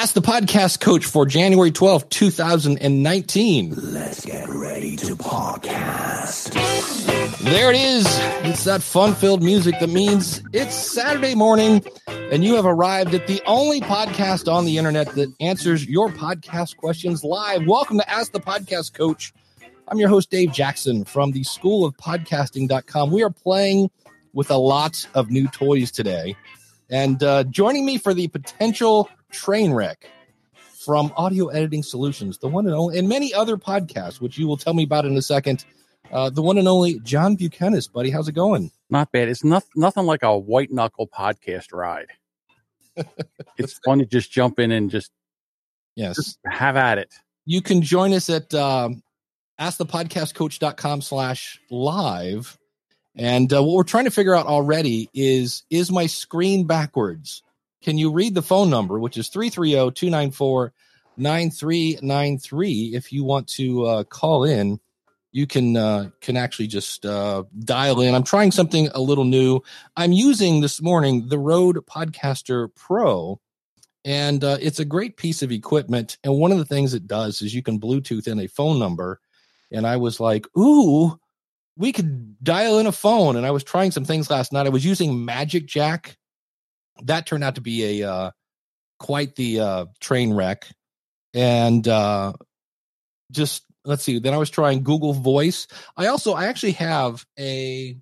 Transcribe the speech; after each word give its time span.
Ask 0.00 0.14
the 0.14 0.22
podcast 0.22 0.80
coach 0.80 1.04
for 1.04 1.26
January 1.26 1.70
12th, 1.70 2.08
2019. 2.08 3.74
Let's 3.92 4.24
get 4.24 4.48
ready 4.48 4.96
to 4.96 5.14
podcast. 5.14 6.54
There 7.40 7.70
it 7.70 7.76
is. 7.76 8.06
It's 8.50 8.64
that 8.64 8.80
fun 8.80 9.14
filled 9.14 9.42
music 9.42 9.78
that 9.78 9.90
means 9.90 10.42
it's 10.54 10.74
Saturday 10.74 11.34
morning 11.34 11.84
and 12.08 12.42
you 12.42 12.54
have 12.54 12.64
arrived 12.64 13.12
at 13.12 13.26
the 13.26 13.42
only 13.44 13.82
podcast 13.82 14.50
on 14.50 14.64
the 14.64 14.78
internet 14.78 15.08
that 15.16 15.34
answers 15.38 15.84
your 15.84 16.08
podcast 16.08 16.78
questions 16.78 17.22
live. 17.22 17.66
Welcome 17.66 17.98
to 17.98 18.10
Ask 18.10 18.32
the 18.32 18.40
Podcast 18.40 18.94
Coach. 18.94 19.34
I'm 19.86 19.98
your 19.98 20.08
host, 20.08 20.30
Dave 20.30 20.50
Jackson 20.50 21.04
from 21.04 21.32
the 21.32 21.44
School 21.44 21.84
of 21.84 21.94
Podcasting.com. 21.98 23.10
We 23.10 23.22
are 23.22 23.28
playing 23.28 23.90
with 24.32 24.50
a 24.50 24.56
lot 24.56 25.06
of 25.12 25.30
new 25.30 25.46
toys 25.48 25.90
today. 25.90 26.36
And 26.88 27.22
uh, 27.22 27.44
joining 27.44 27.84
me 27.84 27.98
for 27.98 28.14
the 28.14 28.28
potential 28.28 29.10
train 29.30 29.72
wreck 29.72 30.06
from 30.84 31.12
Audio 31.16 31.48
Editing 31.48 31.82
Solutions, 31.82 32.38
the 32.38 32.48
one 32.48 32.66
and 32.66 32.74
only, 32.74 32.98
and 32.98 33.08
many 33.08 33.34
other 33.34 33.56
podcasts, 33.56 34.20
which 34.20 34.38
you 34.38 34.46
will 34.48 34.56
tell 34.56 34.74
me 34.74 34.84
about 34.84 35.04
in 35.04 35.16
a 35.16 35.22
second. 35.22 35.64
Uh, 36.10 36.30
the 36.30 36.42
one 36.42 36.58
and 36.58 36.66
only 36.66 36.98
John 37.00 37.36
Buchanan, 37.36 37.80
buddy. 37.92 38.10
How's 38.10 38.28
it 38.28 38.32
going? 38.32 38.70
Not 38.88 39.12
bad. 39.12 39.28
It's 39.28 39.44
not, 39.44 39.64
nothing 39.76 40.06
like 40.06 40.22
a 40.22 40.36
white 40.36 40.72
knuckle 40.72 41.06
podcast 41.06 41.72
ride. 41.72 42.08
it's 43.56 43.78
fun 43.84 43.98
to 43.98 44.06
just 44.06 44.32
jump 44.32 44.58
in 44.58 44.72
and 44.72 44.90
just 44.90 45.10
yes 45.94 46.16
just 46.16 46.38
have 46.46 46.76
at 46.76 46.98
it. 46.98 47.12
You 47.46 47.62
can 47.62 47.82
join 47.82 48.12
us 48.12 48.28
at 48.28 48.52
um, 48.54 49.02
askthepodcastcoach.com 49.60 51.02
slash 51.02 51.60
live. 51.70 52.58
And 53.16 53.52
uh, 53.52 53.62
what 53.62 53.74
we're 53.74 53.82
trying 53.84 54.04
to 54.04 54.10
figure 54.10 54.34
out 54.34 54.46
already 54.46 55.08
is 55.14 55.64
is 55.70 55.90
my 55.90 56.06
screen 56.06 56.66
backwards? 56.66 57.42
Can 57.82 57.98
you 57.98 58.10
read 58.10 58.34
the 58.34 58.42
phone 58.42 58.70
number, 58.70 58.98
which 58.98 59.16
is 59.16 59.28
330 59.28 59.92
294 59.94 60.72
9393? 61.16 62.92
If 62.94 63.12
you 63.12 63.24
want 63.24 63.48
to 63.48 63.86
uh, 63.86 64.04
call 64.04 64.44
in, 64.44 64.80
you 65.32 65.46
can 65.46 65.76
uh, 65.76 66.10
can 66.20 66.36
actually 66.36 66.66
just 66.66 67.06
uh, 67.06 67.44
dial 67.60 68.00
in. 68.00 68.14
I'm 68.14 68.24
trying 68.24 68.50
something 68.50 68.88
a 68.88 69.00
little 69.00 69.24
new. 69.24 69.60
I'm 69.96 70.12
using 70.12 70.60
this 70.60 70.82
morning 70.82 71.28
the 71.28 71.38
Rode 71.38 71.76
Podcaster 71.86 72.68
Pro, 72.74 73.40
and 74.04 74.42
uh, 74.42 74.58
it's 74.60 74.80
a 74.80 74.84
great 74.84 75.16
piece 75.16 75.42
of 75.42 75.52
equipment. 75.52 76.18
And 76.24 76.34
one 76.34 76.52
of 76.52 76.58
the 76.58 76.64
things 76.64 76.94
it 76.94 77.06
does 77.06 77.42
is 77.42 77.54
you 77.54 77.62
can 77.62 77.80
Bluetooth 77.80 78.26
in 78.26 78.40
a 78.40 78.46
phone 78.46 78.78
number. 78.78 79.20
And 79.72 79.86
I 79.86 79.98
was 79.98 80.18
like, 80.20 80.46
ooh, 80.58 81.18
we 81.76 81.92
could 81.92 82.42
dial 82.42 82.78
in 82.78 82.86
a 82.86 82.92
phone. 82.92 83.36
And 83.36 83.46
I 83.46 83.50
was 83.50 83.62
trying 83.62 83.90
some 83.90 84.04
things 84.04 84.30
last 84.30 84.52
night. 84.52 84.66
I 84.66 84.70
was 84.70 84.84
using 84.84 85.24
Magic 85.24 85.66
Jack. 85.66 86.16
That 87.04 87.26
turned 87.26 87.44
out 87.44 87.56
to 87.56 87.60
be 87.60 88.00
a 88.00 88.10
uh, 88.10 88.30
quite 88.98 89.34
the 89.34 89.60
uh, 89.60 89.86
train 90.00 90.32
wreck. 90.32 90.66
And 91.34 91.86
uh, 91.86 92.34
just 93.30 93.64
let's 93.84 94.02
see. 94.02 94.18
Then 94.18 94.34
I 94.34 94.38
was 94.38 94.50
trying 94.50 94.82
Google 94.82 95.14
Voice. 95.14 95.66
I 95.96 96.06
also 96.06 96.34
I 96.34 96.46
actually 96.46 96.72
have 96.72 97.24
a. 97.38 97.96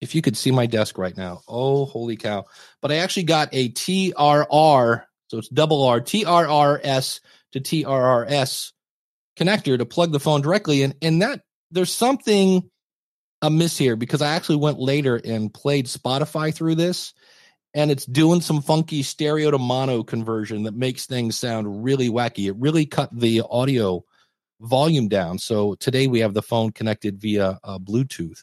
If 0.00 0.14
you 0.14 0.22
could 0.22 0.36
see 0.36 0.52
my 0.52 0.66
desk 0.66 0.96
right 0.96 1.16
now, 1.16 1.40
oh 1.48 1.84
holy 1.84 2.16
cow! 2.16 2.44
But 2.80 2.92
I 2.92 2.96
actually 2.96 3.24
got 3.24 3.48
a 3.50 3.70
TRR, 3.70 5.02
so 5.26 5.38
it's 5.38 5.48
double 5.48 5.84
R 5.84 6.00
TRRS 6.00 7.20
to 7.52 7.60
TRRS 7.60 8.72
connector 9.36 9.78
to 9.78 9.84
plug 9.84 10.12
the 10.12 10.20
phone 10.20 10.40
directly 10.40 10.82
in, 10.82 10.94
and 11.02 11.22
that 11.22 11.42
there's 11.72 11.92
something 11.92 12.70
amiss 13.42 13.76
here 13.76 13.96
because 13.96 14.22
I 14.22 14.34
actually 14.34 14.56
went 14.56 14.78
later 14.78 15.16
and 15.16 15.52
played 15.52 15.86
Spotify 15.86 16.54
through 16.54 16.76
this, 16.76 17.12
and 17.74 17.90
it's 17.90 18.06
doing 18.06 18.40
some 18.40 18.62
funky 18.62 19.02
stereo 19.02 19.50
to 19.50 19.58
mono 19.58 20.02
conversion 20.02 20.62
that 20.64 20.74
makes 20.74 21.06
things 21.06 21.38
sound 21.38 21.84
really 21.84 22.08
wacky. 22.08 22.48
It 22.48 22.56
really 22.56 22.86
cut 22.86 23.10
the 23.12 23.42
audio 23.50 24.04
volume 24.60 25.08
down. 25.08 25.38
So 25.38 25.74
today 25.74 26.06
we 26.06 26.20
have 26.20 26.34
the 26.34 26.42
phone 26.42 26.72
connected 26.72 27.20
via 27.20 27.58
uh, 27.62 27.78
Bluetooth. 27.78 28.42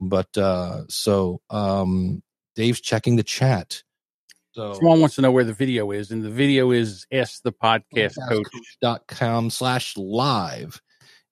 But 0.00 0.36
uh, 0.38 0.84
so 0.88 1.42
um, 1.50 2.22
Dave's 2.56 2.80
checking 2.80 3.16
the 3.16 3.22
chat. 3.22 3.82
So 4.52 4.72
someone 4.72 5.00
wants 5.00 5.14
to 5.16 5.20
know 5.22 5.30
where 5.30 5.44
the 5.44 5.52
video 5.52 5.90
is, 5.90 6.10
and 6.10 6.24
the 6.24 6.30
video 6.30 6.70
is 6.72 7.06
ask 7.12 7.42
the 7.42 7.52
podcast 7.52 8.16
coach 8.28 8.48
dot 8.80 9.06
com 9.06 9.50
slash 9.50 9.96
live 9.96 10.80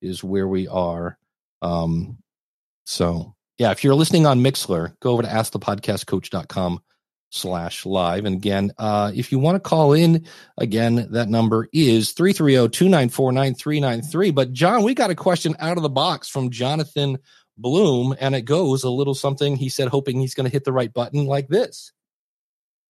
is 0.00 0.22
where 0.22 0.47
we 0.47 0.69
are. 0.69 1.19
Um, 1.60 2.19
so 2.84 3.34
yeah, 3.56 3.72
if 3.72 3.82
you're 3.82 3.97
listening 3.97 4.27
on 4.27 4.41
Mixlr, 4.41 4.94
go 5.00 5.12
over 5.12 5.22
to 5.22 5.28
askthepodcastcoach.com 5.28 6.81
slash 7.31 7.84
live. 7.84 8.25
And 8.25 8.37
again, 8.37 8.72
uh, 8.78 9.12
if 9.15 9.31
you 9.33 9.39
want 9.39 9.56
to 9.56 9.61
call 9.61 9.93
in, 9.93 10.25
again, 10.56 11.09
that 11.12 11.28
number 11.28 11.69
is 11.72 12.15
330-294-9393. 12.15 14.34
But 14.34 14.53
John, 14.53 14.83
we 14.83 14.94
got 14.94 15.11
a 15.11 15.15
question 15.15 15.55
out 15.59 15.77
of 15.77 15.83
the 15.83 15.89
box 15.89 16.28
from 16.28 16.50
Jonathan 16.50 17.19
Bloom, 17.56 18.15
and 18.21 18.34
it 18.34 18.43
goes 18.43 18.84
a 18.84 18.91
little 18.91 19.15
something 19.15 19.56
he 19.56 19.69
said, 19.69 19.89
hoping 19.89 20.21
he's 20.21 20.34
going 20.34 20.47
to 20.47 20.53
hit 20.53 20.65
the 20.65 20.72
right 20.72 20.93
button 20.93 21.27
like 21.27 21.49
this. 21.49 21.93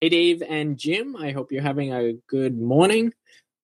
Hey, 0.01 0.11
Dave 0.11 0.43
and 0.43 0.79
Jim. 0.79 1.17
I 1.17 1.33
hope 1.33 1.51
you're 1.51 1.63
having 1.63 1.93
a 1.93 2.13
good 2.29 2.57
morning. 2.57 3.13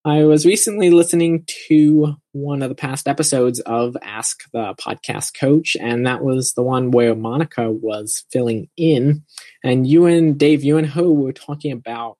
I 0.05 0.25
was 0.25 0.45
recently 0.45 0.91
listening 0.91 1.47
to 1.69 2.17
one 2.34 2.62
of 2.62 2.69
the 2.69 2.75
past 2.75 3.06
episodes 3.06 3.61
of 3.61 3.97
Ask 4.03 4.50
the 4.53 4.75
Podcast 4.75 5.39
Coach, 5.39 5.77
and 5.81 6.05
that 6.05 6.22
was 6.22 6.53
the 6.53 6.65
one 6.65 6.91
where 6.91 7.15
Monica 7.15 7.71
was 7.71 8.25
filling 8.33 8.69
in. 8.77 9.22
And 9.62 9.87
you 9.87 10.06
and 10.06 10.37
Dave, 10.37 10.65
you 10.65 10.77
and 10.77 10.89
Ho 10.89 11.12
were 11.12 11.33
talking 11.33 11.71
about 11.71 12.19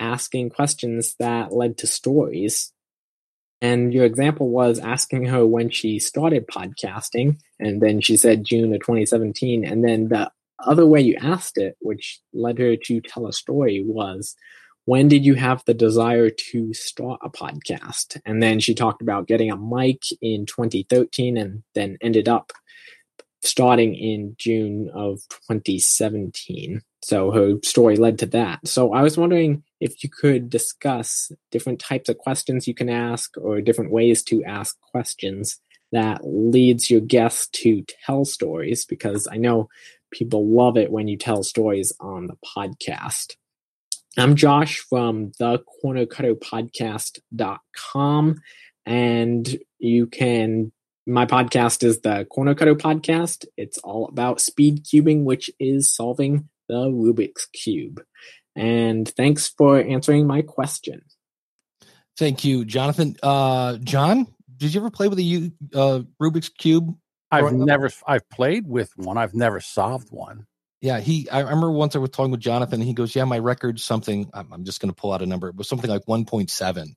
asking 0.00 0.50
questions 0.50 1.14
that 1.20 1.52
led 1.52 1.78
to 1.78 1.86
stories. 1.86 2.72
And 3.60 3.94
your 3.94 4.04
example 4.04 4.48
was 4.48 4.80
asking 4.80 5.26
her 5.26 5.46
when 5.46 5.70
she 5.70 6.00
started 6.00 6.48
podcasting, 6.48 7.38
and 7.60 7.80
then 7.80 8.00
she 8.00 8.16
said 8.16 8.44
June 8.44 8.74
of 8.74 8.80
2017. 8.80 9.64
And 9.64 9.84
then 9.84 10.08
the 10.08 10.32
other 10.58 10.84
way 10.84 11.00
you 11.00 11.16
asked 11.20 11.58
it, 11.58 11.76
which 11.80 12.20
led 12.32 12.58
her 12.58 12.74
to 12.74 13.00
tell 13.00 13.28
a 13.28 13.32
story, 13.32 13.84
was 13.86 14.34
when 14.84 15.08
did 15.08 15.24
you 15.24 15.34
have 15.34 15.62
the 15.64 15.74
desire 15.74 16.30
to 16.30 16.74
start 16.74 17.20
a 17.22 17.30
podcast? 17.30 18.20
And 18.24 18.42
then 18.42 18.60
she 18.60 18.74
talked 18.74 19.02
about 19.02 19.28
getting 19.28 19.50
a 19.50 19.56
mic 19.56 20.02
in 20.20 20.46
2013 20.46 21.36
and 21.36 21.62
then 21.74 21.98
ended 22.00 22.28
up 22.28 22.52
starting 23.42 23.94
in 23.94 24.34
June 24.38 24.88
of 24.94 25.20
2017. 25.48 26.80
So 27.02 27.30
her 27.32 27.54
story 27.64 27.96
led 27.96 28.18
to 28.20 28.26
that. 28.26 28.66
So 28.66 28.92
I 28.92 29.02
was 29.02 29.18
wondering 29.18 29.64
if 29.80 30.04
you 30.04 30.10
could 30.10 30.48
discuss 30.48 31.32
different 31.50 31.80
types 31.80 32.08
of 32.08 32.18
questions 32.18 32.68
you 32.68 32.74
can 32.74 32.88
ask 32.88 33.36
or 33.36 33.60
different 33.60 33.90
ways 33.90 34.22
to 34.24 34.44
ask 34.44 34.78
questions 34.80 35.58
that 35.90 36.20
leads 36.24 36.90
your 36.90 37.00
guests 37.00 37.48
to 37.48 37.84
tell 38.06 38.24
stories 38.24 38.84
because 38.84 39.28
I 39.30 39.36
know 39.36 39.68
people 40.10 40.46
love 40.48 40.76
it 40.76 40.90
when 40.90 41.08
you 41.08 41.18
tell 41.18 41.42
stories 41.42 41.92
on 42.00 42.28
the 42.28 42.36
podcast. 42.56 43.36
I'm 44.18 44.36
Josh 44.36 44.78
from 44.78 45.32
the 45.38 45.64
cornercutterpodcast.com 45.82 48.42
and 48.84 49.58
you 49.78 50.06
can 50.06 50.70
my 51.06 51.24
podcast 51.26 51.82
is 51.82 52.00
the 52.00 52.26
Corner 52.26 52.54
Cutter 52.54 52.76
Podcast. 52.76 53.46
It's 53.56 53.78
all 53.78 54.06
about 54.06 54.40
speed 54.40 54.84
cubing, 54.84 55.24
which 55.24 55.50
is 55.58 55.92
solving 55.92 56.48
the 56.68 56.74
Rubik's 56.74 57.46
Cube. 57.46 58.00
And 58.54 59.08
thanks 59.08 59.48
for 59.48 59.80
answering 59.80 60.28
my 60.28 60.42
question. 60.42 61.02
Thank 62.16 62.44
you, 62.44 62.64
Jonathan. 62.64 63.16
Uh, 63.22 63.78
John, 63.78 64.28
did 64.58 64.74
you 64.74 64.80
ever 64.80 64.90
play 64.90 65.08
with 65.08 65.18
a 65.18 65.50
uh, 65.74 66.02
Rubik's 66.20 66.50
Cube? 66.50 66.94
I've 67.32 67.52
never, 67.52 67.90
I've 68.06 68.28
played 68.28 68.68
with 68.68 68.92
one. 68.96 69.16
I've 69.16 69.34
never 69.34 69.58
solved 69.58 70.08
one. 70.10 70.46
Yeah, 70.82 70.98
he. 70.98 71.30
I 71.30 71.40
remember 71.40 71.70
once 71.70 71.94
I 71.94 72.00
was 72.00 72.10
talking 72.10 72.32
with 72.32 72.40
Jonathan. 72.40 72.80
he 72.80 72.92
goes, 72.92 73.14
"Yeah, 73.14 73.24
my 73.24 73.38
record's 73.38 73.84
something. 73.84 74.28
I'm, 74.34 74.52
I'm 74.52 74.64
just 74.64 74.80
going 74.80 74.92
to 74.92 75.00
pull 75.00 75.12
out 75.12 75.22
a 75.22 75.26
number. 75.26 75.48
It 75.48 75.54
was 75.54 75.68
something 75.68 75.88
like 75.88 76.06
1.7, 76.06 76.76
and 76.76 76.96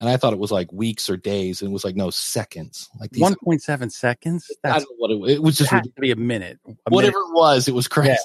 I 0.00 0.16
thought 0.16 0.32
it 0.32 0.38
was 0.38 0.50
like 0.50 0.72
weeks 0.72 1.10
or 1.10 1.18
days, 1.18 1.60
and 1.60 1.70
it 1.70 1.72
was 1.72 1.84
like 1.84 1.96
no 1.96 2.08
seconds. 2.08 2.88
Like 2.98 3.10
1.7 3.10 3.92
seconds. 3.92 4.50
That's, 4.62 4.74
I 4.74 4.78
don't 4.78 4.88
know 4.90 4.96
what 4.96 5.10
it, 5.10 5.20
was. 5.20 5.32
it 5.32 5.42
was. 5.42 5.58
Just 5.58 5.70
to 5.70 5.82
be 6.00 6.12
a 6.12 6.16
minute. 6.16 6.58
A 6.66 6.72
whatever 6.88 7.18
minute. 7.18 7.28
it 7.28 7.34
was, 7.34 7.68
it 7.68 7.74
was 7.74 7.88
crazy. 7.88 8.16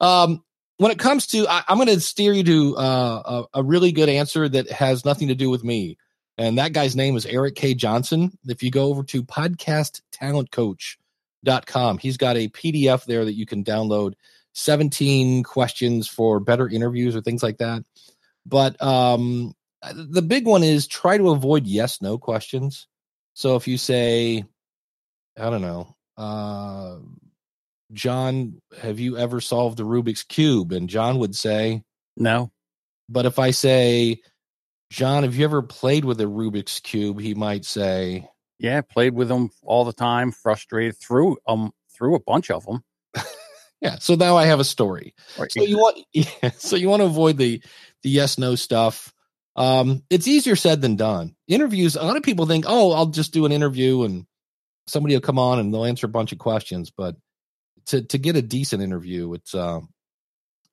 Yeah. 0.00 0.22
Um, 0.22 0.42
when 0.78 0.90
it 0.90 0.98
comes 0.98 1.26
to, 1.28 1.46
I, 1.46 1.62
am 1.68 1.76
going 1.76 1.88
to 1.88 2.00
steer 2.00 2.32
you 2.32 2.42
to 2.42 2.76
uh, 2.78 3.44
a, 3.52 3.60
a 3.60 3.62
really 3.62 3.92
good 3.92 4.08
answer 4.08 4.48
that 4.48 4.70
has 4.70 5.04
nothing 5.04 5.28
to 5.28 5.34
do 5.34 5.50
with 5.50 5.62
me. 5.62 5.98
And 6.38 6.56
that 6.56 6.72
guy's 6.72 6.96
name 6.96 7.14
is 7.18 7.26
Erik 7.26 7.56
K. 7.56 7.74
Johnson. 7.74 8.38
If 8.48 8.62
you 8.62 8.70
go 8.70 8.86
over 8.86 9.02
to 9.02 9.22
podcasttalentcoach.com, 9.22 11.98
he's 11.98 12.16
got 12.16 12.38
a 12.38 12.48
PDF 12.48 13.04
there 13.04 13.26
that 13.26 13.34
you 13.34 13.44
can 13.44 13.62
download 13.62 14.14
17 14.54 15.42
questions 15.42 16.08
for 16.08 16.40
better 16.40 16.68
interviews 16.68 17.14
or 17.14 17.20
things 17.20 17.42
like 17.42 17.58
that. 17.58 17.84
But 18.46 18.80
um, 18.82 19.54
the 19.94 20.22
big 20.22 20.46
one 20.46 20.62
is 20.62 20.86
try 20.86 21.18
to 21.18 21.30
avoid 21.30 21.66
yes 21.66 22.02
no 22.02 22.18
questions. 22.18 22.86
So 23.34 23.56
if 23.56 23.68
you 23.68 23.78
say, 23.78 24.44
I 25.38 25.50
don't 25.50 25.62
know, 25.62 25.96
uh, 26.16 26.98
John, 27.92 28.60
have 28.80 29.00
you 29.00 29.16
ever 29.16 29.40
solved 29.40 29.78
the 29.78 29.84
Rubik's 29.84 30.22
Cube? 30.22 30.72
And 30.72 30.88
John 30.88 31.18
would 31.18 31.34
say, 31.34 31.82
No. 32.16 32.52
But 33.08 33.26
if 33.26 33.38
I 33.38 33.50
say, 33.50 34.20
John, 34.90 35.24
have 35.24 35.34
you 35.34 35.44
ever 35.44 35.62
played 35.62 36.04
with 36.04 36.20
a 36.20 36.24
Rubik's 36.24 36.80
cube? 36.80 37.20
He 37.20 37.34
might 37.34 37.64
say, 37.64 38.28
Yeah, 38.58 38.80
played 38.82 39.14
with 39.14 39.28
them 39.28 39.50
all 39.62 39.84
the 39.84 39.92
time, 39.92 40.32
frustrated 40.32 40.96
through 40.98 41.38
um 41.46 41.72
through 41.92 42.14
a 42.14 42.20
bunch 42.20 42.50
of 42.50 42.64
them. 42.66 42.84
"Yeah." 43.80 43.98
So 43.98 44.14
now 44.14 44.36
I 44.36 44.46
have 44.46 44.60
a 44.60 44.64
story. 44.64 45.14
So 45.36 45.62
you 45.62 45.78
want, 45.78 45.98
yeah, 46.12 46.50
so 46.56 46.76
you 46.76 46.88
want 46.88 47.00
to 47.00 47.06
avoid 47.06 47.36
the 47.36 47.62
the 48.02 48.10
yes 48.10 48.38
no 48.38 48.54
stuff. 48.54 49.12
Um, 49.56 50.02
it's 50.10 50.28
easier 50.28 50.56
said 50.56 50.80
than 50.80 50.96
done. 50.96 51.34
Interviews. 51.48 51.96
A 51.96 52.02
lot 52.02 52.16
of 52.16 52.22
people 52.22 52.46
think, 52.46 52.64
"Oh, 52.68 52.92
I'll 52.92 53.06
just 53.06 53.32
do 53.32 53.46
an 53.46 53.52
interview 53.52 54.04
and 54.04 54.26
somebody 54.86 55.14
will 55.14 55.20
come 55.20 55.38
on 55.38 55.58
and 55.58 55.72
they'll 55.72 55.84
answer 55.84 56.06
a 56.06 56.10
bunch 56.10 56.32
of 56.32 56.38
questions." 56.38 56.90
But 56.90 57.16
to 57.86 58.02
to 58.02 58.18
get 58.18 58.36
a 58.36 58.42
decent 58.42 58.82
interview, 58.82 59.32
it's 59.34 59.54
uh, 59.54 59.80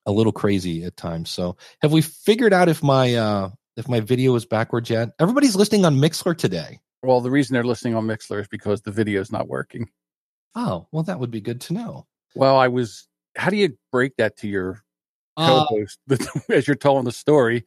a 0.06 0.12
little 0.12 0.32
crazy 0.32 0.84
at 0.84 0.96
times. 0.96 1.30
So, 1.30 1.56
have 1.82 1.92
we 1.92 2.02
figured 2.02 2.52
out 2.52 2.68
if 2.68 2.82
my 2.82 3.14
uh, 3.14 3.50
if 3.76 3.88
my 3.88 4.00
video 4.00 4.34
is 4.34 4.46
backwards 4.46 4.90
yet? 4.90 5.10
Everybody's 5.18 5.56
listening 5.56 5.84
on 5.84 5.96
Mixlr 5.96 6.36
today. 6.36 6.80
well, 7.02 7.20
the 7.20 7.30
reason 7.30 7.54
they're 7.54 7.64
listening 7.64 7.94
on 7.94 8.06
Mixlr 8.06 8.40
is 8.40 8.48
because 8.48 8.82
the 8.82 8.90
video 8.90 9.20
is 9.20 9.32
not 9.32 9.48
working. 9.48 9.88
Oh, 10.54 10.88
well, 10.92 11.04
that 11.04 11.20
would 11.20 11.30
be 11.30 11.40
good 11.40 11.60
to 11.62 11.74
know. 11.74 12.06
Well, 12.34 12.56
I 12.56 12.68
was. 12.68 13.06
How 13.36 13.50
do 13.50 13.56
you 13.56 13.76
break 13.92 14.16
that 14.16 14.36
to 14.38 14.48
your 14.48 14.82
Uh, 15.36 15.64
co-host 15.66 15.98
as 16.50 16.66
you're 16.66 16.74
telling 16.76 17.04
the 17.04 17.12
story? 17.12 17.64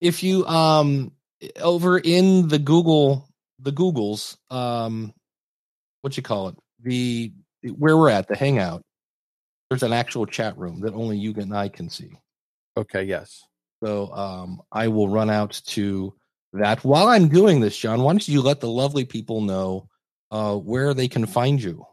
if 0.00 0.22
you 0.22 0.46
um 0.46 1.12
over 1.60 1.98
in 1.98 2.48
the 2.48 2.58
Google 2.58 3.28
the 3.58 3.72
Googles 3.72 4.36
um 4.50 5.12
what 6.02 6.16
you 6.16 6.22
call 6.22 6.48
it 6.48 6.56
the 6.82 7.32
where 7.76 7.96
we're 7.96 8.10
at 8.10 8.28
the 8.28 8.36
Hangout 8.36 8.82
there's 9.68 9.82
an 9.82 9.92
actual 9.92 10.24
chat 10.26 10.56
room 10.56 10.80
that 10.80 10.94
only 10.94 11.18
you 11.18 11.34
and 11.36 11.54
I 11.54 11.68
can 11.68 11.90
see. 11.90 12.10
Okay, 12.76 13.02
yes. 13.04 13.44
So 13.82 14.12
um 14.12 14.62
I 14.72 14.88
will 14.88 15.08
run 15.08 15.30
out 15.30 15.60
to 15.66 16.14
that 16.52 16.84
while 16.84 17.08
I'm 17.08 17.28
doing 17.28 17.60
this, 17.60 17.76
John. 17.76 18.02
Why 18.02 18.12
don't 18.12 18.28
you 18.28 18.40
let 18.40 18.60
the 18.60 18.70
lovely 18.70 19.04
people 19.04 19.40
know 19.40 19.88
uh 20.30 20.56
where 20.56 20.94
they 20.94 21.08
can 21.08 21.26
find 21.26 21.62
you? 21.62 21.84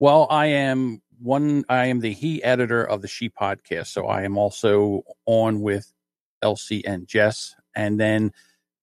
Well, 0.00 0.26
I 0.30 0.46
am 0.46 1.02
one. 1.18 1.66
I 1.68 1.88
am 1.88 2.00
the 2.00 2.14
he 2.14 2.42
editor 2.42 2.82
of 2.82 3.02
the 3.02 3.08
She 3.08 3.28
podcast, 3.28 3.88
so 3.88 4.06
I 4.06 4.22
am 4.22 4.38
also 4.38 5.02
on 5.26 5.60
with 5.60 5.92
Elsie 6.40 6.82
and 6.86 7.06
Jess, 7.06 7.54
and 7.76 8.00
then 8.00 8.32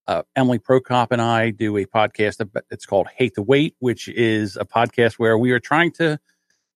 uh, 0.06 0.22
Emily 0.36 0.60
Prokop 0.60 1.08
and 1.10 1.19
I 1.19 1.50
do 1.50 1.75
a 1.78 1.86
podcast. 1.88 2.48
It's 2.69 2.86
called 2.86 3.08
Hate 3.08 3.34
the 3.34 3.42
Weight, 3.42 3.75
which 3.80 4.08
is 4.10 4.58
a 4.58 4.64
podcast 4.64 5.14
where 5.14 5.40
we 5.40 5.50
are 5.50 5.60
trying 5.60 5.92
to 5.94 6.19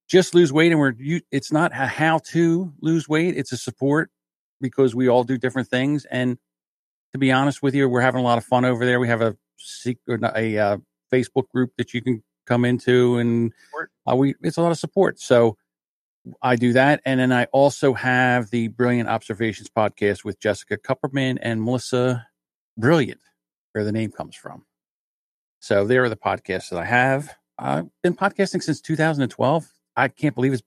just 0.09 0.33
lose 0.33 0.51
weight, 0.51 0.71
and 0.71 0.79
we're. 0.79 0.95
It's 1.29 1.51
not 1.51 1.71
a 1.71 1.85
how 1.85 2.17
to 2.31 2.73
lose 2.81 3.07
weight; 3.07 3.37
it's 3.37 3.51
a 3.51 3.57
support 3.57 4.09
because 4.59 4.95
we 4.95 5.07
all 5.07 5.23
do 5.23 5.37
different 5.37 5.67
things. 5.67 6.05
And 6.05 6.39
to 7.11 7.19
be 7.19 7.31
honest 7.31 7.61
with 7.61 7.75
you, 7.75 7.87
we're 7.87 8.01
having 8.01 8.21
a 8.21 8.23
lot 8.23 8.39
of 8.39 8.43
fun 8.43 8.65
over 8.65 8.87
there. 8.87 8.99
We 8.99 9.07
have 9.07 9.21
a 9.21 9.37
secret, 9.57 10.23
a 10.35 10.57
uh, 10.57 10.77
Facebook 11.13 11.47
group 11.49 11.73
that 11.77 11.93
you 11.93 12.01
can 12.01 12.23
come 12.51 12.65
into 12.65 13.17
and 13.17 13.53
uh, 14.09 14.15
we 14.15 14.35
it's 14.41 14.57
a 14.57 14.61
lot 14.61 14.71
of 14.71 14.77
support. 14.77 15.21
So 15.21 15.57
I 16.41 16.57
do 16.57 16.73
that, 16.73 17.01
and 17.05 17.19
then 17.19 17.31
I 17.31 17.45
also 17.45 17.93
have 17.93 18.49
the 18.49 18.67
Brilliant 18.67 19.09
Observations 19.09 19.69
podcast 19.69 20.25
with 20.25 20.39
Jessica 20.39 20.77
Kupferman 20.77 21.37
and 21.41 21.63
Melissa 21.63 22.27
Brilliant, 22.77 23.21
where 23.71 23.85
the 23.85 23.91
name 23.91 24.11
comes 24.11 24.35
from. 24.35 24.65
So 25.61 25.85
there 25.85 26.03
are 26.03 26.09
the 26.09 26.17
podcasts 26.17 26.69
that 26.69 26.79
I 26.79 26.85
have. 26.85 27.33
I've 27.57 27.87
been 28.03 28.15
podcasting 28.15 28.61
since 28.61 28.81
2012. 28.81 29.67
I 29.95 30.09
can't 30.09 30.35
believe 30.35 30.53
it's 30.53 30.63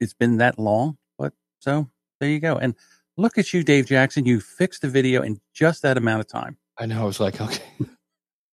it's 0.00 0.14
been 0.14 0.38
that 0.38 0.58
long, 0.58 0.98
but 1.18 1.32
so 1.60 1.88
there 2.20 2.30
you 2.30 2.40
go. 2.40 2.56
And 2.56 2.74
look 3.16 3.38
at 3.38 3.52
you, 3.54 3.62
Dave 3.62 3.86
Jackson. 3.86 4.26
You 4.26 4.40
fixed 4.40 4.82
the 4.82 4.88
video 4.88 5.22
in 5.22 5.40
just 5.54 5.82
that 5.82 5.96
amount 5.96 6.20
of 6.20 6.26
time. 6.26 6.56
I 6.76 6.86
know 6.86 7.02
I 7.02 7.04
was 7.04 7.20
like, 7.20 7.40
okay. 7.40 7.62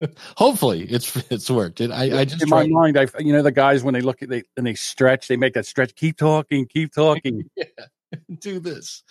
Hopefully 0.36 0.82
it's 0.84 1.16
it's 1.30 1.50
worked. 1.50 1.80
It, 1.80 1.90
I, 1.90 2.20
I 2.20 2.24
just 2.24 2.42
in 2.42 2.48
my 2.48 2.66
mind, 2.66 2.98
I 2.98 3.06
you 3.18 3.32
know 3.32 3.42
the 3.42 3.52
guys 3.52 3.82
when 3.82 3.94
they 3.94 4.00
look 4.00 4.22
at 4.22 4.28
they 4.28 4.42
and 4.56 4.66
they 4.66 4.74
stretch, 4.74 5.28
they 5.28 5.36
make 5.36 5.54
that 5.54 5.66
stretch. 5.66 5.94
Keep 5.94 6.18
talking, 6.18 6.66
keep 6.66 6.92
talking. 6.92 7.48
do 8.40 8.60
this. 8.60 9.02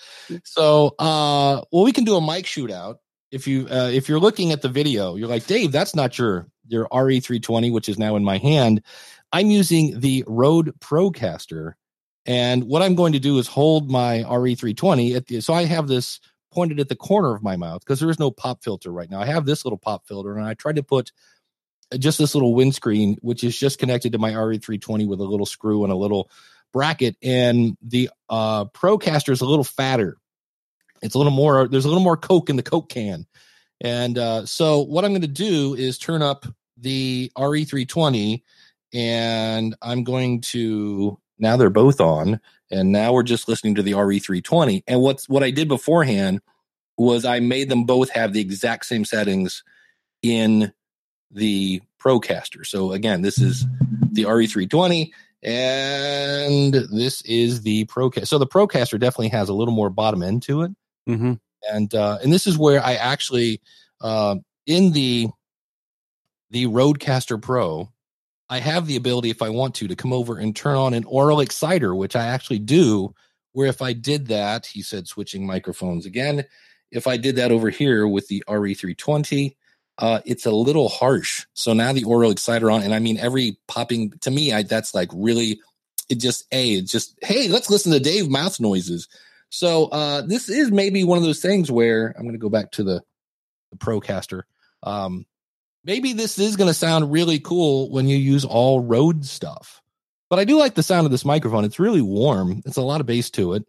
So, 0.43 0.95
uh, 0.99 1.61
well, 1.71 1.83
we 1.83 1.91
can 1.91 2.03
do 2.03 2.15
a 2.15 2.21
mic 2.21 2.45
shootout. 2.45 2.97
If 3.31 3.47
you 3.47 3.67
uh, 3.69 3.89
if 3.91 4.07
you're 4.07 4.19
looking 4.19 4.51
at 4.51 4.61
the 4.61 4.69
video, 4.69 5.15
you're 5.15 5.27
like 5.27 5.47
Dave, 5.47 5.71
that's 5.71 5.95
not 5.95 6.17
your 6.17 6.47
your 6.67 6.87
RE320, 6.89 7.71
which 7.73 7.89
is 7.89 7.97
now 7.97 8.15
in 8.15 8.23
my 8.23 8.37
hand. 8.37 8.81
I'm 9.31 9.49
using 9.49 9.99
the 9.99 10.23
Rode 10.27 10.79
Procaster, 10.79 11.73
and 12.25 12.65
what 12.65 12.81
I'm 12.81 12.95
going 12.95 13.13
to 13.13 13.19
do 13.19 13.37
is 13.39 13.47
hold 13.47 13.89
my 13.89 14.23
RE320 14.27 15.15
at 15.15 15.27
the. 15.27 15.41
So 15.41 15.53
I 15.53 15.65
have 15.65 15.87
this 15.87 16.19
pointed 16.55 16.79
at 16.79 16.89
the 16.89 16.95
corner 16.95 17.35
of 17.35 17.43
my 17.43 17.57
mouth 17.57 17.81
because 17.81 17.99
there 17.99 18.09
is 18.09 18.19
no 18.19 18.31
pop 18.31 18.63
filter 18.63 18.91
right 18.91 19.09
now. 19.11 19.19
I 19.19 19.25
have 19.25 19.45
this 19.45 19.65
little 19.65 19.77
pop 19.77 20.07
filter, 20.07 20.35
and 20.35 20.47
I 20.47 20.55
tried 20.55 20.77
to 20.77 20.83
put 20.83 21.11
just 21.99 22.17
this 22.17 22.33
little 22.33 22.55
windscreen, 22.55 23.17
which 23.21 23.43
is 23.43 23.57
just 23.57 23.77
connected 23.77 24.13
to 24.13 24.17
my 24.17 24.31
RE320 24.31 25.07
with 25.07 25.19
a 25.19 25.23
little 25.23 25.45
screw 25.45 25.83
and 25.83 25.93
a 25.93 25.95
little 25.95 26.31
bracket 26.75 27.15
and 27.23 27.77
the 27.81 28.09
uh 28.27 28.65
procaster 28.65 29.29
is 29.29 29.39
a 29.39 29.45
little 29.45 29.63
fatter 29.63 30.17
it's 31.01 31.15
a 31.15 31.17
little 31.17 31.31
more 31.31 31.69
there's 31.69 31.85
a 31.85 31.87
little 31.87 32.03
more 32.03 32.17
coke 32.17 32.49
in 32.49 32.57
the 32.57 32.63
coke 32.63 32.89
can 32.89 33.25
and 33.79 34.17
uh 34.17 34.45
so 34.45 34.81
what 34.81 35.05
i'm 35.05 35.11
going 35.11 35.21
to 35.21 35.27
do 35.29 35.73
is 35.73 35.97
turn 35.97 36.21
up 36.21 36.45
the 36.75 37.31
re320 37.37 38.43
and 38.93 39.73
i'm 39.81 40.03
going 40.03 40.41
to 40.41 41.17
now 41.39 41.57
they're 41.57 41.69
both 41.69 41.99
on 41.99 42.39
and 42.71 42.91
now 42.91 43.13
we're 43.13 43.23
just 43.23 43.47
listening 43.47 43.75
to 43.75 43.83
the 43.83 43.91
re320 43.91 44.83
and 44.87 45.01
what's 45.01 45.27
what 45.29 45.43
i 45.43 45.51
did 45.51 45.67
beforehand 45.67 46.41
was 46.97 47.25
i 47.25 47.39
made 47.39 47.69
them 47.69 47.83
both 47.83 48.09
have 48.09 48.33
the 48.33 48.41
exact 48.41 48.85
same 48.85 49.05
settings 49.05 49.63
in 50.21 50.71
the 51.31 51.81
procaster 51.99 52.65
so 52.65 52.91
again 52.91 53.21
this 53.21 53.39
is 53.39 53.65
the 54.11 54.23
re320 54.23 55.11
and 55.45 56.73
this 56.73 57.21
is 57.21 57.61
the 57.61 57.85
Procaster. 57.85 58.27
So 58.27 58.39
the 58.39 58.47
Procaster 58.47 58.99
definitely 58.99 59.29
has 59.29 59.47
a 59.47 59.53
little 59.53 59.75
more 59.75 59.91
bottom 59.91 60.23
end 60.23 60.41
to 60.43 60.63
it, 60.63 60.71
Mm-hmm. 61.07 61.33
and 61.71 61.93
uh, 61.93 62.17
and 62.23 62.33
this 62.33 62.47
is 62.47 62.57
where 62.57 62.83
I 62.83 62.95
actually 62.95 63.61
uh, 64.01 64.37
in 64.65 64.91
the 64.91 65.27
the 66.49 66.65
RodeCaster 66.65 67.39
Pro, 67.39 67.91
I 68.49 68.59
have 68.59 68.85
the 68.85 68.95
ability 68.95 69.29
if 69.29 69.41
I 69.41 69.49
want 69.49 69.75
to 69.75 69.87
to 69.87 69.95
come 69.95 70.13
over 70.13 70.37
and 70.37 70.55
turn 70.55 70.75
on 70.75 70.93
an 70.93 71.05
aural 71.05 71.39
exciter, 71.39 71.95
which 71.95 72.15
I 72.15 72.25
actually 72.25 72.59
do. 72.59 73.13
Where 73.53 73.67
if 73.67 73.81
I 73.81 73.93
did 73.93 74.27
that, 74.27 74.65
he 74.65 74.81
said 74.81 75.07
switching 75.07 75.47
microphones 75.47 76.05
again. 76.05 76.43
If 76.91 77.07
I 77.07 77.17
did 77.17 77.37
that 77.37 77.51
over 77.51 77.69
here 77.69 78.07
with 78.07 78.27
the 78.27 78.43
RE320, 78.47 79.55
uh, 79.97 80.19
it's 80.25 80.45
a 80.45 80.51
little 80.51 80.89
harsh. 80.89 81.45
So 81.53 81.73
now 81.73 81.93
the 81.93 82.03
aural 82.03 82.31
exciter 82.31 82.69
on, 82.69 82.83
and 82.83 82.93
I 82.93 82.99
mean 82.99 83.17
every 83.17 83.57
popping 83.67 84.11
to 84.21 84.31
me, 84.31 84.51
I 84.51 84.63
that's 84.63 84.93
like 84.93 85.09
really 85.13 85.59
it 86.09 86.15
just 86.15 86.45
a 86.51 86.75
it's 86.75 86.91
just 86.91 87.17
hey, 87.21 87.47
let's 87.47 87.69
listen 87.69 87.91
to 87.93 87.99
Dave 87.99 88.29
mouth 88.29 88.59
noises. 88.59 89.07
So 89.49 89.85
uh 89.85 90.21
this 90.21 90.49
is 90.49 90.71
maybe 90.71 91.03
one 91.03 91.17
of 91.17 91.23
those 91.23 91.41
things 91.41 91.71
where 91.71 92.13
I'm 92.17 92.25
gonna 92.25 92.37
go 92.37 92.49
back 92.49 92.71
to 92.71 92.83
the 92.83 93.01
the 93.71 93.77
Procaster. 93.77 94.43
Um 94.83 95.25
maybe 95.85 96.13
this 96.13 96.37
is 96.37 96.55
gonna 96.55 96.73
sound 96.73 97.11
really 97.11 97.39
cool 97.39 97.89
when 97.89 98.07
you 98.07 98.17
use 98.17 98.43
all 98.43 98.81
Rode 98.81 99.25
stuff. 99.25 99.81
But 100.29 100.39
I 100.39 100.43
do 100.43 100.57
like 100.57 100.75
the 100.75 100.83
sound 100.83 101.05
of 101.05 101.11
this 101.11 101.23
microphone. 101.23 101.63
It's 101.63 101.79
really 101.79 102.01
warm. 102.01 102.61
It's 102.65 102.77
a 102.77 102.81
lot 102.81 102.99
of 102.99 103.07
bass 103.07 103.29
to 103.31 103.53
it. 103.53 103.65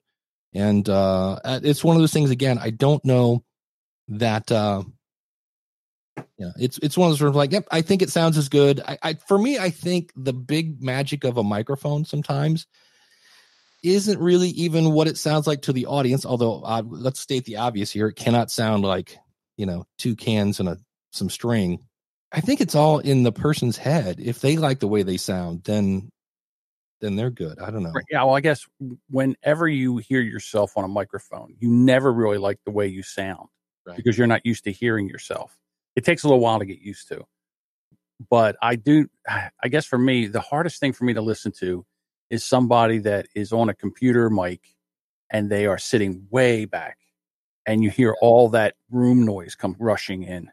And 0.54 0.88
uh 0.88 1.38
it's 1.62 1.84
one 1.84 1.96
of 1.96 2.02
those 2.02 2.12
things 2.12 2.30
again, 2.30 2.58
I 2.58 2.70
don't 2.70 3.04
know 3.04 3.44
that 4.08 4.50
uh 4.50 4.82
yeah, 6.38 6.52
it's 6.58 6.78
it's 6.78 6.96
one 6.96 7.08
of 7.08 7.12
those 7.12 7.18
sort 7.18 7.28
of 7.28 7.36
like, 7.36 7.52
yep, 7.52 7.66
I 7.70 7.82
think 7.82 8.02
it 8.02 8.10
sounds 8.10 8.38
as 8.38 8.48
good. 8.48 8.80
I, 8.80 8.98
I 9.02 9.14
for 9.14 9.38
me, 9.38 9.58
I 9.58 9.70
think 9.70 10.12
the 10.16 10.32
big 10.32 10.82
magic 10.82 11.24
of 11.24 11.36
a 11.36 11.44
microphone 11.44 12.04
sometimes 12.04 12.66
isn't 13.82 14.18
really 14.18 14.48
even 14.50 14.92
what 14.92 15.08
it 15.08 15.18
sounds 15.18 15.46
like 15.46 15.62
to 15.62 15.72
the 15.72 15.86
audience. 15.86 16.26
Although, 16.26 16.62
uh, 16.62 16.82
let's 16.84 17.20
state 17.20 17.44
the 17.44 17.56
obvious 17.56 17.90
here: 17.90 18.08
it 18.08 18.16
cannot 18.16 18.50
sound 18.50 18.82
like 18.82 19.16
you 19.56 19.66
know 19.66 19.86
two 19.98 20.16
cans 20.16 20.60
and 20.60 20.68
a 20.68 20.78
some 21.12 21.30
string. 21.30 21.80
I 22.36 22.40
think 22.40 22.60
it's 22.60 22.74
all 22.74 22.98
in 22.98 23.22
the 23.22 23.32
person's 23.32 23.78
head. 23.78 24.20
If 24.20 24.40
they 24.40 24.58
like 24.58 24.80
the 24.80 24.86
way 24.86 25.02
they 25.02 25.16
sound, 25.16 25.64
then 25.64 26.10
then 27.00 27.16
they're 27.16 27.30
good. 27.30 27.58
I 27.58 27.70
don't 27.70 27.82
know. 27.82 27.92
Yeah, 28.10 28.24
well, 28.24 28.34
I 28.36 28.40
guess 28.40 28.64
whenever 29.10 29.66
you 29.68 29.98
hear 29.98 30.20
yourself 30.20 30.72
on 30.76 30.84
a 30.84 30.88
microphone, 30.88 31.54
you 31.58 31.70
never 31.70 32.12
really 32.12 32.38
like 32.38 32.58
the 32.64 32.70
way 32.70 32.86
you 32.86 33.02
sound 33.02 33.48
Right. 33.86 33.96
because 33.96 34.18
you're 34.18 34.26
not 34.26 34.44
used 34.44 34.64
to 34.64 34.72
hearing 34.72 35.08
yourself. 35.08 35.56
It 35.94 36.04
takes 36.04 36.24
a 36.24 36.26
little 36.28 36.40
while 36.40 36.58
to 36.58 36.64
get 36.64 36.80
used 36.80 37.08
to. 37.08 37.24
But 38.30 38.56
I 38.60 38.76
do, 38.76 39.08
I 39.28 39.68
guess 39.68 39.86
for 39.86 39.98
me, 39.98 40.26
the 40.26 40.40
hardest 40.40 40.80
thing 40.80 40.92
for 40.92 41.04
me 41.04 41.14
to 41.14 41.22
listen 41.22 41.52
to 41.60 41.86
is 42.30 42.44
somebody 42.44 42.98
that 42.98 43.28
is 43.34 43.52
on 43.52 43.68
a 43.68 43.74
computer 43.74 44.28
mic 44.28 44.60
and 45.30 45.50
they 45.50 45.66
are 45.66 45.78
sitting 45.78 46.26
way 46.30 46.64
back 46.64 46.98
and 47.66 47.82
you 47.82 47.90
hear 47.90 48.14
all 48.20 48.48
that 48.50 48.74
room 48.90 49.24
noise 49.24 49.54
come 49.54 49.76
rushing 49.78 50.22
in 50.22 50.50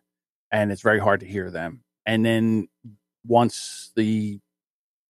and 0.54 0.72
it's 0.72 0.82
very 0.84 1.00
hard 1.00 1.20
to 1.20 1.26
hear 1.26 1.52
them. 1.52 1.82
And 2.06 2.26
then 2.26 2.70
once 3.26 3.92
the 3.98 4.40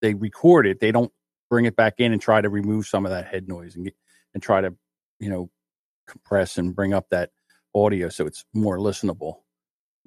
they 0.01 0.15
record 0.15 0.65
it, 0.65 0.79
they 0.79 0.91
don't 0.91 1.11
bring 1.49 1.65
it 1.65 1.75
back 1.75 1.95
in 1.99 2.11
and 2.13 2.21
try 2.21 2.41
to 2.41 2.49
remove 2.49 2.87
some 2.87 3.05
of 3.05 3.11
that 3.11 3.27
head 3.27 3.47
noise 3.47 3.75
and 3.75 3.85
get, 3.85 3.95
and 4.33 4.41
try 4.41 4.61
to 4.61 4.73
you 5.19 5.29
know 5.29 5.51
compress 6.07 6.57
and 6.57 6.75
bring 6.75 6.93
up 6.93 7.09
that 7.11 7.29
audio 7.75 8.09
so 8.09 8.25
it's 8.25 8.45
more 8.53 8.77
listenable. 8.77 9.41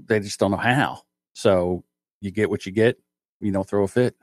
They 0.04 0.20
just 0.20 0.40
don't 0.40 0.50
know 0.50 0.56
how. 0.56 1.02
So 1.34 1.84
you 2.20 2.30
get 2.30 2.50
what 2.50 2.66
you 2.66 2.72
get. 2.72 2.98
You 3.40 3.52
don't 3.52 3.68
throw 3.68 3.84
a 3.84 3.88
fit. 3.88 4.16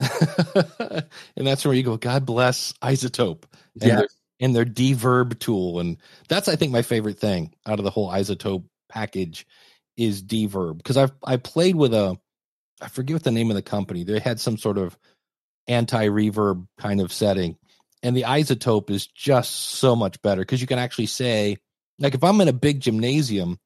and 0.00 1.46
that's 1.46 1.64
where 1.64 1.74
you 1.74 1.82
go. 1.82 1.96
God 1.96 2.24
bless 2.26 2.72
iZotope 2.82 3.44
and, 3.80 3.82
Yeah. 3.82 3.96
their, 3.96 4.08
and 4.40 4.56
their 4.56 4.64
deverb 4.64 5.38
tool, 5.38 5.80
and 5.80 5.96
that's 6.28 6.48
I 6.48 6.56
think 6.56 6.72
my 6.72 6.82
favorite 6.82 7.18
thing 7.18 7.54
out 7.66 7.78
of 7.78 7.84
the 7.84 7.90
whole 7.90 8.08
iZotope 8.10 8.64
package 8.88 9.46
is 9.98 10.22
deverb 10.22 10.78
because 10.78 10.96
I've 10.96 11.12
I 11.22 11.36
played 11.36 11.76
with 11.76 11.92
a 11.92 12.16
I 12.80 12.88
forget 12.88 13.14
what 13.14 13.24
the 13.24 13.30
name 13.30 13.50
of 13.50 13.56
the 13.56 13.62
company. 13.62 14.04
They 14.04 14.18
had 14.18 14.40
some 14.40 14.56
sort 14.56 14.78
of 14.78 14.96
anti 15.66 16.08
reverb 16.08 16.66
kind 16.78 17.02
of 17.02 17.12
setting, 17.12 17.58
and 18.02 18.16
the 18.16 18.22
iZotope 18.22 18.88
is 18.88 19.06
just 19.06 19.50
so 19.52 19.94
much 19.94 20.22
better 20.22 20.40
because 20.40 20.62
you 20.62 20.66
can 20.66 20.78
actually 20.78 21.06
say 21.06 21.58
like 21.98 22.14
if 22.14 22.24
I'm 22.24 22.40
in 22.40 22.48
a 22.48 22.54
big 22.54 22.80
gymnasium, 22.80 23.58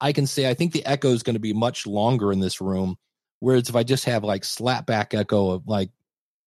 I 0.00 0.12
can 0.12 0.28
say 0.28 0.48
I 0.48 0.54
think 0.54 0.72
the 0.72 0.86
echo 0.86 1.08
is 1.08 1.24
going 1.24 1.34
to 1.34 1.40
be 1.40 1.52
much 1.52 1.86
longer 1.86 2.30
in 2.30 2.38
this 2.38 2.60
room 2.60 2.96
Whereas 3.40 3.68
if 3.68 3.76
I 3.76 3.82
just 3.82 4.04
have 4.04 4.22
like 4.22 4.42
slapback 4.42 5.18
echo 5.18 5.50
of 5.50 5.66
like 5.66 5.90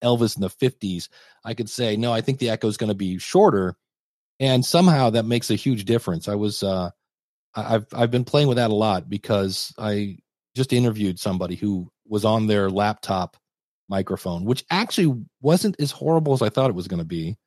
Elvis 0.04 0.36
in 0.36 0.42
the 0.42 0.50
50s, 0.50 1.10
I 1.44 1.56
could 1.56 1.70
say, 1.70 1.98
no, 1.98 2.14
I 2.14 2.22
think 2.22 2.40
the 2.40 2.52
echo 2.52 2.68
is 2.68 2.78
going 2.78 2.90
to 2.90 2.96
be 2.96 3.18
shorter. 3.18 3.76
And 4.40 4.64
somehow 4.64 5.10
that 5.12 5.26
makes 5.26 5.50
a 5.50 5.56
huge 5.56 5.86
difference. 5.86 6.28
I 6.28 6.36
was, 6.36 6.64
uh, 6.64 6.92
I've, 7.56 7.86
I've 7.94 8.12
been 8.12 8.26
playing 8.26 8.48
with 8.48 8.58
that 8.58 8.72
a 8.72 8.76
lot 8.76 9.10
because 9.10 9.74
I 9.78 10.18
just 10.56 10.74
interviewed 10.74 11.20
somebody 11.20 11.56
who 11.56 11.92
was 12.08 12.26
on 12.26 12.48
their 12.48 12.70
laptop 12.70 13.38
microphone, 13.90 14.46
which 14.46 14.64
actually 14.70 15.24
wasn't 15.42 15.80
as 15.80 15.92
horrible 15.92 16.34
as 16.34 16.42
I 16.42 16.50
thought 16.50 16.70
it 16.70 16.76
was 16.76 16.88
going 16.88 17.00
to 17.00 17.06
be. 17.06 17.38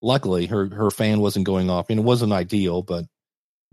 Luckily, 0.00 0.46
her, 0.46 0.68
her 0.72 0.90
fan 0.90 1.20
wasn't 1.20 1.46
going 1.46 1.70
off. 1.70 1.86
I 1.88 1.92
mean, 1.92 2.00
it 2.00 2.06
wasn't 2.06 2.32
ideal, 2.32 2.82
but 2.82 3.04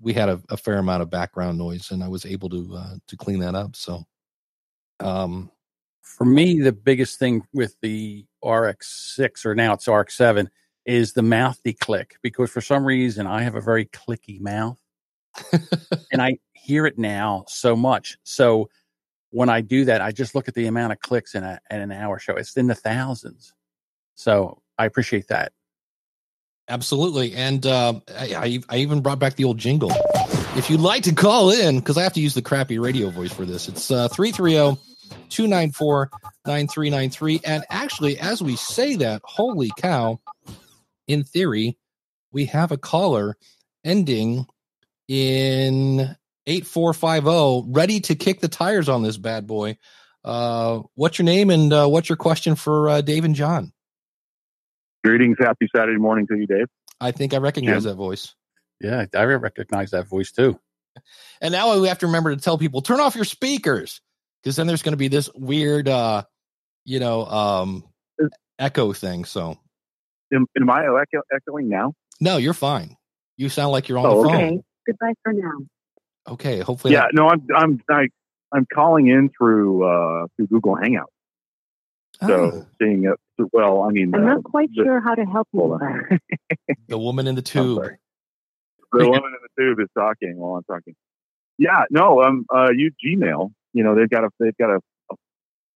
we 0.01 0.13
had 0.13 0.29
a, 0.29 0.41
a 0.49 0.57
fair 0.57 0.77
amount 0.77 1.03
of 1.03 1.09
background 1.09 1.57
noise 1.57 1.91
and 1.91 2.03
I 2.03 2.07
was 2.07 2.25
able 2.25 2.49
to, 2.49 2.75
uh, 2.75 2.95
to 3.07 3.17
clean 3.17 3.39
that 3.39 3.55
up. 3.55 3.75
So, 3.75 4.03
um, 4.99 5.51
For 6.01 6.25
me, 6.25 6.61
the 6.61 6.71
biggest 6.71 7.19
thing 7.19 7.43
with 7.53 7.75
the 7.81 8.25
RX6 8.43 9.45
or 9.45 9.55
now 9.55 9.73
it's 9.73 9.85
RX7 9.85 10.47
is 10.85 11.13
the 11.13 11.21
mouthy 11.21 11.73
click 11.73 12.15
because 12.21 12.51
for 12.51 12.61
some 12.61 12.85
reason 12.85 13.27
I 13.27 13.43
have 13.43 13.55
a 13.55 13.61
very 13.61 13.85
clicky 13.85 14.39
mouth 14.39 14.79
and 16.11 16.21
I 16.21 16.37
hear 16.53 16.85
it 16.85 16.97
now 16.97 17.45
so 17.47 17.75
much. 17.75 18.17
So 18.23 18.69
when 19.31 19.49
I 19.49 19.61
do 19.61 19.85
that, 19.85 20.01
I 20.01 20.11
just 20.11 20.35
look 20.35 20.47
at 20.47 20.53
the 20.53 20.67
amount 20.67 20.93
of 20.93 20.99
clicks 20.99 21.35
in, 21.35 21.43
a, 21.43 21.59
in 21.69 21.81
an 21.81 21.91
hour 21.91 22.19
show. 22.19 22.35
It's 22.35 22.55
in 22.57 22.67
the 22.67 22.75
thousands. 22.75 23.53
So 24.15 24.61
I 24.77 24.85
appreciate 24.85 25.27
that. 25.27 25.51
Absolutely. 26.67 27.33
And 27.35 27.65
uh, 27.65 27.99
I, 28.09 28.59
I, 28.69 28.77
even 28.77 29.01
brought 29.01 29.19
back 29.19 29.35
the 29.35 29.43
old 29.43 29.59
jingle. 29.59 29.91
If 30.57 30.69
you'd 30.69 30.79
like 30.79 31.03
to 31.03 31.13
call 31.13 31.51
in, 31.51 31.79
because 31.79 31.97
I 31.97 32.03
have 32.03 32.13
to 32.13 32.21
use 32.21 32.33
the 32.33 32.41
crappy 32.41 32.79
radio 32.79 33.09
voice 33.09 33.31
for 33.31 33.45
this, 33.45 33.67
it's 33.67 33.91
uh, 33.91 34.07
330 34.07 34.81
294 35.29 36.09
9393. 36.47 37.41
And 37.45 37.63
actually, 37.69 38.17
as 38.19 38.41
we 38.41 38.55
say 38.55 38.95
that, 38.95 39.21
holy 39.23 39.71
cow, 39.77 40.19
in 41.07 41.23
theory, 41.23 41.77
we 42.31 42.45
have 42.45 42.71
a 42.71 42.77
caller 42.77 43.37
ending 43.83 44.47
in 45.07 46.15
8450 46.47 47.71
ready 47.71 47.99
to 48.01 48.15
kick 48.15 48.41
the 48.41 48.47
tires 48.47 48.89
on 48.89 49.03
this 49.03 49.17
bad 49.17 49.47
boy. 49.47 49.77
Uh, 50.23 50.81
what's 50.95 51.19
your 51.19 51.25
name 51.25 51.49
and 51.49 51.71
uh, 51.71 51.87
what's 51.87 52.09
your 52.09 52.15
question 52.15 52.55
for 52.55 52.89
uh, 52.89 53.01
Dave 53.01 53.25
and 53.25 53.35
John? 53.35 53.71
Greetings, 55.03 55.37
happy 55.39 55.67
Saturday 55.75 55.99
morning 55.99 56.25
to 56.27 56.35
you, 56.35 56.47
Dave. 56.47 56.65
I 56.99 57.11
think 57.11 57.33
I 57.33 57.37
recognize 57.37 57.83
Jim. 57.83 57.91
that 57.91 57.95
voice. 57.95 58.33
Yeah, 58.81 59.05
I 59.15 59.23
recognize 59.25 59.91
that 59.91 60.07
voice 60.07 60.31
too. 60.31 60.59
And 61.41 61.51
now 61.51 61.77
we 61.81 61.89
have 61.89 61.99
to 61.99 62.05
remember 62.05 62.33
to 62.33 62.41
tell 62.41 62.57
people 62.57 62.81
turn 62.81 63.01
off 63.01 63.15
your 63.15 63.25
speakers 63.25 63.99
because 64.41 64.55
then 64.55 64.65
there's 64.65 64.81
going 64.81 64.93
to 64.93 64.97
be 64.97 65.09
this 65.09 65.29
weird, 65.35 65.89
uh, 65.89 66.23
you 66.85 67.01
know, 67.01 67.25
um, 67.25 67.83
echo 68.57 68.93
thing. 68.93 69.25
So 69.25 69.57
Am, 70.33 70.45
am 70.57 70.69
I 70.69 70.85
echo, 70.85 71.21
echoing 71.35 71.67
now? 71.67 71.93
no, 72.21 72.37
you're 72.37 72.53
fine. 72.53 72.95
You 73.35 73.49
sound 73.49 73.73
like 73.73 73.89
you're 73.89 73.97
on 73.97 74.05
Oh, 74.05 74.23
the 74.23 74.29
phone. 74.29 74.35
Okay. 74.35 74.59
Goodbye 74.85 75.13
for 75.23 75.33
now. 75.33 75.59
Okay, 76.27 76.59
hopefully. 76.59 76.93
Yeah, 76.93 77.05
no, 77.13 77.27
I'm 77.27 77.45
I'm 77.55 77.81
I, 77.89 78.07
I'm 78.51 78.65
calling 78.73 79.07
in 79.07 79.29
through 79.37 79.83
uh, 79.83 80.27
through 80.35 80.47
Google 80.47 80.75
Hangout. 80.75 81.11
that- 82.21 82.27
So 82.27 82.51
Ah, 82.53 82.65
seeing 82.81 83.05
it, 83.05 83.47
well, 83.53 83.83
I 83.83 83.89
mean, 83.89 84.13
I'm 84.15 84.23
uh, 84.23 84.33
not 84.35 84.43
quite 84.43 84.69
the, 84.75 84.83
sure 84.83 85.01
how 85.01 85.15
to 85.15 85.25
help 85.25 85.47
you 85.53 85.61
with 85.61 85.79
that. 85.81 86.19
the 86.87 86.97
woman 86.97 87.27
in 87.27 87.35
the 87.35 87.41
tube. 87.41 87.81
The 88.91 89.05
woman 89.09 89.33
in 89.33 89.39
the 89.43 89.61
tube 89.61 89.79
is 89.81 89.89
talking 89.97 90.37
while 90.37 90.55
I'm 90.55 90.63
talking. 90.63 90.95
Yeah, 91.57 91.83
no, 91.89 92.21
um, 92.23 92.45
uh, 92.53 92.69
you 92.75 92.91
Gmail. 93.05 93.51
You 93.73 93.83
know, 93.83 93.93
they've 93.95 94.09
got 94.09 94.23
a 94.23 94.29
they've 94.39 94.55
got 94.57 94.69
a, 94.71 94.79
a 95.11 95.15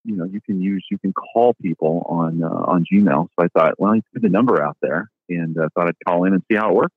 you 0.04 0.16
know, 0.16 0.24
you 0.24 0.40
can 0.40 0.60
use 0.60 0.84
you 0.90 0.98
can 0.98 1.12
call 1.12 1.54
people 1.60 2.06
on 2.08 2.42
uh, 2.42 2.48
on 2.48 2.84
Gmail. 2.90 3.28
So 3.38 3.44
I 3.44 3.48
thought, 3.48 3.74
well, 3.78 3.94
you 3.94 4.02
put 4.12 4.22
the 4.22 4.28
number 4.30 4.62
out 4.62 4.76
there, 4.80 5.10
and 5.28 5.56
uh, 5.58 5.68
thought 5.74 5.88
I'd 5.88 5.96
call 6.06 6.24
in 6.24 6.32
and 6.32 6.42
see 6.50 6.56
how 6.56 6.70
it 6.70 6.74
works. 6.74 6.94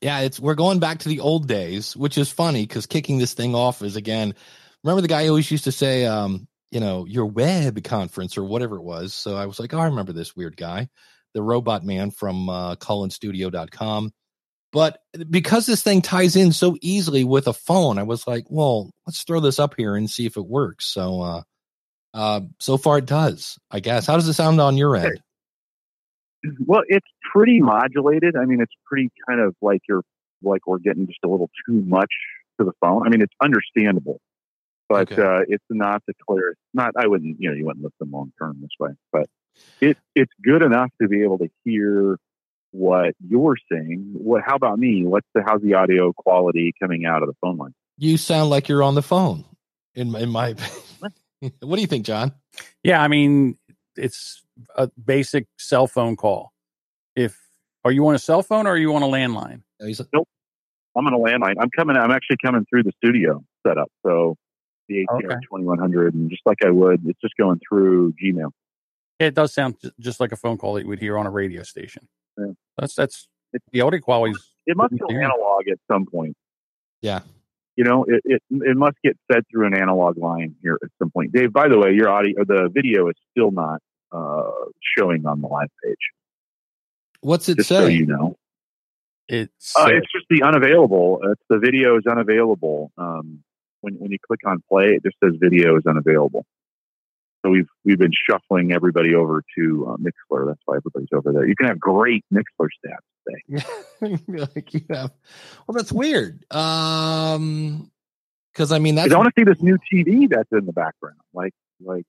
Yeah, 0.00 0.20
it's 0.20 0.38
we're 0.38 0.54
going 0.54 0.78
back 0.78 1.00
to 1.00 1.08
the 1.08 1.20
old 1.20 1.48
days, 1.48 1.96
which 1.96 2.18
is 2.18 2.30
funny 2.30 2.66
because 2.66 2.86
kicking 2.86 3.18
this 3.18 3.34
thing 3.34 3.54
off 3.54 3.82
is 3.82 3.96
again. 3.96 4.34
Remember 4.84 5.00
the 5.00 5.08
guy 5.08 5.26
always 5.28 5.50
used 5.50 5.64
to 5.64 5.72
say, 5.72 6.04
um, 6.04 6.46
you 6.70 6.80
know, 6.80 7.06
your 7.06 7.26
web 7.26 7.82
conference 7.82 8.36
or 8.36 8.44
whatever 8.44 8.76
it 8.76 8.82
was. 8.82 9.14
So 9.14 9.36
I 9.36 9.46
was 9.46 9.58
like, 9.58 9.72
oh, 9.74 9.78
I 9.78 9.86
remember 9.86 10.12
this 10.12 10.36
weird 10.36 10.56
guy, 10.56 10.88
the 11.34 11.42
robot 11.42 11.84
man 11.84 12.10
from 12.10 12.48
uh, 12.48 12.76
CallinStudio.com. 12.76 14.12
But 14.72 14.98
because 15.30 15.64
this 15.64 15.82
thing 15.82 16.02
ties 16.02 16.36
in 16.36 16.52
so 16.52 16.76
easily 16.82 17.24
with 17.24 17.48
a 17.48 17.54
phone, 17.54 17.98
I 17.98 18.02
was 18.02 18.26
like, 18.26 18.44
well, 18.50 18.90
let's 19.06 19.22
throw 19.22 19.40
this 19.40 19.58
up 19.58 19.74
here 19.76 19.96
and 19.96 20.10
see 20.10 20.26
if 20.26 20.36
it 20.36 20.46
works. 20.46 20.86
So, 20.86 21.22
uh, 21.22 21.42
uh, 22.12 22.40
so 22.60 22.76
far 22.76 22.98
it 22.98 23.06
does, 23.06 23.58
I 23.70 23.80
guess. 23.80 24.06
How 24.06 24.16
does 24.16 24.28
it 24.28 24.34
sound 24.34 24.60
on 24.60 24.76
your 24.76 24.96
end? 24.96 25.22
Well, 26.64 26.82
it's 26.86 27.06
pretty 27.32 27.60
modulated. 27.60 28.36
I 28.36 28.44
mean, 28.44 28.60
it's 28.60 28.72
pretty 28.86 29.10
kind 29.28 29.40
of 29.40 29.54
like 29.60 29.82
you're 29.88 30.02
like 30.42 30.66
we're 30.66 30.78
getting 30.78 31.06
just 31.06 31.18
a 31.24 31.28
little 31.28 31.50
too 31.66 31.82
much 31.82 32.10
to 32.58 32.64
the 32.64 32.72
phone. 32.80 33.06
I 33.06 33.10
mean, 33.10 33.22
it's 33.22 33.32
understandable, 33.42 34.20
but 34.88 35.10
Okay. 35.12 35.22
uh, 35.22 35.40
it's 35.48 35.64
not 35.70 36.02
the 36.06 36.14
clear. 36.28 36.54
Not 36.74 36.92
I 36.96 37.06
wouldn't 37.06 37.40
you 37.40 37.48
know 37.50 37.54
you 37.56 37.66
wouldn't 37.66 37.84
listen 37.84 38.10
long 38.12 38.32
term 38.38 38.58
this 38.60 38.70
way, 38.78 38.90
but 39.12 39.26
it 39.80 39.96
it's 40.14 40.32
good 40.42 40.62
enough 40.62 40.90
to 41.00 41.08
be 41.08 41.22
able 41.22 41.38
to 41.38 41.48
hear 41.64 42.18
what 42.72 43.14
you're 43.26 43.56
saying. 43.72 44.10
What? 44.14 44.42
How 44.44 44.54
about 44.56 44.78
me? 44.78 45.04
What's 45.04 45.26
the 45.34 45.42
how's 45.46 45.62
the 45.62 45.74
audio 45.74 46.12
quality 46.12 46.72
coming 46.80 47.06
out 47.06 47.22
of 47.22 47.28
the 47.28 47.34
phone 47.40 47.56
line? 47.56 47.74
You 47.98 48.16
sound 48.18 48.50
like 48.50 48.68
you're 48.68 48.82
on 48.82 48.94
the 48.94 49.02
phone. 49.02 49.44
In 49.94 50.10
my, 50.10 50.20
in 50.20 50.28
my 50.28 50.54
what 51.40 51.76
do 51.76 51.80
you 51.80 51.86
think, 51.86 52.04
John? 52.04 52.32
Yeah, 52.82 53.00
I 53.02 53.08
mean, 53.08 53.56
it's 53.96 54.42
a 54.76 54.90
basic 55.02 55.46
cell 55.58 55.86
phone 55.86 56.16
call. 56.16 56.52
If 57.14 57.38
are 57.84 57.92
you 57.92 58.06
on 58.08 58.14
a 58.14 58.18
cell 58.18 58.42
phone 58.42 58.66
or 58.66 58.70
are 58.70 58.76
you 58.76 58.94
on 58.94 59.02
a 59.02 59.06
landline? 59.06 59.62
He's- 59.80 60.00
I'm 60.96 61.06
on 61.06 61.12
a 61.12 61.18
landline. 61.18 61.56
I'm 61.60 61.68
coming. 61.70 61.96
I'm 61.96 62.10
actually 62.10 62.38
coming 62.42 62.64
through 62.70 62.84
the 62.84 62.92
studio 62.96 63.44
setup. 63.66 63.90
So 64.04 64.36
the 64.88 65.04
ATR 65.04 65.24
Okay. 65.26 65.34
2100, 65.50 66.14
and 66.14 66.30
just 66.30 66.42
like 66.46 66.58
I 66.64 66.70
would, 66.70 67.06
it's 67.06 67.20
just 67.20 67.34
going 67.38 67.60
through 67.68 68.14
Gmail. 68.14 68.50
It 69.18 69.34
does 69.34 69.52
sound 69.52 69.76
just 70.00 70.20
like 70.20 70.32
a 70.32 70.36
phone 70.36 70.56
call 70.56 70.74
that 70.74 70.82
you 70.82 70.88
would 70.88 70.98
hear 70.98 71.18
on 71.18 71.26
a 71.26 71.30
radio 71.30 71.62
station. 71.64 72.08
Yeah. 72.38 72.52
That's 72.78 72.94
that's 72.94 73.28
the 73.72 73.80
audio 73.82 74.00
quality. 74.00 74.34
It 74.66 74.76
must 74.76 74.90
Good 74.92 75.00
go 75.00 75.08
analog 75.14 75.68
at 75.70 75.78
some 75.90 76.06
point. 76.06 76.34
Yeah. 77.02 77.20
You 77.76 77.84
know, 77.84 78.04
it, 78.04 78.22
it 78.24 78.42
it 78.50 78.76
must 78.76 78.96
get 79.04 79.18
fed 79.30 79.42
through 79.50 79.66
an 79.66 79.74
analog 79.74 80.16
line 80.16 80.54
here 80.62 80.78
at 80.82 80.88
some 80.98 81.10
point. 81.10 81.32
Dave, 81.32 81.52
by 81.52 81.68
the 81.68 81.78
way, 81.78 81.92
your 81.92 82.08
audio, 82.08 82.42
the 82.44 82.70
video 82.72 83.08
is 83.08 83.16
still 83.30 83.50
not 83.50 83.82
uh, 84.12 84.50
showing 84.96 85.26
on 85.26 85.40
the 85.40 85.48
live 85.48 85.70
page. 85.84 85.96
What's 87.20 87.48
it 87.48 87.56
Just 87.56 87.68
say? 87.68 87.76
so 87.76 87.86
you 87.86 88.06
know, 88.06 88.36
It's 89.28 89.74
uh, 89.78 89.88
it's 89.88 90.10
just 90.12 90.26
the 90.30 90.42
unavailable. 90.42 91.20
It's 91.24 91.42
the 91.48 91.58
video 91.58 91.96
is 91.96 92.04
unavailable. 92.06 92.92
Um, 92.96 93.42
when 93.80 93.94
when 93.94 94.10
you 94.10 94.18
click 94.26 94.40
on 94.46 94.62
play, 94.68 94.94
it 94.94 95.02
just 95.02 95.16
says 95.22 95.34
video 95.40 95.76
is 95.76 95.86
unavailable. 95.86 96.44
So 97.44 97.50
we've 97.50 97.68
we've 97.84 97.98
been 97.98 98.12
shuffling 98.28 98.72
everybody 98.72 99.14
over 99.14 99.42
to 99.56 99.86
uh, 99.88 99.96
Mixlr. 99.96 100.46
That's 100.46 100.60
why 100.64 100.76
everybody's 100.76 101.08
over 101.12 101.32
there. 101.32 101.46
You 101.46 101.54
can 101.56 101.66
have 101.68 101.78
great 101.78 102.24
Mixlr 102.32 102.68
stats 102.84 103.64
today. 104.00 104.18
like 104.54 104.74
you 104.74 104.80
have. 104.90 105.12
Well, 105.66 105.74
that's 105.74 105.92
weird. 105.92 106.44
Um, 106.52 107.90
because 108.52 108.72
I 108.72 108.78
mean 108.78 108.94
that's 108.94 109.06
Because 109.06 109.14
I 109.14 109.18
want 109.18 109.34
to 109.34 109.40
see 109.40 109.44
this 109.44 109.62
new 109.62 109.78
TV 109.92 110.28
that's 110.28 110.50
in 110.52 110.66
the 110.66 110.72
background. 110.72 111.18
Like 111.34 111.52
like 111.84 112.06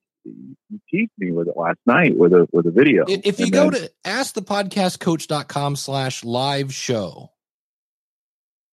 you 0.70 0.80
teased 0.90 1.10
me 1.18 1.32
with 1.32 1.48
it 1.48 1.56
last 1.56 1.78
night 1.86 2.16
with 2.16 2.32
a 2.32 2.46
with 2.52 2.66
a 2.66 2.70
video. 2.70 3.04
if, 3.08 3.38
you 3.38 3.44
And 3.46 3.52
go 3.52 3.70
then- 3.70 3.82
to 3.82 3.90
askthepodcastcoach.com 4.04 5.76
slash 5.76 6.24
live 6.24 6.72
show. 6.74 7.30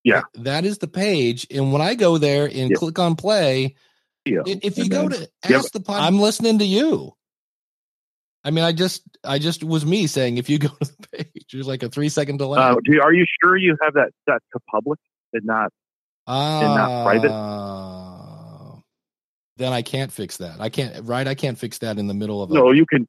Yeah. 0.04 0.22
that 0.36 0.66
is 0.66 0.78
the 0.78 0.88
page. 0.88 1.48
And 1.50 1.74
when 1.74 1.82
I 1.82 1.96
go 1.96 2.18
there 2.20 2.46
and 2.46 2.70
Yeah. 2.70 2.76
click 2.78 3.00
on 3.00 3.16
play, 3.16 3.76
if 4.24 4.78
you 4.78 4.84
and 4.84 4.92
go 4.92 5.10
then- 5.10 5.22
to 5.22 5.30
Yeah, 5.50 5.58
ask 5.58 5.72
the 5.72 5.80
pod, 5.80 6.02
I'm 6.02 6.20
listening 6.20 6.60
to 6.60 6.66
you. 6.66 7.14
I 8.44 8.52
mean, 8.52 8.64
I 8.64 8.72
just, 8.74 9.02
I 9.24 9.40
just 9.40 9.64
was 9.64 9.84
me 9.84 10.06
saying, 10.06 10.38
if 10.38 10.48
you 10.50 10.60
go 10.60 10.68
to 10.82 10.92
the 11.02 11.08
page, 11.12 11.46
there's 11.52 11.66
like 11.68 11.82
a 11.82 11.90
three 11.90 12.10
second 12.10 12.38
delay. 12.38 12.60
uh, 12.60 12.76
do, 12.84 13.02
are 13.02 13.12
you 13.14 13.26
sure 13.42 13.58
you 13.58 13.76
have 13.82 13.94
that 13.96 14.12
set 14.30 14.42
to 14.54 14.60
public 14.70 15.00
and 15.34 15.44
not 15.46 15.72
Ah, 16.28 17.04
private? 17.04 17.32
Then 19.58 19.72
I 19.74 19.82
can't 19.82 20.12
fix 20.12 20.38
that. 20.38 20.60
I 20.60 20.70
can't. 20.70 21.06
Right? 21.06 21.28
I 21.28 21.36
can't 21.36 21.58
fix 21.58 21.78
that 21.80 21.98
in 21.98 22.08
the 22.08 22.14
middle 22.14 22.42
of. 22.44 22.52
A, 22.52 22.54
No, 22.54 22.72
you 22.72 22.86
can 22.86 23.08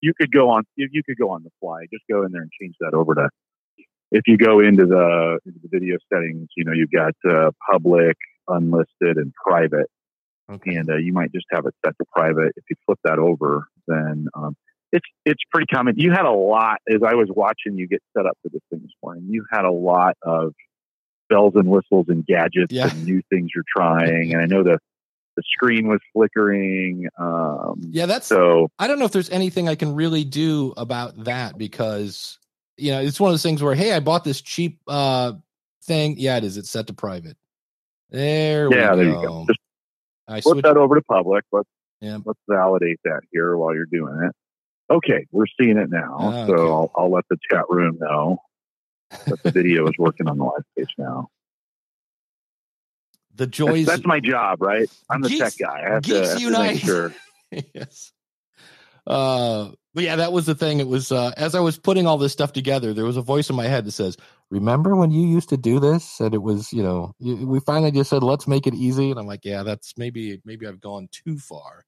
you 0.00 0.12
could 0.20 0.30
go 0.30 0.50
on 0.50 0.64
you, 0.76 0.88
you 0.92 1.02
could 1.02 1.16
go 1.18 1.30
on 1.30 1.42
the 1.42 1.50
fly. 1.60 1.86
Just 1.92 2.04
go 2.10 2.24
in 2.24 2.32
there 2.32 2.42
and 2.42 2.50
change 2.60 2.74
that 2.80 2.94
over 2.94 3.14
to 3.14 3.28
if 4.10 4.22
you 4.26 4.36
go 4.36 4.60
into 4.60 4.86
the 4.86 5.38
into 5.46 5.58
the 5.62 5.68
video 5.70 5.96
settings, 6.12 6.48
you 6.56 6.64
know, 6.64 6.72
you've 6.72 6.90
got 6.90 7.14
uh, 7.28 7.50
public, 7.70 8.16
unlisted, 8.48 9.16
and 9.16 9.32
private. 9.34 9.86
Okay. 10.50 10.76
and 10.76 10.88
uh, 10.88 10.96
you 10.96 11.12
might 11.12 11.30
just 11.30 11.44
have 11.50 11.66
it 11.66 11.74
set 11.84 11.92
to 11.98 12.06
private. 12.16 12.52
If 12.56 12.64
you 12.70 12.76
flip 12.86 12.98
that 13.04 13.18
over, 13.18 13.68
then 13.86 14.28
um, 14.34 14.56
it's 14.92 15.04
it's 15.26 15.42
pretty 15.52 15.66
common. 15.66 15.94
You 15.98 16.10
had 16.10 16.24
a 16.24 16.30
lot 16.32 16.78
as 16.88 17.00
I 17.06 17.14
was 17.14 17.28
watching 17.30 17.76
you 17.76 17.86
get 17.86 18.02
set 18.16 18.24
up 18.24 18.38
for 18.42 18.48
this 18.50 18.62
thing 18.70 18.80
this 18.80 18.92
morning. 19.02 19.24
You 19.28 19.44
had 19.50 19.66
a 19.66 19.70
lot 19.70 20.16
of 20.22 20.54
bells 21.28 21.52
and 21.54 21.68
whistles 21.68 22.06
and 22.08 22.24
gadgets 22.24 22.72
Yeah. 22.72 22.88
and 22.90 23.04
new 23.04 23.20
things 23.30 23.50
you're 23.54 23.64
trying, 23.76 24.32
and 24.32 24.40
I 24.40 24.46
know 24.46 24.62
the 24.62 24.78
the 25.38 25.42
screen 25.54 25.86
was 25.86 26.00
flickering. 26.12 27.06
Um, 27.16 27.80
Yeah, 27.90 28.06
that's. 28.06 28.26
so 28.26 28.68
I 28.76 28.88
don't 28.88 28.98
know 28.98 29.04
if 29.04 29.12
there's 29.12 29.30
anything 29.30 29.68
I 29.68 29.76
can 29.76 29.94
really 29.94 30.24
do 30.24 30.74
about 30.76 31.24
that 31.24 31.56
because 31.56 32.38
you 32.76 32.90
know 32.90 33.00
it's 33.00 33.20
one 33.20 33.28
of 33.30 33.34
those 33.34 33.42
things 33.44 33.62
where 33.62 33.76
hey, 33.76 33.92
I 33.92 34.00
bought 34.00 34.24
this 34.24 34.40
cheap 34.40 34.80
uh 34.88 35.34
thing. 35.84 36.16
Yeah, 36.18 36.38
it 36.38 36.44
is. 36.44 36.56
It's 36.56 36.70
set 36.70 36.88
to 36.88 36.92
private. 36.92 37.36
There 38.10 38.68
yeah, 38.74 38.94
we 38.96 39.04
there 39.04 39.12
go. 39.12 39.20
you 39.20 39.26
go. 39.28 39.44
Just 39.46 39.60
I 40.26 40.40
flip 40.40 40.54
switched. 40.54 40.64
that 40.64 40.76
over 40.76 40.96
to 40.96 41.02
public. 41.02 41.44
Let's 41.52 41.68
Yeah. 42.00 42.18
let's 42.24 42.40
validate 42.50 42.98
that 43.04 43.20
here 43.30 43.56
while 43.56 43.74
you're 43.76 43.86
doing 43.86 44.20
it. 44.24 44.34
Okay, 44.92 45.24
we're 45.30 45.46
seeing 45.60 45.76
it 45.76 45.88
now. 45.88 46.46
So 46.48 46.72
I'll, 46.72 46.90
I'll 46.96 47.10
let 47.12 47.24
the 47.30 47.36
chat 47.48 47.64
room 47.68 47.98
know 48.00 48.38
that 49.26 49.40
the 49.44 49.52
video 49.52 49.86
is 49.86 49.94
working 49.98 50.26
on 50.26 50.38
the 50.38 50.44
live 50.44 50.64
page 50.76 50.88
now. 50.98 51.28
The 53.38 53.46
That's, 53.46 53.56
joys. 53.56 53.86
that's 53.86 54.04
my 54.04 54.20
job, 54.20 54.60
right? 54.60 54.88
I'm 55.08 55.22
the 55.22 55.28
Geeks- 55.30 55.56
tech 55.56 55.66
guy. 55.68 55.82
I 55.86 55.90
have 55.94 56.02
to, 56.02 56.08
Geeks 56.10 56.28
have 56.28 56.38
to 56.38 56.44
Unite. 56.44 56.74
make 56.74 56.82
sure. 56.84 57.14
yes. 57.74 58.12
Uh, 59.06 59.70
but 59.94 60.04
yeah, 60.04 60.16
that 60.16 60.32
was 60.32 60.44
the 60.46 60.54
thing. 60.54 60.80
It 60.80 60.86
was 60.86 61.10
uh, 61.10 61.32
as 61.36 61.54
I 61.54 61.60
was 61.60 61.78
putting 61.78 62.06
all 62.06 62.18
this 62.18 62.32
stuff 62.32 62.52
together, 62.52 62.92
there 62.92 63.06
was 63.06 63.16
a 63.16 63.22
voice 63.22 63.48
in 63.48 63.56
my 63.56 63.64
head 63.66 63.86
that 63.86 63.92
says, 63.92 64.16
"Remember 64.50 64.94
when 64.94 65.10
you 65.10 65.26
used 65.26 65.48
to 65.48 65.56
do 65.56 65.80
this?" 65.80 66.20
And 66.20 66.34
it 66.34 66.42
was, 66.42 66.72
you 66.72 66.82
know, 66.82 67.14
we 67.20 67.58
finally 67.60 67.90
just 67.90 68.10
said, 68.10 68.22
"Let's 68.22 68.46
make 68.46 68.66
it 68.66 68.74
easy." 68.74 69.10
And 69.10 69.18
I'm 69.18 69.26
like, 69.26 69.44
"Yeah, 69.44 69.62
that's 69.62 69.94
maybe 69.96 70.42
maybe 70.44 70.66
I've 70.66 70.80
gone 70.80 71.08
too 71.10 71.38
far." 71.38 71.84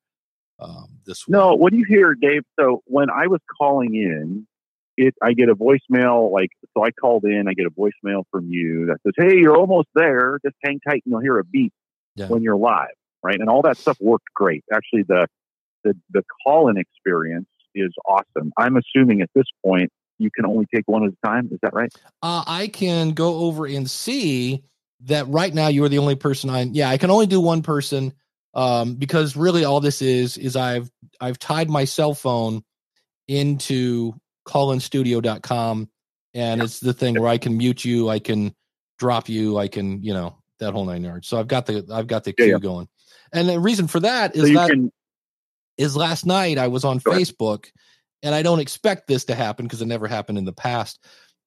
Um, 0.59 0.99
this 1.07 1.29
way. 1.29 1.33
No, 1.33 1.55
what 1.55 1.73
do 1.73 1.79
you 1.79 1.85
hear, 1.85 2.15
Dave? 2.15 2.43
So 2.59 2.83
when 2.87 3.11
I 3.11 3.27
was 3.27 3.41
calling 3.59 3.95
in, 3.95 4.47
it 5.01 5.15
I 5.23 5.33
get 5.33 5.49
a 5.49 5.57
voicemail 5.57 6.31
like 6.31 6.51
so 6.77 6.85
I 6.85 6.91
called 6.91 7.25
in, 7.25 7.49
I 7.49 7.55
get 7.55 7.67
a 7.67 7.71
voicemail 7.71 8.25
from 8.31 8.49
you 8.49 8.87
that 8.87 8.99
says, 9.05 9.15
Hey, 9.17 9.39
you're 9.39 9.57
almost 9.57 9.89
there, 9.95 10.39
just 10.45 10.57
hang 10.65 10.81
tight 10.87 11.03
and 11.05 11.13
you'll 11.13 11.21
hear 11.21 11.39
a 11.39 11.45
beep 11.45 11.73
Yeah. 12.17 12.29
when 12.29 12.43
you're 12.43 12.57
live. 12.57 12.89
Right. 13.23 13.39
And 13.39 13.49
all 13.51 13.63
that 13.63 13.77
stuff 13.79 13.99
worked 14.01 14.29
great. 14.35 14.65
Actually 14.73 15.05
the 15.05 15.27
the, 15.85 15.97
the 16.11 16.23
call 16.45 16.69
in 16.69 16.77
experience 16.77 17.49
is 17.75 17.93
awesome. 18.07 18.53
I'm 18.59 18.77
assuming 18.77 19.23
at 19.23 19.31
this 19.35 19.47
point 19.65 19.91
you 20.19 20.31
can 20.31 20.45
only 20.45 20.67
take 20.75 20.85
one 20.87 21.05
at 21.05 21.13
a 21.13 21.27
time. 21.27 21.49
Is 21.51 21.59
that 21.63 21.73
right? 21.73 21.93
uh, 22.23 22.45
I 22.47 22.69
can 22.69 23.13
go 23.13 23.37
over 23.47 23.67
and 23.67 23.89
see 23.91 24.63
that 25.05 25.27
right 25.29 25.55
now 25.55 25.69
you 25.69 25.83
are 25.85 25.89
the 25.89 25.99
only 25.99 26.17
person 26.17 26.51
I 26.51 26.63
yeah 26.63 26.91
I 26.91 26.99
can 26.99 27.11
only 27.11 27.27
do 27.27 27.41
one 27.41 27.63
person 27.63 28.13
um 28.53 28.95
because 28.97 29.35
really 29.37 29.65
all 29.65 29.81
this 29.81 30.03
is 30.03 30.37
is 30.37 30.57
I've 30.57 30.91
I've 31.21 31.39
tied 31.39 31.71
my 31.71 31.85
cell 31.85 32.13
phone 32.15 32.63
into 33.29 34.13
callinstudio.com 34.51 35.89
and 36.35 36.63
it's 36.63 36.81
the 36.81 36.93
thing 36.93 37.19
where 37.19 37.29
I 37.29 37.39
can 37.39 37.57
mute 37.57 37.85
you 37.85 38.09
I 38.09 38.19
can 38.19 38.55
drop 38.99 39.29
you 39.29 39.59
I 39.59 39.69
can 39.69 40.03
you 40.03 40.13
know 40.13 40.37
that 40.59 40.73
whole 40.73 40.85
nine 40.85 41.05
yards 41.05 41.29
so 41.29 41.39
I've 41.39 41.49
got 41.49 41.67
the 41.67 41.87
I've 41.93 42.07
got 42.07 42.25
the 42.25 42.35
Yeah, 42.37 42.45
queue 42.45 42.53
yeah. 42.55 42.59
going 42.59 42.89
and 43.33 43.49
the 43.49 43.59
reason 43.61 43.87
for 43.87 44.01
that 44.01 44.37
is 44.37 44.49
so 44.49 44.55
that 44.55 44.71
can 44.71 44.93
is 45.79 45.97
last 45.97 46.27
night 46.27 46.59
I 46.59 46.69
was 46.69 46.85
on 46.85 46.99
Go 46.99 47.13
ahead. 47.13 47.23
Facebook 47.23 47.67
and 48.23 48.35
I 48.35 48.43
don't 48.43 48.61
expect 48.61 49.07
this 49.07 49.25
to 49.27 49.35
happen 49.35 49.65
because 49.67 49.81
it 49.81 49.87
never 49.87 50.07
happened 50.07 50.37
in 50.39 50.45
the 50.45 50.53
past. 50.53 51.03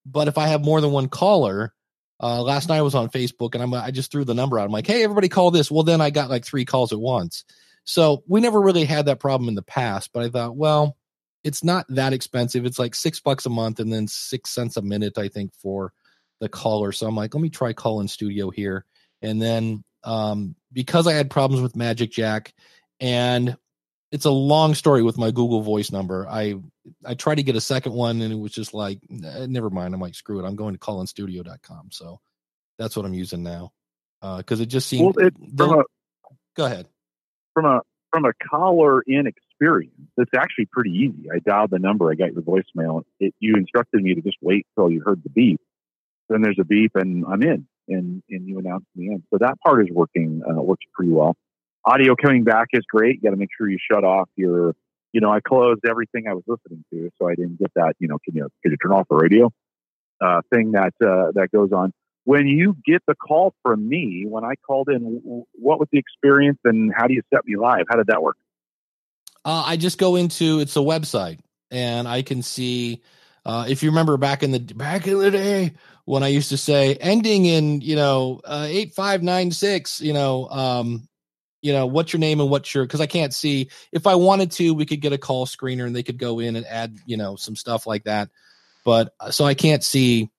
But 0.05 0.27
if 0.27 0.37
I 0.37 0.47
have 0.47 0.63
more 0.65 0.81
than 0.81 0.91
one 0.91 1.07
caller, 1.07 1.73
uh, 2.21 2.41
last 2.41 2.67
night 2.67 2.77
I 2.77 2.81
was 2.81 2.95
on 2.95 3.09
Facebook 3.09 3.53
and 3.53 3.61
I'm 3.63 3.73
I 3.73 3.91
just 3.91 4.11
threw 4.11 4.25
the 4.25 4.33
number 4.33 4.57
out. 4.57 4.65
I'm 4.65 4.71
like, 4.71 4.87
hey, 4.87 5.03
everybody 5.03 5.29
call 5.29 5.51
this. 5.51 5.69
Well, 5.69 5.83
then 5.83 6.01
I 6.01 6.09
got 6.09 6.29
like 6.29 6.45
three 6.45 6.65
calls 6.65 6.91
at 6.91 6.99
once. 6.99 7.43
So 7.85 8.23
we 8.27 8.41
never 8.41 8.59
really 8.61 8.85
had 8.85 9.05
that 9.05 9.19
problem 9.19 9.49
in 9.49 9.55
the 9.55 9.61
past, 9.61 10.09
but 10.13 10.23
I 10.23 10.29
thought, 10.29 10.55
well, 10.55 10.97
it's 11.43 11.63
not 11.63 11.85
that 11.89 12.13
expensive. 12.13 12.65
It's 12.65 12.79
like 12.79 12.95
six 12.95 13.19
bucks 13.19 13.45
a 13.45 13.49
month 13.49 13.79
and 13.79 13.91
then 13.91 14.07
six 14.07 14.51
cents 14.51 14.77
a 14.77 14.81
minute, 14.81 15.17
I 15.17 15.27
think, 15.27 15.53
for 15.55 15.93
the 16.39 16.49
caller. 16.49 16.91
So 16.91 17.07
I'm 17.07 17.15
like, 17.15 17.33
let 17.33 17.41
me 17.41 17.49
try 17.49 17.73
call 17.73 18.01
in 18.01 18.07
studio 18.07 18.49
here. 18.49 18.85
And 19.21 19.41
then 19.41 19.83
um, 20.03 20.55
because 20.71 21.07
I 21.07 21.13
had 21.13 21.29
problems 21.29 21.61
with 21.61 21.75
Magic 21.75 22.11
Jack 22.11 22.53
and 22.99 23.57
it's 24.11 24.25
a 24.25 24.31
long 24.31 24.75
story 24.75 25.01
with 25.01 25.17
my 25.17 25.31
Google 25.31 25.61
Voice 25.61 25.91
number. 25.91 26.27
I 26.29 26.55
I 27.03 27.15
tried 27.15 27.35
to 27.35 27.43
get 27.43 27.55
a 27.55 27.61
second 27.61 27.93
one 27.93 28.21
and 28.21 28.31
it 28.31 28.37
was 28.37 28.51
just 28.51 28.73
like 28.73 28.99
"Nah, 29.09 29.47
never 29.47 29.69
mind. 29.69 29.93
I'm 29.93 30.01
like 30.01 30.13
screw 30.13 30.39
it. 30.39 30.47
I'm 30.47 30.55
going 30.55 30.73
to 30.73 30.79
callinstudio.com. 30.79 31.89
So 31.91 32.19
that's 32.77 32.95
what 32.95 33.05
I'm 33.05 33.13
using 33.13 33.41
now. 33.41 33.71
Uh 34.21 34.41
cuz 34.43 34.59
it 34.59 34.67
just 34.67 34.87
seemed 34.87 35.15
well 35.15 35.27
it 35.27 35.33
from 35.57 35.79
a 35.79 35.83
go 36.55 36.65
ahead. 36.65 36.87
from 37.53 37.65
a 37.65 37.81
from 38.11 38.25
a 38.25 38.33
caller 38.47 39.01
in 39.01 39.25
experience, 39.59 39.93
it's 40.17 40.31
actually 40.35 40.67
pretty 40.71 40.91
easy. 40.91 41.29
I 41.31 41.39
dialed 41.39 41.71
the 41.71 41.79
number, 41.79 42.11
I 42.11 42.15
got 42.15 42.33
your 42.33 42.41
voicemail. 42.41 43.03
It, 43.19 43.33
you 43.39 43.55
instructed 43.55 44.03
me 44.03 44.15
to 44.15 44.21
just 44.21 44.37
wait 44.41 44.65
till 44.75 44.89
you 44.89 45.01
heard 45.05 45.21
the 45.23 45.29
beep. 45.29 45.59
Then 46.29 46.41
there's 46.41 46.57
a 46.59 46.65
beep, 46.65 46.91
and 46.95 47.25
I'm 47.25 47.41
in, 47.43 47.67
and 47.87 48.23
and 48.29 48.47
you 48.47 48.59
announced 48.59 48.87
me 48.95 49.07
in. 49.07 49.23
So 49.31 49.37
that 49.39 49.55
part 49.65 49.83
is 49.83 49.89
working 49.91 50.41
uh, 50.49 50.61
works 50.61 50.85
pretty 50.93 51.11
well. 51.11 51.35
Audio 51.85 52.15
coming 52.15 52.43
back 52.43 52.69
is 52.71 52.83
great. 52.89 53.15
You 53.15 53.21
got 53.21 53.31
to 53.31 53.37
make 53.37 53.49
sure 53.57 53.69
you 53.69 53.77
shut 53.91 54.03
off 54.03 54.29
your. 54.35 54.73
You 55.11 55.21
know, 55.21 55.31
I 55.31 55.41
closed 55.41 55.81
everything 55.87 56.27
I 56.27 56.33
was 56.33 56.43
listening 56.47 56.83
to, 56.91 57.11
so 57.19 57.27
I 57.27 57.35
didn't 57.35 57.59
get 57.59 57.71
that. 57.75 57.93
You 57.99 58.07
know, 58.07 58.17
can 58.23 58.35
you 58.35 58.47
can 58.63 58.71
you 58.71 58.77
turn 58.77 58.93
off 58.93 59.07
the 59.09 59.15
radio? 59.15 59.51
Uh, 60.21 60.41
thing 60.51 60.71
that 60.71 60.93
uh, 61.05 61.31
that 61.35 61.49
goes 61.53 61.71
on 61.73 61.91
when 62.25 62.47
you 62.47 62.77
get 62.85 63.01
the 63.07 63.15
call 63.15 63.53
from 63.63 63.87
me, 63.87 64.25
when 64.27 64.45
I 64.45 64.53
called 64.65 64.89
in, 64.89 65.45
what 65.53 65.79
was 65.79 65.87
the 65.91 65.99
experience 65.99 66.59
and 66.63 66.93
how 66.95 67.07
do 67.07 67.13
you 67.13 67.21
set 67.33 67.45
me 67.45 67.57
live? 67.57 67.85
How 67.89 67.97
did 67.97 68.07
that 68.07 68.21
work? 68.23 68.37
Uh, 69.45 69.63
I 69.65 69.77
just 69.77 69.97
go 69.97 70.15
into 70.15 70.59
it's 70.59 70.75
a 70.75 70.79
website 70.79 71.39
and 71.69 72.07
I 72.07 72.21
can 72.21 72.41
see 72.41 73.01
uh, 73.45 73.65
if 73.67 73.83
you 73.83 73.89
remember 73.89 74.15
back 74.17 74.41
in 74.41 74.51
the 74.51 74.59
back 74.59 75.05
in 75.05 75.17
the 75.17 75.31
day 75.31 75.73
when 76.05 76.23
I 76.23 76.27
used 76.27 76.49
to 76.49 76.57
say 76.57 76.95
ending 76.95 77.45
in 77.45 77.81
you 77.81 77.95
know 77.95 78.39
uh, 78.45 78.67
eight 78.69 78.93
five 78.93 79.21
nine 79.21 79.51
six 79.51 79.99
you 79.99 80.13
know 80.13 80.47
um, 80.49 81.07
you 81.61 81.73
know 81.73 81.87
what's 81.87 82.13
your 82.13 82.21
name 82.21 82.39
and 82.39 82.49
what's 82.49 82.73
your 82.73 82.85
because 82.85 83.01
I 83.01 83.05
can't 83.05 83.33
see 83.33 83.69
if 83.91 84.07
I 84.07 84.15
wanted 84.15 84.51
to 84.51 84.73
we 84.73 84.85
could 84.85 85.01
get 85.01 85.11
a 85.11 85.17
call 85.17 85.45
screener 85.45 85.85
and 85.85 85.95
they 85.95 86.03
could 86.03 86.17
go 86.17 86.39
in 86.39 86.55
and 86.55 86.65
add 86.65 86.95
you 87.05 87.17
know 87.17 87.35
some 87.35 87.55
stuff 87.55 87.85
like 87.85 88.05
that 88.05 88.29
but 88.85 89.13
uh, 89.19 89.31
so 89.31 89.43
I 89.43 89.55
can't 89.55 89.83
see 89.83 90.29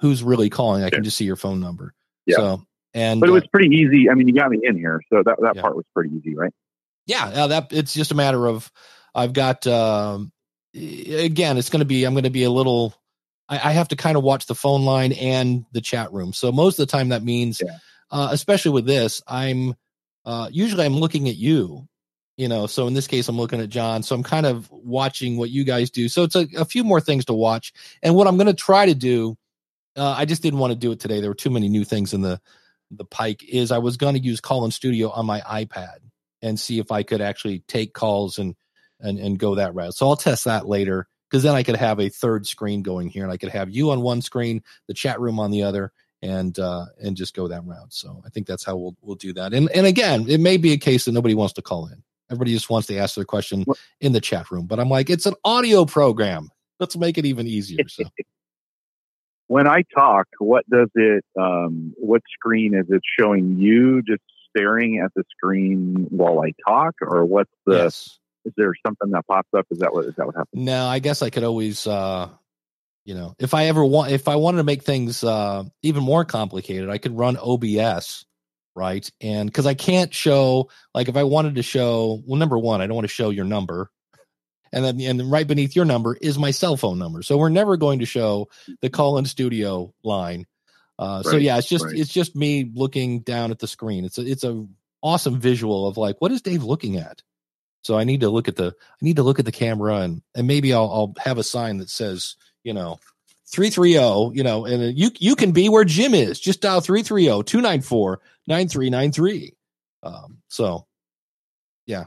who's 0.00 0.22
really 0.22 0.50
calling 0.50 0.84
I 0.84 0.90
can 0.90 1.02
just 1.02 1.16
see 1.16 1.24
your 1.24 1.36
phone 1.36 1.60
number 1.60 1.94
Yeah. 2.26 2.36
so 2.36 2.62
and 2.94 3.20
But 3.20 3.28
it 3.28 3.32
uh, 3.32 3.34
was 3.34 3.46
pretty 3.48 3.76
easy. 3.76 4.08
I 4.08 4.14
mean, 4.14 4.26
you 4.26 4.32
got 4.32 4.50
me 4.50 4.58
in 4.62 4.74
here, 4.74 5.02
so 5.12 5.22
that, 5.22 5.36
that 5.42 5.56
Yeah. 5.56 5.60
part 5.60 5.76
was 5.76 5.84
pretty 5.92 6.16
easy, 6.16 6.34
right? 6.34 6.52
Yeah 7.06 7.24
uh, 7.26 7.46
that 7.48 7.68
it's 7.72 7.94
just 7.94 8.10
a 8.10 8.14
matter 8.14 8.46
of 8.46 8.70
i've 9.14 9.32
got 9.32 9.66
um 9.66 10.32
again 10.74 11.56
it's 11.56 11.70
going 11.70 11.80
to 11.80 11.86
be 11.86 12.04
i'm 12.04 12.14
going 12.14 12.24
to 12.24 12.30
be 12.30 12.44
a 12.44 12.50
little 12.50 12.94
I, 13.48 13.56
I 13.56 13.72
have 13.72 13.88
to 13.88 13.96
kind 13.96 14.16
of 14.16 14.22
watch 14.24 14.46
the 14.46 14.54
phone 14.54 14.84
line 14.84 15.12
and 15.12 15.64
the 15.72 15.80
chat 15.80 16.12
room. 16.12 16.32
So 16.32 16.50
most 16.52 16.78
of 16.78 16.86
the 16.86 16.90
time 16.90 17.10
that 17.10 17.22
means 17.22 17.60
Yeah. 17.60 17.78
uh 18.10 18.28
especially 18.32 18.72
with 18.72 18.86
this 18.86 19.22
i'm 19.26 19.74
uh 20.24 20.48
usually 20.52 20.84
i'm 20.84 20.96
looking 20.96 21.28
at 21.28 21.36
you 21.36 21.86
you 22.36 22.48
know 22.48 22.66
so 22.66 22.86
in 22.86 22.94
this 22.94 23.06
case 23.06 23.28
i'm 23.28 23.36
looking 23.38 23.60
at 23.60 23.68
john. 23.68 24.02
So 24.02 24.14
i'm 24.14 24.22
kind 24.22 24.46
of 24.46 24.70
watching 24.70 25.36
what 25.36 25.50
you 25.50 25.64
guys 25.64 25.90
do. 25.90 26.08
So 26.08 26.24
it's 26.24 26.36
a, 26.36 26.46
a 26.58 26.64
few 26.64 26.84
more 26.84 27.00
things 27.00 27.24
to 27.26 27.34
watch. 27.34 27.72
And 28.02 28.14
what 28.14 28.26
i'm 28.26 28.36
going 28.36 28.46
to 28.48 28.54
try 28.54 28.86
to 28.86 28.94
do 28.94 29.36
uh, 29.96 30.14
i 30.18 30.24
just 30.24 30.42
didn't 30.42 30.58
want 30.60 30.72
to 30.72 30.78
do 30.78 30.92
it 30.92 31.00
today. 31.00 31.20
There 31.20 31.30
were 31.30 31.34
too 31.34 31.50
many 31.50 31.68
new 31.68 31.84
things 31.84 32.12
in 32.14 32.20
the 32.22 32.40
the 32.92 33.04
pike 33.04 33.42
is 33.48 33.72
i 33.72 33.78
was 33.78 33.96
going 33.96 34.14
to 34.14 34.20
use 34.20 34.40
call 34.40 34.64
in 34.64 34.70
studio 34.70 35.10
on 35.10 35.26
my 35.26 35.40
ipad 35.40 35.98
and 36.42 36.58
see 36.58 36.78
if 36.78 36.90
I 36.90 37.02
could 37.02 37.20
actually 37.20 37.60
take 37.68 37.94
calls 37.94 38.38
and 38.38 38.54
and 39.00 39.18
and 39.18 39.38
go 39.38 39.54
that 39.54 39.74
route. 39.74 39.94
So 39.94 40.08
I'll 40.08 40.16
test 40.16 40.44
that 40.44 40.66
later 40.66 41.08
because 41.30 41.42
then 41.42 41.54
I 41.54 41.62
could 41.62 41.76
have 41.76 42.00
a 42.00 42.08
third 42.08 42.46
screen 42.46 42.82
going 42.82 43.08
here, 43.08 43.24
and 43.24 43.32
I 43.32 43.36
could 43.36 43.50
have 43.50 43.70
you 43.70 43.90
on 43.90 44.00
one 44.00 44.22
screen, 44.22 44.62
the 44.88 44.94
chat 44.94 45.20
room 45.20 45.38
on 45.40 45.50
the 45.50 45.62
other, 45.62 45.92
and 46.22 46.58
uh 46.58 46.86
and 47.02 47.16
just 47.16 47.34
go 47.34 47.48
that 47.48 47.64
route. 47.64 47.92
So 47.92 48.22
I 48.24 48.30
think 48.30 48.46
that's 48.46 48.64
how 48.64 48.76
we'll 48.76 48.96
we'll 49.02 49.16
do 49.16 49.32
that. 49.34 49.52
And 49.52 49.70
and 49.72 49.86
again, 49.86 50.26
it 50.28 50.40
may 50.40 50.56
be 50.56 50.72
a 50.72 50.78
case 50.78 51.04
that 51.04 51.12
nobody 51.12 51.34
wants 51.34 51.54
to 51.54 51.62
call 51.62 51.86
in. 51.86 52.02
Everybody 52.30 52.52
just 52.52 52.70
wants 52.70 52.88
to 52.88 52.96
ask 52.98 53.14
their 53.14 53.24
question 53.24 53.64
in 54.00 54.12
the 54.12 54.20
chat 54.20 54.50
room. 54.50 54.66
But 54.66 54.80
I'm 54.80 54.88
like, 54.88 55.10
it's 55.10 55.26
an 55.26 55.34
audio 55.44 55.84
program. 55.84 56.50
Let's 56.80 56.96
make 56.96 57.18
it 57.18 57.24
even 57.24 57.46
easier. 57.46 57.88
So 57.88 58.04
When 59.48 59.68
I 59.68 59.84
talk, 59.94 60.26
what 60.38 60.68
does 60.68 60.88
it, 60.96 61.24
um, 61.38 61.94
what 61.98 62.22
screen 62.32 62.74
is 62.74 62.86
it 62.88 63.02
showing 63.18 63.58
you 63.58 64.02
just 64.02 64.22
staring 64.56 65.00
at 65.04 65.12
the 65.14 65.24
screen 65.36 66.06
while 66.10 66.40
I 66.40 66.52
talk 66.66 66.94
or 67.02 67.24
what's 67.24 67.50
the, 67.66 67.76
yes. 67.76 68.18
is 68.44 68.52
there 68.56 68.72
something 68.86 69.10
that 69.10 69.26
pops 69.26 69.50
up? 69.56 69.66
Is 69.70 69.80
that 69.80 69.92
what, 69.92 70.06
is 70.06 70.14
that 70.16 70.26
what 70.26 70.36
happens? 70.36 70.64
No, 70.64 70.86
I 70.86 70.98
guess 71.00 71.20
I 71.22 71.30
could 71.30 71.44
always 71.44 71.86
uh 71.86 72.28
You 73.04 73.14
know, 73.14 73.34
if 73.38 73.54
I 73.54 73.66
ever 73.66 73.84
want, 73.84 74.10
if 74.10 74.26
I 74.26 74.34
wanted 74.34 74.58
to 74.58 74.64
make 74.64 74.82
things 74.82 75.22
uh, 75.22 75.62
even 75.82 76.02
more 76.02 76.24
complicated, 76.24 76.90
I 76.90 76.98
could 76.98 77.16
run 77.16 77.36
OBS, 77.36 78.26
right? 78.74 79.08
And 79.20 79.48
because 79.48 79.64
I 79.64 79.74
can't 79.74 80.12
show, 80.12 80.70
like, 80.92 81.08
if 81.08 81.16
I 81.16 81.22
wanted 81.22 81.54
to 81.54 81.62
show, 81.62 82.20
well, 82.26 82.36
number 82.36 82.58
one, 82.58 82.80
I 82.80 82.88
don't 82.88 82.96
want 82.96 83.04
to 83.06 83.14
show 83.14 83.30
your 83.30 83.44
number, 83.44 83.90
and 84.72 84.84
then 84.84 85.00
and 85.00 85.30
right 85.30 85.46
beneath 85.46 85.76
your 85.76 85.84
number 85.84 86.16
is 86.20 86.36
my 86.36 86.50
cell 86.50 86.76
phone 86.76 86.98
number. 86.98 87.22
So 87.22 87.38
we're 87.38 87.48
never 87.48 87.76
going 87.76 88.00
to 88.00 88.06
show 88.06 88.48
the 88.82 88.90
call 88.90 89.18
in 89.18 89.24
studio 89.24 89.94
line. 90.02 90.44
Uh, 90.98 91.22
so 91.22 91.36
yeah, 91.36 91.58
it's 91.58 91.68
just 91.68 91.84
right. 91.84 91.94
it's 91.94 92.12
just 92.12 92.34
me 92.34 92.70
looking 92.74 93.20
down 93.20 93.50
at 93.50 93.58
the 93.58 93.66
screen. 93.66 94.04
It's 94.04 94.18
a 94.18 94.26
it's 94.26 94.44
a 94.44 94.66
awesome 95.02 95.38
visual 95.38 95.86
of 95.86 95.96
like 95.96 96.16
what 96.20 96.32
is 96.32 96.42
Dave 96.42 96.64
looking 96.64 96.96
at. 96.96 97.22
So 97.82 97.98
I 97.98 98.04
need 98.04 98.20
to 98.20 98.30
look 98.30 98.48
at 98.48 98.56
the 98.56 98.74
I 98.78 99.04
need 99.04 99.16
to 99.16 99.22
look 99.22 99.38
at 99.38 99.44
the 99.44 99.52
camera 99.52 99.96
and 99.96 100.22
and 100.34 100.46
maybe 100.46 100.72
I'll 100.72 100.90
I'll 100.90 101.12
have 101.18 101.38
a 101.38 101.44
sign 101.44 101.78
that 101.78 101.90
says 101.90 102.36
you 102.64 102.72
know 102.72 102.98
330 103.48 104.36
you 104.36 104.42
know 104.42 104.64
and 104.64 104.98
you 104.98 105.10
you 105.18 105.36
can 105.36 105.52
be 105.52 105.68
where 105.68 105.84
Jim 105.84 106.14
is. 106.14 106.40
Just 106.40 106.62
dial 106.62 106.80
330-294-9393. 106.80 109.52
Um 110.02 110.38
so 110.48 110.86
yeah. 111.86 112.04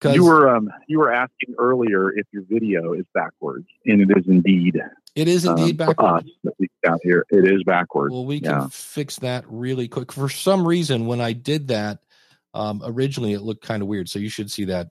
'Cause- 0.00 0.14
You 0.14 0.24
were 0.24 0.54
um, 0.54 0.70
you 0.88 0.98
were 0.98 1.12
asking 1.12 1.54
earlier 1.58 2.12
if 2.12 2.26
your 2.32 2.42
video 2.48 2.92
is 2.92 3.06
backwards, 3.14 3.66
and 3.86 4.00
it 4.02 4.16
is 4.18 4.26
indeed. 4.28 4.78
it 5.14 5.28
is 5.28 5.44
indeed 5.46 5.80
um, 5.80 5.86
for 5.88 5.94
backwards. 5.94 6.26
us, 6.26 6.32
at 6.46 6.52
least 6.60 6.72
down 6.84 6.98
here, 7.02 7.24
it 7.30 7.44
is 7.50 7.62
backwards. 7.64 8.12
Well, 8.12 8.26
we 8.26 8.40
can 8.40 8.50
yeah. 8.50 8.68
fix 8.70 9.18
that 9.20 9.44
really 9.48 9.88
quick. 9.88 10.12
For 10.12 10.28
some 10.28 10.66
reason, 10.68 11.06
when 11.06 11.20
I 11.22 11.32
did 11.32 11.68
that, 11.68 12.00
um, 12.52 12.82
originally 12.84 13.32
it 13.32 13.40
looked 13.40 13.64
kind 13.64 13.82
of 13.82 13.88
weird. 13.88 14.08
So 14.10 14.18
you 14.18 14.28
should 14.28 14.50
see 14.50 14.64
that 14.66 14.88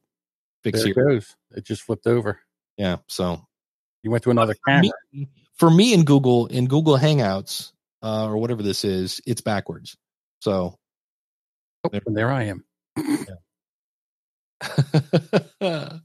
fix 0.63 0.81
There 0.81 0.91
it 0.91 0.95
here. 0.95 1.05
goes. 1.09 1.35
It 1.55 1.65
just 1.65 1.83
flipped 1.83 2.07
over. 2.07 2.39
Yeah. 2.77 2.97
So 3.07 3.45
You 4.03 4.09
went 4.11 4.23
to 4.23 4.31
another 4.31 4.55
for 4.65 4.79
me, 4.81 4.91
camera. 5.13 5.27
for 5.53 5.69
me 5.69 5.93
in 5.93 6.03
Google 6.03 6.47
in 6.47 6.65
Google 6.67 6.97
Hangouts 6.97 7.71
uh, 8.01 8.25
or 8.27 8.37
whatever 8.37 8.63
this 8.63 8.83
is, 8.83 9.21
it's 9.27 9.41
backwards. 9.41 9.95
So 10.41 10.79
Oh, 11.83 11.89
and 12.07 12.17
there 12.17 12.31
I 12.31 12.45
am. 12.45 12.65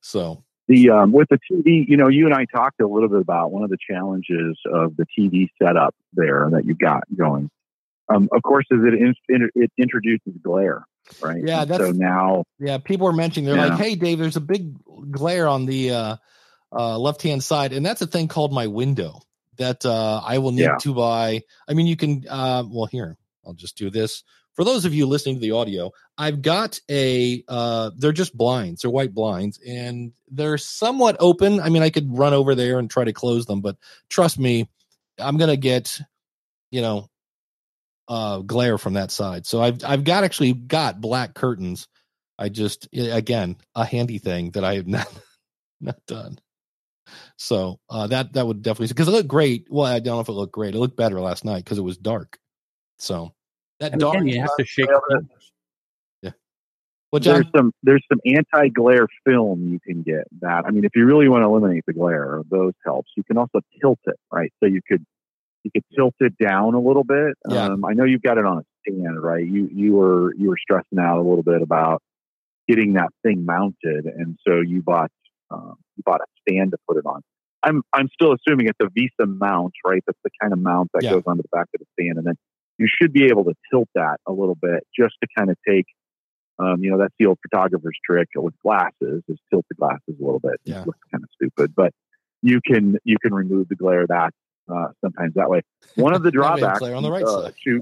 so 0.00 0.44
The 0.68 0.90
um, 0.90 1.12
with 1.12 1.28
the 1.28 1.38
TV, 1.50 1.84
you 1.88 1.96
know, 1.96 2.08
you 2.08 2.26
and 2.26 2.34
I 2.34 2.46
talked 2.46 2.80
a 2.80 2.86
little 2.86 3.08
bit 3.08 3.20
about 3.20 3.50
one 3.52 3.62
of 3.64 3.70
the 3.70 3.78
challenges 3.88 4.58
of 4.72 4.96
the 4.96 5.06
TV 5.18 5.48
setup 5.62 5.94
there 6.12 6.48
that 6.52 6.64
you 6.64 6.74
got 6.74 7.04
going. 7.16 7.50
Um, 8.14 8.28
of 8.32 8.42
course, 8.42 8.66
is 8.70 8.80
it 8.82 8.94
in, 9.28 9.50
it 9.54 9.70
introduces 9.78 10.34
glare, 10.42 10.84
right? 11.22 11.42
Yeah, 11.44 11.64
that's- 11.64 11.88
so 11.88 11.92
now 11.92 12.44
yeah, 12.58 12.78
people 12.78 13.06
are 13.06 13.12
mentioning 13.12 13.46
they're 13.46 13.56
Yeah. 13.56 13.68
like, 13.74 13.78
"Hey, 13.80 13.94
Dave, 13.94 14.18
there's 14.18 14.36
a 14.36 14.40
big 14.42 14.74
glare 15.10 15.48
on 15.48 15.66
the 15.66 15.90
uh, 15.90 16.16
uh, 16.72 16.98
left 16.98 17.22
hand 17.22 17.42
side, 17.42 17.72
and 17.72 17.84
that's 17.84 18.02
a 18.02 18.06
thing 18.06 18.28
called 18.28 18.52
my 18.52 18.66
window 18.66 19.20
that 19.56 19.84
uh, 19.86 20.20
I 20.24 20.38
will 20.38 20.52
need 20.52 20.62
Yeah. 20.62 20.76
to 20.80 20.94
buy." 20.94 21.42
I 21.68 21.74
mean, 21.74 21.86
you 21.86 21.96
can. 21.96 22.24
Uh, 22.28 22.64
well, 22.68 22.86
here 22.86 23.16
I'll 23.46 23.54
just 23.54 23.76
do 23.78 23.90
this 23.90 24.22
for 24.54 24.64
those 24.64 24.84
of 24.84 24.94
you 24.94 25.06
listening 25.06 25.36
to 25.36 25.40
the 25.40 25.52
audio. 25.52 25.90
I've 26.16 26.42
got 26.42 26.80
a. 26.90 27.42
Uh, 27.48 27.90
they're 27.96 28.12
just 28.12 28.36
blinds. 28.36 28.82
They're 28.82 28.90
white 28.90 29.14
blinds, 29.14 29.58
and 29.66 30.12
they're 30.30 30.58
somewhat 30.58 31.16
open. 31.20 31.60
I 31.60 31.68
mean, 31.68 31.82
I 31.82 31.90
could 31.90 32.16
run 32.16 32.34
over 32.34 32.54
there 32.54 32.78
and 32.78 32.90
try 32.90 33.04
to 33.04 33.12
close 33.12 33.46
them, 33.46 33.60
but 33.60 33.76
trust 34.08 34.38
me, 34.38 34.68
I'm 35.18 35.36
gonna 35.36 35.56
get, 35.56 36.00
you 36.70 36.82
know, 36.82 37.08
uh, 38.08 38.38
glare 38.38 38.78
from 38.78 38.94
that 38.94 39.10
side. 39.10 39.46
So 39.46 39.62
I've 39.62 39.84
I've 39.84 40.04
got 40.04 40.24
actually 40.24 40.52
got 40.52 41.00
black 41.00 41.34
curtains. 41.34 41.88
I 42.38 42.48
just 42.48 42.88
again 42.92 43.56
a 43.74 43.84
handy 43.84 44.18
thing 44.18 44.52
that 44.52 44.64
I 44.64 44.76
have 44.76 44.86
not 44.88 45.08
not 45.80 46.06
done. 46.06 46.38
So 47.36 47.80
uh, 47.90 48.06
that 48.08 48.32
that 48.34 48.46
would 48.46 48.62
definitely 48.62 48.88
because 48.88 49.08
it 49.08 49.12
looked 49.12 49.28
great. 49.28 49.66
Well, 49.70 49.86
I 49.86 49.98
don't 49.98 50.16
know 50.16 50.20
if 50.20 50.28
it 50.28 50.32
looked 50.32 50.52
great. 50.52 50.74
It 50.74 50.78
looked 50.78 50.96
better 50.96 51.20
last 51.20 51.44
night 51.44 51.64
because 51.64 51.78
it 51.78 51.82
was 51.82 51.98
dark. 51.98 52.38
So 52.98 53.34
that 53.84 53.92
And 53.92 54.00
dark. 54.00 54.14
again, 54.16 54.28
you 54.28 54.40
have 54.40 54.56
to 54.58 54.64
shake. 54.64 54.88
Well, 54.88 55.00
the 55.08 55.14
corners. 55.14 55.52
Well, 57.12 57.20
there's 57.20 57.46
some 57.54 57.72
there's 57.84 58.04
some 58.10 58.18
anti 58.26 58.68
glare 58.70 59.06
film 59.24 59.68
you 59.68 59.78
can 59.78 60.02
get. 60.02 60.24
That 60.40 60.64
I 60.66 60.72
mean, 60.72 60.84
if 60.84 60.90
you 60.96 61.06
really 61.06 61.28
want 61.28 61.42
to 61.42 61.46
eliminate 61.46 61.84
the 61.86 61.92
glare, 61.92 62.42
those 62.50 62.72
helps. 62.84 63.12
You 63.16 63.22
can 63.22 63.38
also 63.38 63.60
tilt 63.80 64.00
it, 64.06 64.16
right? 64.32 64.52
So 64.60 64.66
you 64.68 64.80
could 64.88 65.04
you 65.62 65.70
could 65.70 65.84
tilt 65.96 66.14
it 66.18 66.36
down 66.38 66.74
a 66.74 66.80
little 66.80 67.04
bit. 67.04 67.34
Yeah. 67.48 67.66
Um, 67.66 67.84
I 67.84 67.92
know 67.92 68.02
you've 68.04 68.22
got 68.22 68.36
it 68.38 68.44
on 68.44 68.58
a 68.58 68.62
stand, 68.80 69.22
right? 69.22 69.46
You 69.46 69.68
you 69.72 69.92
were 69.92 70.34
you 70.34 70.48
were 70.48 70.56
stressing 70.60 70.98
out 70.98 71.18
a 71.18 71.22
little 71.22 71.44
bit 71.44 71.62
about 71.62 72.02
getting 72.66 72.94
that 72.94 73.10
thing 73.22 73.44
mounted, 73.46 74.06
and 74.06 74.36
so 74.44 74.60
you 74.60 74.82
bought 74.82 75.12
um, 75.52 75.74
you 75.96 76.02
bought 76.04 76.20
a 76.20 76.26
stand 76.50 76.72
to 76.72 76.78
put 76.88 76.96
it 76.96 77.06
on. 77.06 77.20
I'm 77.62 77.82
I'm 77.92 78.08
still 78.12 78.34
assuming 78.34 78.66
it's 78.66 78.78
a 78.82 78.86
VESA 78.86 79.38
mount, 79.38 79.74
right? 79.86 80.02
That's 80.04 80.18
the 80.24 80.30
kind 80.40 80.52
of 80.52 80.58
mount 80.58 80.90
that 80.94 81.04
Yeah. 81.04 81.10
goes 81.12 81.22
onto 81.28 81.42
the 81.42 81.48
back 81.52 81.68
of 81.74 81.80
the 81.80 81.86
stand, 81.92 82.18
and 82.18 82.26
then 82.26 82.34
you 82.78 82.88
should 82.88 83.12
be 83.12 83.26
able 83.26 83.44
to 83.44 83.54
tilt 83.70 83.88
that 83.94 84.18
a 84.26 84.32
little 84.32 84.56
bit 84.56 84.86
just 84.98 85.14
to 85.22 85.28
kind 85.36 85.50
of 85.50 85.56
take, 85.66 85.86
um, 86.58 86.82
you 86.82 86.90
know, 86.90 86.98
that's 86.98 87.14
the 87.18 87.26
old 87.26 87.38
photographer's 87.42 87.96
trick 88.04 88.28
with 88.34 88.54
glasses 88.62 89.22
is 89.28 89.38
tilt 89.50 89.64
the 89.68 89.74
glasses 89.74 90.16
a 90.20 90.24
little 90.24 90.40
bit. 90.40 90.60
Yeah. 90.64 90.82
It 90.82 90.86
looks 90.86 90.98
kind 91.10 91.22
of 91.22 91.30
stupid, 91.34 91.74
but 91.74 91.92
you 92.42 92.60
can 92.64 92.98
you 93.04 93.16
can 93.22 93.32
remove 93.32 93.68
the 93.68 93.76
glare 93.76 94.06
that 94.06 94.32
uh, 94.72 94.88
sometimes 95.02 95.34
that 95.34 95.48
way. 95.48 95.62
One 95.94 96.14
of 96.14 96.22
the 96.22 96.30
That 96.34 96.40
way 96.40 96.48
it's 96.48 96.60
drawbacks 96.60 96.82
on 96.82 97.02
the 97.02 97.10
right 97.10 97.24
uh, 97.24 97.44
side. 97.44 97.54
to 97.64 97.80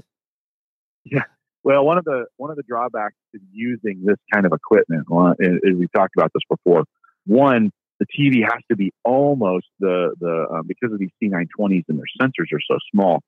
yeah. 1.05 1.23
Well, 1.63 1.85
one 1.85 1.97
of 1.97 2.05
the 2.05 2.25
one 2.37 2.49
of 2.51 2.57
the 2.57 2.63
drawbacks 2.63 3.15
to 3.33 3.39
using 3.51 4.03
this 4.05 4.17
kind 4.33 4.45
of 4.45 4.51
equipment, 4.51 5.09
one, 5.09 5.35
is 5.39 5.59
we 5.75 5.87
talked 5.95 6.15
about 6.17 6.31
this 6.33 6.43
before. 6.49 6.83
One, 7.25 7.71
the 7.99 8.05
TV 8.05 8.43
has 8.43 8.61
to 8.69 8.75
be 8.75 8.91
almost 9.03 9.67
the 9.79 10.13
the 10.19 10.47
uh, 10.53 10.61
because 10.67 10.91
of 10.91 10.99
these 10.99 11.11
C920s 11.21 11.83
and 11.87 11.97
their 11.97 12.05
sensors 12.21 12.51
are 12.53 12.61
so 12.67 12.77
small. 12.93 13.21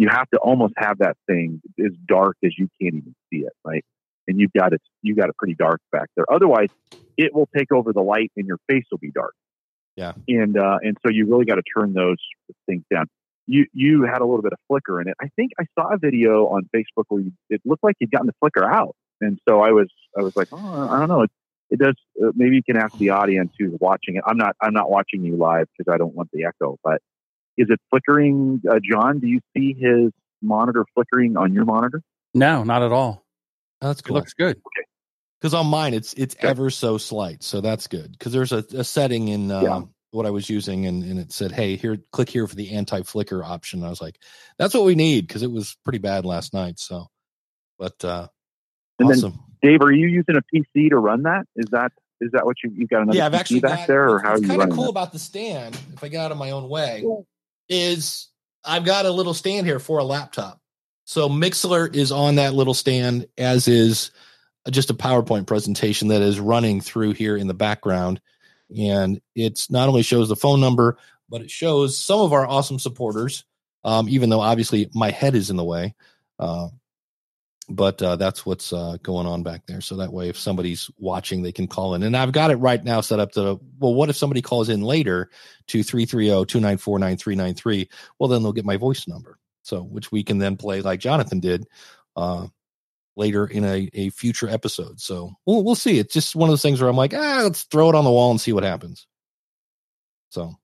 You 0.00 0.08
have 0.08 0.30
to 0.30 0.38
almost 0.38 0.72
have 0.78 0.96
that 1.00 1.18
thing 1.26 1.60
as 1.78 1.92
dark 2.06 2.36
as 2.42 2.52
you 2.56 2.68
can't 2.80 2.94
even 2.94 3.14
see 3.30 3.40
it, 3.40 3.52
right? 3.66 3.84
And 4.26 4.40
you've 4.40 4.52
got 4.58 4.72
it, 4.72 4.80
you 5.02 5.14
got 5.14 5.28
it 5.28 5.36
pretty 5.36 5.56
dark 5.56 5.82
back 5.92 6.08
there. 6.16 6.24
Otherwise, 6.32 6.70
it 7.18 7.34
will 7.34 7.50
take 7.54 7.70
over 7.70 7.92
the 7.92 8.00
light 8.00 8.32
and 8.34 8.46
your 8.46 8.56
face 8.66 8.84
will 8.90 8.96
be 8.98 9.10
dark. 9.10 9.34
Yeah. 9.96 10.12
And 10.26 10.56
uh, 10.56 10.78
and 10.80 10.96
so 11.04 11.10
you 11.10 11.26
really 11.26 11.44
got 11.44 11.56
to 11.56 11.62
turn 11.76 11.92
those 11.92 12.16
things 12.64 12.82
down. 12.90 13.08
You 13.46 13.66
you 13.74 14.04
had 14.04 14.22
a 14.22 14.24
little 14.24 14.40
bit 14.40 14.54
of 14.54 14.58
flicker 14.68 15.02
in 15.02 15.08
it. 15.08 15.16
I 15.20 15.28
think 15.36 15.50
I 15.60 15.64
saw 15.78 15.92
a 15.92 15.98
video 15.98 16.46
on 16.46 16.66
Facebook 16.74 17.04
where 17.08 17.20
you, 17.20 17.32
it 17.50 17.60
looked 17.66 17.84
like 17.84 17.96
you'd 18.00 18.10
gotten 18.10 18.26
the 18.26 18.32
flicker 18.40 18.64
out, 18.64 18.96
and 19.20 19.38
so 19.46 19.60
I 19.60 19.72
was 19.72 19.92
I 20.18 20.22
was 20.22 20.34
like, 20.34 20.48
oh, 20.52 20.88
I 20.90 20.98
don't 20.98 21.08
know. 21.08 21.22
It, 21.24 21.30
it 21.68 21.78
does. 21.78 21.96
Uh, 22.22 22.30
maybe 22.34 22.56
you 22.56 22.62
can 22.62 22.78
ask 22.78 22.96
the 22.96 23.10
audience 23.10 23.52
who's 23.58 23.76
watching 23.78 24.16
it. 24.16 24.24
I'm 24.26 24.38
not 24.38 24.56
I'm 24.62 24.72
not 24.72 24.90
watching 24.90 25.24
you 25.24 25.36
live 25.36 25.66
because 25.76 25.92
I 25.92 25.98
don't 25.98 26.14
want 26.14 26.30
the 26.32 26.44
echo. 26.44 26.78
But 26.82 27.02
is 27.60 27.68
it 27.70 27.78
flickering, 27.90 28.62
uh, 28.68 28.80
John? 28.82 29.18
Do 29.20 29.26
you 29.28 29.40
see 29.56 29.74
his 29.74 30.12
monitor 30.42 30.84
flickering 30.94 31.36
on 31.36 31.52
your 31.52 31.64
monitor? 31.66 32.02
No, 32.34 32.64
not 32.64 32.82
at 32.82 32.92
all. 32.92 33.24
Oh, 33.82 33.88
that's 33.88 34.00
It 34.00 34.10
looks 34.10 34.34
good. 34.34 34.60
Because 35.40 35.54
on 35.54 35.66
mine, 35.66 35.94
it's 35.94 36.12
it's 36.14 36.34
Okay. 36.36 36.48
ever 36.48 36.70
so 36.70 36.98
slight, 36.98 37.42
so 37.42 37.60
that's 37.60 37.86
good. 37.86 38.12
Because 38.12 38.32
there's 38.32 38.52
a, 38.52 38.64
a 38.74 38.84
setting 38.84 39.28
in 39.28 39.50
um, 39.50 39.64
Yeah. 39.64 39.82
what 40.12 40.26
I 40.26 40.30
was 40.30 40.50
using, 40.50 40.86
and, 40.86 41.02
and 41.02 41.18
it 41.18 41.32
said, 41.32 41.52
"Hey, 41.52 41.76
here, 41.76 41.98
click 42.12 42.28
here 42.28 42.46
for 42.46 42.54
the 42.56 42.72
anti 42.72 43.02
flicker 43.02 43.42
option." 43.42 43.80
And 43.80 43.86
I 43.86 43.90
was 43.90 44.02
like, 44.02 44.18
"That's 44.58 44.74
what 44.74 44.84
we 44.84 44.94
need," 44.94 45.26
because 45.26 45.42
it 45.42 45.50
was 45.50 45.76
pretty 45.84 45.98
bad 45.98 46.24
last 46.26 46.52
night. 46.52 46.78
So, 46.78 47.06
but 47.78 48.04
uh, 48.04 48.28
And 48.98 49.10
then 49.10 49.18
awesome. 49.18 49.40
Dave, 49.62 49.80
are 49.82 49.92
you 49.92 50.08
using 50.08 50.36
a 50.36 50.42
PC 50.54 50.90
to 50.90 50.96
run 50.98 51.22
that? 51.22 51.46
Is 51.56 51.66
that 51.70 51.92
is 52.20 52.30
that 52.32 52.44
what 52.44 52.56
you 52.62 52.70
you 52.76 52.86
got 52.86 53.02
another 53.02 53.18
yeah, 53.18 53.26
I've 53.26 53.32
PC 53.32 53.40
actually 53.40 53.60
back 53.60 53.78
got, 53.80 53.88
there, 53.88 54.10
or 54.12 54.20
how 54.20 54.28
are 54.28 54.32
what's 54.32 54.42
you 54.42 54.48
kind 54.48 54.62
of 54.62 54.70
cool 54.76 54.84
that? 54.84 54.90
about 54.90 55.12
the 55.12 55.18
stand, 55.18 55.78
if 55.94 56.04
I 56.04 56.08
get 56.08 56.20
out 56.20 56.32
of 56.32 56.38
my 56.38 56.50
own 56.50 56.68
way, 56.68 57.02
is 57.70 58.28
I've 58.64 58.84
got 58.84 59.06
a 59.06 59.10
little 59.10 59.32
stand 59.32 59.66
here 59.66 59.78
for 59.78 59.98
a 59.98 60.04
laptop. 60.04 60.60
So 61.04 61.28
Mixlr 61.28 61.94
is 61.94 62.12
on 62.12 62.34
that 62.34 62.52
little 62.52 62.74
stand, 62.74 63.26
as 63.38 63.66
is 63.66 64.10
just 64.70 64.90
a 64.90 64.94
PowerPoint 64.94 65.46
presentation 65.46 66.08
that 66.08 66.20
is 66.20 66.38
running 66.38 66.80
through 66.80 67.12
here 67.12 67.36
in 67.36 67.46
the 67.46 67.54
background. 67.54 68.20
And 68.76 69.20
it's 69.34 69.70
not 69.70 69.88
only 69.88 70.02
shows 70.02 70.28
the 70.28 70.36
phone 70.36 70.60
number, 70.60 70.98
but 71.28 71.40
it 71.40 71.50
shows 71.50 71.96
some 71.96 72.20
of 72.20 72.32
our 72.32 72.46
awesome 72.46 72.78
supporters. 72.78 73.44
Um, 73.82 74.08
even 74.10 74.28
though 74.28 74.40
obviously 74.40 74.90
my 74.94 75.10
head 75.10 75.34
is 75.34 75.48
in 75.48 75.56
the 75.56 75.64
way, 75.64 75.94
uh, 76.38 76.68
but 77.70 78.02
uh, 78.02 78.16
that's 78.16 78.44
what's 78.44 78.72
uh, 78.72 78.96
going 79.02 79.28
on 79.28 79.44
back 79.44 79.66
there. 79.66 79.80
So 79.80 79.96
that 79.96 80.12
way, 80.12 80.28
if 80.28 80.36
somebody's 80.36 80.90
watching, 80.98 81.42
they 81.42 81.52
can 81.52 81.68
call 81.68 81.94
in. 81.94 82.02
And 82.02 82.16
I've 82.16 82.32
got 82.32 82.50
it 82.50 82.56
right 82.56 82.82
now 82.82 83.00
set 83.00 83.20
up 83.20 83.32
to, 83.32 83.60
well, 83.78 83.94
what 83.94 84.10
if 84.10 84.16
somebody 84.16 84.42
calls 84.42 84.68
in 84.68 84.82
later 84.82 85.30
to 85.68 85.82
330 85.84 86.46
294 86.46 86.98
9393? 86.98 87.88
Well, 88.18 88.28
then 88.28 88.42
they'll 88.42 88.52
get 88.52 88.64
my 88.64 88.76
voice 88.76 89.06
number. 89.06 89.38
So, 89.62 89.82
which 89.82 90.10
we 90.10 90.24
can 90.24 90.38
then 90.38 90.56
play 90.56 90.80
like 90.80 90.98
Jonathan 90.98 91.38
did 91.38 91.66
uh, 92.16 92.48
later 93.14 93.46
in 93.46 93.64
a, 93.64 93.88
a 93.94 94.10
future 94.10 94.48
episode. 94.48 95.00
So 95.00 95.32
we'll, 95.46 95.62
we'll 95.62 95.74
see. 95.76 95.98
It's 95.98 96.12
just 96.12 96.34
one 96.34 96.48
of 96.48 96.52
those 96.52 96.62
things 96.62 96.80
where 96.80 96.90
I'm 96.90 96.96
like, 96.96 97.14
ah, 97.14 97.42
let's 97.44 97.62
throw 97.64 97.88
it 97.88 97.94
on 97.94 98.04
the 98.04 98.10
wall 98.10 98.32
and 98.32 98.40
see 98.40 98.52
what 98.52 98.64
happens. 98.64 99.06
So, 100.30 100.56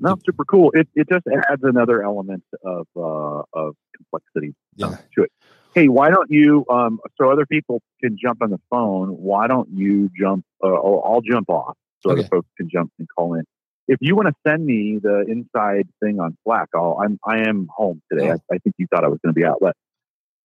No, 0.00 0.16
super 0.24 0.44
cool. 0.44 0.70
It 0.74 0.88
it 0.94 1.08
just 1.08 1.24
adds 1.50 1.62
another 1.62 2.02
element 2.02 2.44
of 2.64 2.86
uh, 2.96 3.42
of 3.52 3.76
complexity 3.96 4.54
uh, 4.82 4.90
yeah. 4.90 4.96
to 5.16 5.22
it. 5.24 5.32
Hey, 5.74 5.88
why 5.88 6.10
don't 6.10 6.30
you? 6.30 6.64
Um, 6.68 7.00
so 7.16 7.30
other 7.30 7.46
people 7.46 7.80
can 8.02 8.16
jump 8.20 8.42
on 8.42 8.50
the 8.50 8.60
phone. 8.70 9.08
Why 9.08 9.46
don't 9.46 9.68
you 9.70 10.10
jump? 10.18 10.44
Uh, 10.62 10.68
or 10.68 11.06
I'll 11.06 11.20
jump 11.20 11.48
off 11.48 11.76
so 12.00 12.10
Okay. 12.10 12.20
other 12.20 12.28
folks 12.28 12.48
can 12.56 12.68
jump 12.68 12.92
and 12.98 13.08
call 13.16 13.34
in. 13.34 13.44
if 13.86 13.98
you 14.00 14.16
want 14.16 14.28
to 14.28 14.34
send 14.46 14.64
me 14.64 14.98
the 15.02 15.24
inside 15.28 15.88
thing 16.02 16.18
on 16.20 16.36
Slack, 16.44 16.68
I'll, 16.74 16.98
I'm 17.02 17.18
I 17.26 17.48
am 17.48 17.68
home 17.74 18.02
today. 18.10 18.30
Oh. 18.30 18.32
I, 18.50 18.54
I 18.54 18.58
think 18.58 18.74
you 18.78 18.86
thought 18.92 19.04
I 19.04 19.08
was 19.08 19.18
going 19.22 19.34
to 19.34 19.38
be 19.38 19.44
out, 19.44 19.58
but 19.60 19.76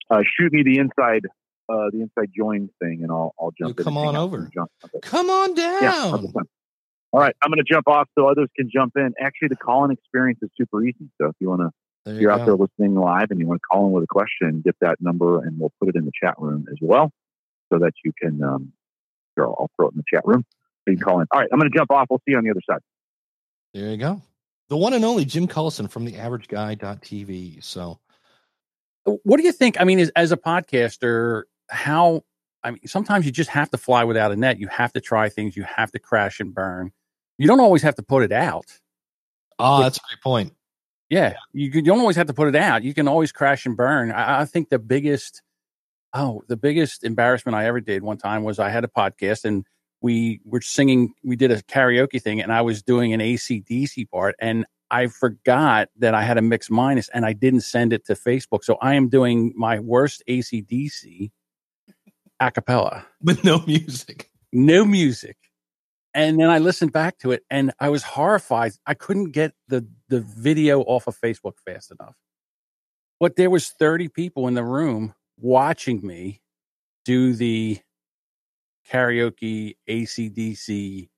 uh, 0.10 0.22
shoot 0.38 0.52
me 0.52 0.64
the 0.64 0.78
inside 0.78 1.26
uh, 1.70 1.90
the 1.92 2.02
inside 2.02 2.32
join 2.36 2.70
thing, 2.82 3.00
and 3.04 3.12
I'll 3.12 3.34
I'll 3.40 3.52
jump. 3.52 3.78
You 3.78 3.84
come 3.84 3.98
on 3.98 4.16
over. 4.16 4.50
Come 5.02 5.30
on 5.30 5.54
down. 5.54 5.82
100%. 5.82 6.34
All 7.12 7.20
right, 7.20 7.36
I'm 7.42 7.50
going 7.50 7.64
to 7.64 7.64
jump 7.64 7.88
off 7.88 8.08
so 8.18 8.28
others 8.28 8.50
can 8.56 8.70
jump 8.72 8.94
in. 8.96 9.14
Actually, 9.20 9.48
the 9.48 9.56
call-in 9.56 9.92
experience 9.92 10.40
is 10.44 10.50
super 10.56 10.84
easy. 10.84 11.10
So 11.20 11.28
if 11.28 11.36
you 11.40 11.50
want 11.50 11.62
to, 11.62 11.72
There 12.06 12.16
you 12.16 12.22
you're 12.22 12.36
go. 12.36 12.42
out 12.42 12.46
there 12.46 12.56
listening 12.56 12.96
live 12.96 13.32
and 13.32 13.40
you 13.40 13.48
want 13.48 13.62
to 13.62 13.68
call 13.72 13.88
in 13.88 13.92
with 13.94 14.04
a 14.04 14.08
question, 14.08 14.62
get 14.64 14.76
that 14.82 15.02
number 15.02 15.44
and 15.44 15.60
we'll 15.60 15.72
put 15.80 15.90
it 15.90 15.96
in 15.96 16.06
the 16.06 16.12
chat 16.22 16.36
room 16.38 16.68
as 16.72 16.78
well, 16.82 17.12
so 17.74 17.80
that 17.80 17.94
you 18.04 18.12
can. 18.22 18.44
Um, 18.44 18.74
sure, 19.38 19.48
I'll 19.48 19.70
throw 19.76 19.88
it 19.88 19.94
in 19.94 19.98
the 19.98 20.04
chat 20.14 20.24
room 20.26 20.46
so 20.86 20.92
you 20.92 20.98
can 20.98 21.04
call 21.04 21.20
in. 21.20 21.28
All 21.32 21.40
right, 21.40 21.50
I'm 21.52 21.60
going 21.60 21.72
to 21.72 21.78
jump 21.78 21.92
off. 21.92 22.08
We'll 22.10 22.20
see 22.20 22.32
you 22.32 22.38
on 22.38 22.44
the 22.44 22.52
other 22.52 22.62
side. 22.70 22.80
There 23.74 23.90
you 23.90 23.98
go. 23.98 24.22
The 24.70 24.78
one 24.78 24.94
and 24.94 25.04
only 25.04 25.26
Jim 25.26 25.48
Collison 25.48 25.90
from 25.90 26.06
the 26.06 26.14
averageguy.tv. 26.14 27.64
So 27.64 28.00
what 29.24 29.38
do 29.38 29.44
you 29.44 29.52
think? 29.52 29.82
I 29.82 29.84
mean, 29.84 30.00
as, 30.00 30.12
as 30.16 30.32
a 30.32 30.38
podcaster, 30.38 31.44
how, 31.70 32.24
I 32.64 32.72
mean, 32.72 32.86
sometimes 32.86 33.26
you 33.26 33.32
just 33.32 33.50
have 33.50 33.72
to 33.72 33.78
fly 33.78 34.04
without 34.04 34.32
a 34.32 34.36
net. 34.36 34.60
You 34.60 34.68
have 34.68 34.94
to 34.94 35.02
try 35.02 35.30
things. 35.30 35.58
You 35.58 35.64
have 35.64 35.92
to 35.94 36.00
crash 36.00 36.40
and 36.40 36.54
burn. 36.54 36.92
You 37.40 37.48
don't 37.48 37.60
always 37.60 37.82
have 37.82 37.96
to 37.96 38.04
put 38.04 38.22
it 38.24 38.32
out. 38.32 38.66
ah, 39.58 39.82
that's 39.82 39.98
a 39.98 40.02
great 40.02 40.22
point. 40.22 40.54
Yeah. 41.10 41.34
You, 41.54 41.72
you 41.74 41.82
don't 41.82 42.00
always 42.00 42.18
have 42.18 42.28
to 42.28 42.34
put 42.34 42.48
it 42.50 42.56
out. 42.56 42.84
You 42.84 42.94
can 42.94 43.08
always 43.08 43.32
crash 43.32 43.66
and 43.66 43.76
burn. 43.76 44.12
I, 44.12 44.42
I 44.42 44.46
think 44.46 44.70
the 44.70 44.78
biggest, 44.78 45.42
oh, 46.14 46.44
the 46.48 46.58
biggest 46.58 47.04
embarrassment 47.04 47.56
I 47.56 47.66
ever 47.66 47.80
did 47.82 48.04
one 48.04 48.18
time 48.18 48.44
was 48.44 48.60
I 48.60 48.70
had 48.70 48.84
a 48.84 48.88
podcast 48.88 49.46
and 49.46 49.66
we 50.02 50.40
were 50.46 50.62
singing, 50.62 51.14
we 51.24 51.36
did 51.36 51.50
a 51.50 51.62
karaoke 51.64 52.22
thing 52.22 52.42
and 52.42 52.52
I 52.54 52.62
was 52.62 52.84
doing 52.84 53.14
an 53.14 53.22
ACDC 53.22 54.10
part 54.12 54.36
and 54.40 54.66
I 54.92 55.08
forgot 55.08 55.90
that 55.98 56.14
I 56.14 56.24
had 56.24 56.38
a 56.38 56.42
mix 56.42 56.70
minus 56.70 57.10
and 57.10 57.26
I 57.26 57.34
didn't 57.34 57.62
send 57.62 57.94
it 57.94 58.06
to 58.06 58.14
Facebook. 58.14 58.64
So 58.64 58.78
I 58.82 58.96
am 58.96 59.08
doing 59.10 59.54
my 59.56 59.80
worst 59.80 60.24
ACDC 60.28 61.32
a 62.40 62.52
cappella, 62.52 63.06
With 63.24 63.44
no 63.44 63.64
music. 63.66 64.30
no 64.54 64.86
music. 64.86 65.38
And 66.14 66.40
then 66.40 66.50
I 66.50 66.58
listened 66.58 66.92
back 66.92 67.20
to 67.20 67.32
it 67.32 67.44
and 67.50 67.72
I 67.80 67.90
was 67.90 68.04
horrified. 68.04 68.74
I 68.86 68.94
couldn't 68.96 69.32
get 69.32 69.54
the, 69.68 69.88
the 70.08 70.22
video 70.22 70.82
off 70.82 71.08
of 71.08 71.20
Facebook 71.20 71.54
fast 71.66 71.92
enough. 71.92 72.16
But 73.20 73.36
there 73.36 73.50
was 73.50 73.70
30 73.70 74.08
people 74.08 74.48
in 74.48 74.54
the 74.54 74.64
room 74.64 75.14
watching 75.38 76.06
me 76.06 76.42
do 77.06 77.34
the 77.34 77.80
karaoke 78.92 79.76
ACDC 79.88 81.10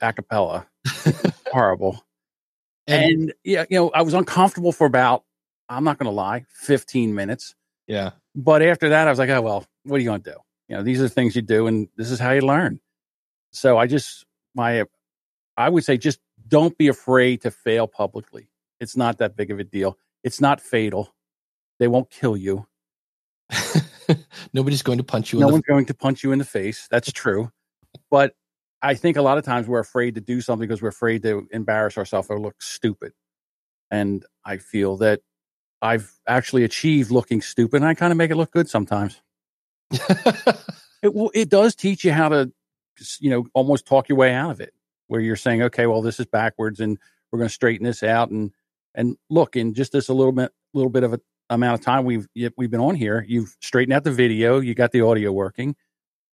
a 0.00 0.12
cappella. 0.12 0.66
Horrible. 1.52 2.04
And, 2.86 3.04
And 3.04 3.34
yeah, 3.44 3.64
you 3.70 3.78
know, 3.78 3.90
I 3.90 4.02
was 4.02 4.14
uncomfortable 4.14 4.72
for 4.72 4.86
about, 4.86 5.24
I'm 5.68 5.84
not 5.84 5.98
going 5.98 6.10
to 6.10 6.14
lie, 6.14 6.44
15 6.52 7.14
minutes. 7.14 7.54
yeah. 7.86 8.10
But 8.36 8.62
after 8.62 8.88
that, 8.88 9.06
I 9.06 9.10
was 9.10 9.18
like, 9.18 9.30
oh, 9.30 9.40
well, 9.40 9.64
what 9.84 9.96
are 9.96 10.00
you 10.00 10.08
going 10.08 10.20
to 10.22 10.32
do? 10.32 10.36
You 10.68 10.76
know, 10.76 10.82
these 10.82 10.98
are 10.98 11.04
the 11.04 11.08
things 11.08 11.36
you 11.36 11.42
do, 11.42 11.68
and 11.68 11.88
this 11.96 12.10
is 12.10 12.18
how 12.18 12.32
you 12.32 12.40
learn. 12.40 12.80
So 13.54 13.78
I 13.78 13.86
just, 13.86 14.26
my, 14.54 14.84
I 15.56 15.68
would 15.68 15.84
say 15.84 15.96
just 15.96 16.18
don't 16.48 16.76
be 16.76 16.88
afraid 16.88 17.42
to 17.42 17.50
fail 17.50 17.86
publicly. 17.86 18.48
It's 18.80 18.96
not 18.96 19.18
that 19.18 19.36
big 19.36 19.50
of 19.50 19.60
a 19.60 19.64
deal. 19.64 19.96
It's 20.24 20.40
not 20.40 20.60
fatal. 20.60 21.14
They 21.78 21.88
won't 21.88 22.10
kill 22.10 22.36
you. 22.36 22.66
Nobody's 24.52 24.82
going 24.82 24.98
to 24.98 25.04
punch 25.04 25.32
you 25.32 25.38
no 25.38 25.46
in 25.46 25.48
the 25.48 25.52
one's 25.54 25.64
going 25.66 25.86
to 25.86 25.94
punch 25.94 26.24
you 26.24 26.32
in 26.32 26.38
the 26.38 26.44
face. 26.44 26.88
That's 26.90 27.12
true. 27.12 27.50
But 28.10 28.34
I 28.82 28.94
think 28.94 29.16
a 29.16 29.22
lot 29.22 29.38
of 29.38 29.44
times 29.44 29.68
we're 29.68 29.78
afraid 29.78 30.16
to 30.16 30.20
do 30.20 30.40
something 30.40 30.66
because 30.66 30.82
we're 30.82 30.88
afraid 30.88 31.22
to 31.22 31.46
embarrass 31.52 31.96
ourselves 31.96 32.28
or 32.28 32.40
look 32.40 32.60
stupid. 32.60 33.12
And 33.90 34.24
I 34.44 34.56
feel 34.56 34.96
that 34.98 35.20
I've 35.80 36.12
actually 36.26 36.64
achieved 36.64 37.10
looking 37.10 37.40
stupid 37.40 37.76
and 37.76 37.86
I 37.86 37.94
kind 37.94 38.10
of 38.10 38.16
make 38.16 38.30
it 38.30 38.36
look 38.36 38.50
good 38.50 38.68
sometimes. 38.68 39.20
It, 41.04 41.14
well, 41.14 41.30
it 41.34 41.50
does 41.50 41.74
teach 41.74 42.02
you 42.02 42.12
how 42.12 42.30
to, 42.30 42.50
you 43.20 43.30
know, 43.30 43.46
almost 43.54 43.86
talk 43.86 44.08
your 44.08 44.18
way 44.18 44.32
out 44.32 44.50
of 44.50 44.60
it 44.60 44.72
where 45.08 45.20
you're 45.20 45.36
saying, 45.36 45.62
okay, 45.62 45.86
well, 45.86 46.02
this 46.02 46.18
is 46.20 46.26
backwards 46.26 46.80
and 46.80 46.98
we're 47.30 47.38
going 47.38 47.48
to 47.48 47.54
straighten 47.54 47.84
this 47.84 48.02
out. 48.02 48.30
And, 48.30 48.52
and 48.94 49.16
look, 49.30 49.56
in 49.56 49.74
just 49.74 49.92
this 49.92 50.08
a 50.08 50.14
little 50.14 50.32
bit, 50.32 50.52
little 50.72 50.90
bit 50.90 51.02
of 51.04 51.12
a 51.14 51.20
amount 51.50 51.78
of 51.78 51.84
time 51.84 52.04
we've, 52.04 52.26
we've 52.56 52.70
been 52.70 52.80
on 52.80 52.94
here, 52.94 53.24
you've 53.28 53.54
straightened 53.60 53.92
out 53.92 54.04
the 54.04 54.10
video, 54.12 54.60
you 54.60 54.74
got 54.74 54.92
the 54.92 55.02
audio 55.02 55.30
working 55.32 55.76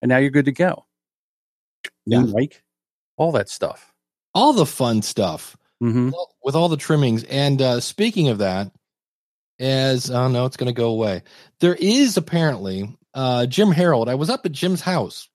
and 0.01 0.09
now 0.09 0.17
you're 0.17 0.29
good 0.31 0.45
to 0.45 0.51
go. 0.51 0.85
New 2.05 2.25
Yeah. 2.25 2.33
mic, 2.33 2.63
all 3.17 3.31
that 3.33 3.49
stuff. 3.49 3.93
all 4.33 4.53
the 4.53 4.65
fun 4.65 5.01
stuff 5.01 5.57
hmm 5.79 6.11
with 6.43 6.55
all 6.55 6.69
the 6.69 6.77
trimmings. 6.77 7.23
And 7.25 7.61
uh, 7.61 7.79
speaking 7.79 8.29
of 8.29 8.37
that, 8.39 8.71
as 9.59 10.09
oh 10.09 10.27
no, 10.27 10.45
it's 10.45 10.57
going 10.57 10.73
to 10.73 10.77
go 10.79 10.89
away. 10.89 11.23
There 11.59 11.75
is 11.75 12.17
apparently 12.17 12.97
uh, 13.13 13.45
Jim 13.47 13.71
Harold. 13.71 14.07
I 14.09 14.15
was 14.15 14.29
up 14.29 14.45
at 14.45 14.51
Jim's 14.53 14.81
house, 14.81 15.27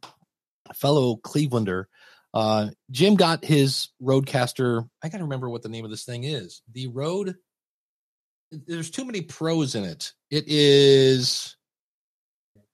fellow 0.74 1.16
Clevelander. 1.16 1.84
Uh, 2.34 2.68
Jim 2.90 3.14
got 3.14 3.44
his 3.44 3.88
RodeCaster. 4.02 4.88
I 5.02 5.08
got 5.08 5.18
to 5.18 5.24
remember 5.24 5.48
what 5.48 5.62
the 5.62 5.68
name 5.68 5.84
of 5.84 5.90
this 5.90 6.04
thing 6.04 6.24
is. 6.24 6.62
The 6.72 6.88
Road. 6.88 7.36
There's 8.52 8.90
too 8.90 9.04
many 9.04 9.22
pros 9.22 9.74
in 9.74 9.84
it. 9.84 10.12
It 10.30 10.44
is. 10.46 11.56
Let 12.54 12.64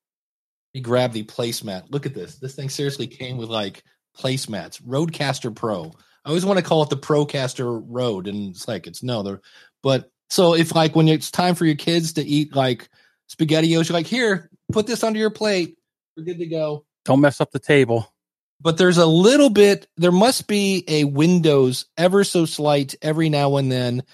me 0.74 0.80
grab 0.80 1.12
the 1.12 1.24
placemat. 1.24 1.84
Look 1.90 2.06
at 2.06 2.14
this. 2.14 2.36
This 2.36 2.54
thing 2.54 2.68
seriously 2.68 3.06
came 3.06 3.36
with 3.36 3.48
like 3.48 3.82
placemats. 4.18 4.82
RodeCaster 4.82 5.54
Pro. 5.54 5.92
I 6.24 6.28
always 6.28 6.44
want 6.44 6.58
to 6.58 6.64
call 6.64 6.82
it 6.82 6.90
the 6.90 6.96
Procaster 6.96 7.82
Rode, 7.86 8.28
and 8.28 8.50
it's 8.50 8.68
like 8.68 8.86
it's 8.86 9.02
no, 9.02 9.22
the 9.22 9.40
but 9.82 10.10
so 10.30 10.54
if 10.54 10.74
like 10.74 10.94
when 10.94 11.08
it's 11.08 11.30
time 11.30 11.54
for 11.54 11.66
your 11.66 11.74
kids 11.74 12.14
to 12.14 12.22
eat 12.22 12.54
like 12.54 12.88
spaghettios, 13.30 13.88
you're 13.88 13.94
like, 13.94 14.06
here, 14.06 14.50
put 14.72 14.86
this 14.86 15.02
under 15.02 15.18
your 15.18 15.30
plate. 15.30 15.76
We're 16.16 16.24
good 16.24 16.38
to 16.38 16.46
go. 16.46 16.84
Don't 17.04 17.20
mess 17.20 17.40
up 17.40 17.50
the 17.50 17.58
table. 17.58 18.12
But 18.60 18.76
there's 18.76 18.98
a 18.98 19.06
little 19.06 19.50
bit, 19.50 19.88
there 19.96 20.12
must 20.12 20.46
be 20.46 20.84
a 20.86 21.04
Windows 21.04 21.86
ever 21.96 22.22
so 22.22 22.44
slight 22.44 22.94
every 23.02 23.28
now 23.28 23.56
and 23.56 23.72
then, 23.72 24.04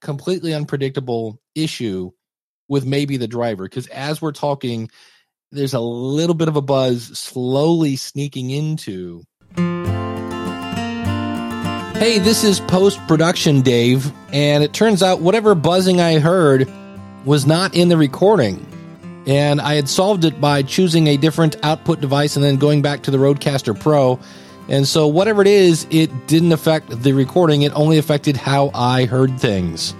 completely 0.00 0.54
unpredictable 0.54 1.40
issue 1.54 2.12
with 2.68 2.86
maybe 2.86 3.18
the 3.18 3.28
driver. 3.28 3.64
Because 3.64 3.86
as 3.88 4.22
we're 4.22 4.32
talking, 4.32 4.90
there's 5.52 5.74
a 5.74 5.80
little 5.80 6.34
bit 6.34 6.48
of 6.48 6.56
a 6.56 6.62
buzz 6.62 7.18
slowly 7.18 7.96
sneaking 7.96 8.50
into. 8.50 9.24
Hey, 11.98 12.18
this 12.18 12.44
is 12.44 12.60
post 12.60 12.98
production, 13.08 13.60
Dave. 13.60 14.10
And 14.32 14.64
it 14.64 14.72
turns 14.72 15.02
out 15.02 15.20
whatever 15.20 15.54
buzzing 15.54 16.00
I 16.00 16.18
heard 16.18 16.66
was 17.26 17.44
not 17.44 17.74
in 17.74 17.88
the 17.90 17.96
recording. 17.98 18.64
And 19.28 19.60
I 19.60 19.74
had 19.74 19.88
solved 19.90 20.24
it 20.24 20.40
by 20.40 20.62
choosing 20.62 21.06
a 21.06 21.18
different 21.18 21.56
output 21.62 22.00
device 22.00 22.34
and 22.34 22.44
then 22.44 22.56
going 22.56 22.80
back 22.80 23.02
to 23.02 23.10
the 23.10 23.18
RodeCaster 23.18 23.78
Pro. 23.78 24.18
And 24.68 24.88
so, 24.88 25.06
whatever 25.06 25.42
it 25.42 25.48
is, 25.48 25.86
it 25.90 26.26
didn't 26.26 26.52
affect 26.52 27.02
the 27.02 27.12
recording. 27.12 27.62
It 27.62 27.72
only 27.74 27.98
affected 27.98 28.36
how 28.36 28.70
I 28.74 29.04
heard 29.04 29.38
things. 29.38 29.94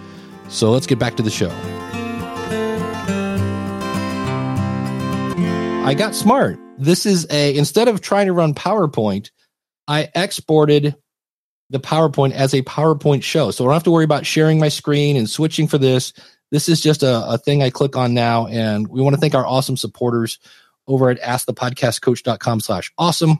So, 0.49 0.71
let's 0.71 0.87
get 0.87 0.99
back 0.99 1.17
to 1.19 1.23
the 1.23 1.31
show. 1.31 1.51
I 5.85 5.95
got 5.95 6.15
smart. 6.15 6.59
This 6.79 7.07
is 7.07 7.27
a, 7.31 7.57
instead 7.57 7.89
of 7.89 8.01
trying 8.01 8.27
to 8.27 8.33
run 8.33 8.55
PowerPoint, 8.55 9.31
I 9.87 10.09
exported 10.15 10.97
the 11.71 11.81
PowerPoint 11.81 12.33
as 12.33 12.55
a 12.55 12.63
PowerPoint 12.63 13.23
show. 13.23 13.51
So 13.51 13.65
I 13.65 13.67
don't 13.67 13.75
have 13.75 13.85
to 13.85 13.91
worry 13.91 14.05
about 14.05 14.27
sharing 14.27 14.59
my 14.59 14.69
screen 14.69 15.17
and 15.17 15.29
switching 15.29 15.67
for 15.67 15.79
this. 15.79 16.13
This 16.51 16.69
is 16.69 16.81
just 16.81 17.03
a, 17.03 17.33
a 17.33 17.39
thing 17.39 17.63
I 17.63 17.71
click 17.71 17.97
on 17.97 18.15
now. 18.15 18.47
And 18.47 18.89
we 18.89 19.01
want 19.01 19.15
to 19.15 19.21
thank 19.21 19.35
our 19.35 19.47
awesome 19.47 19.77
supporters 19.77 20.39
over 20.87 21.11
at 21.11 21.21
askthepodcastcoach.com 21.21 22.61
slash 22.61 22.93
awesome. 22.99 23.39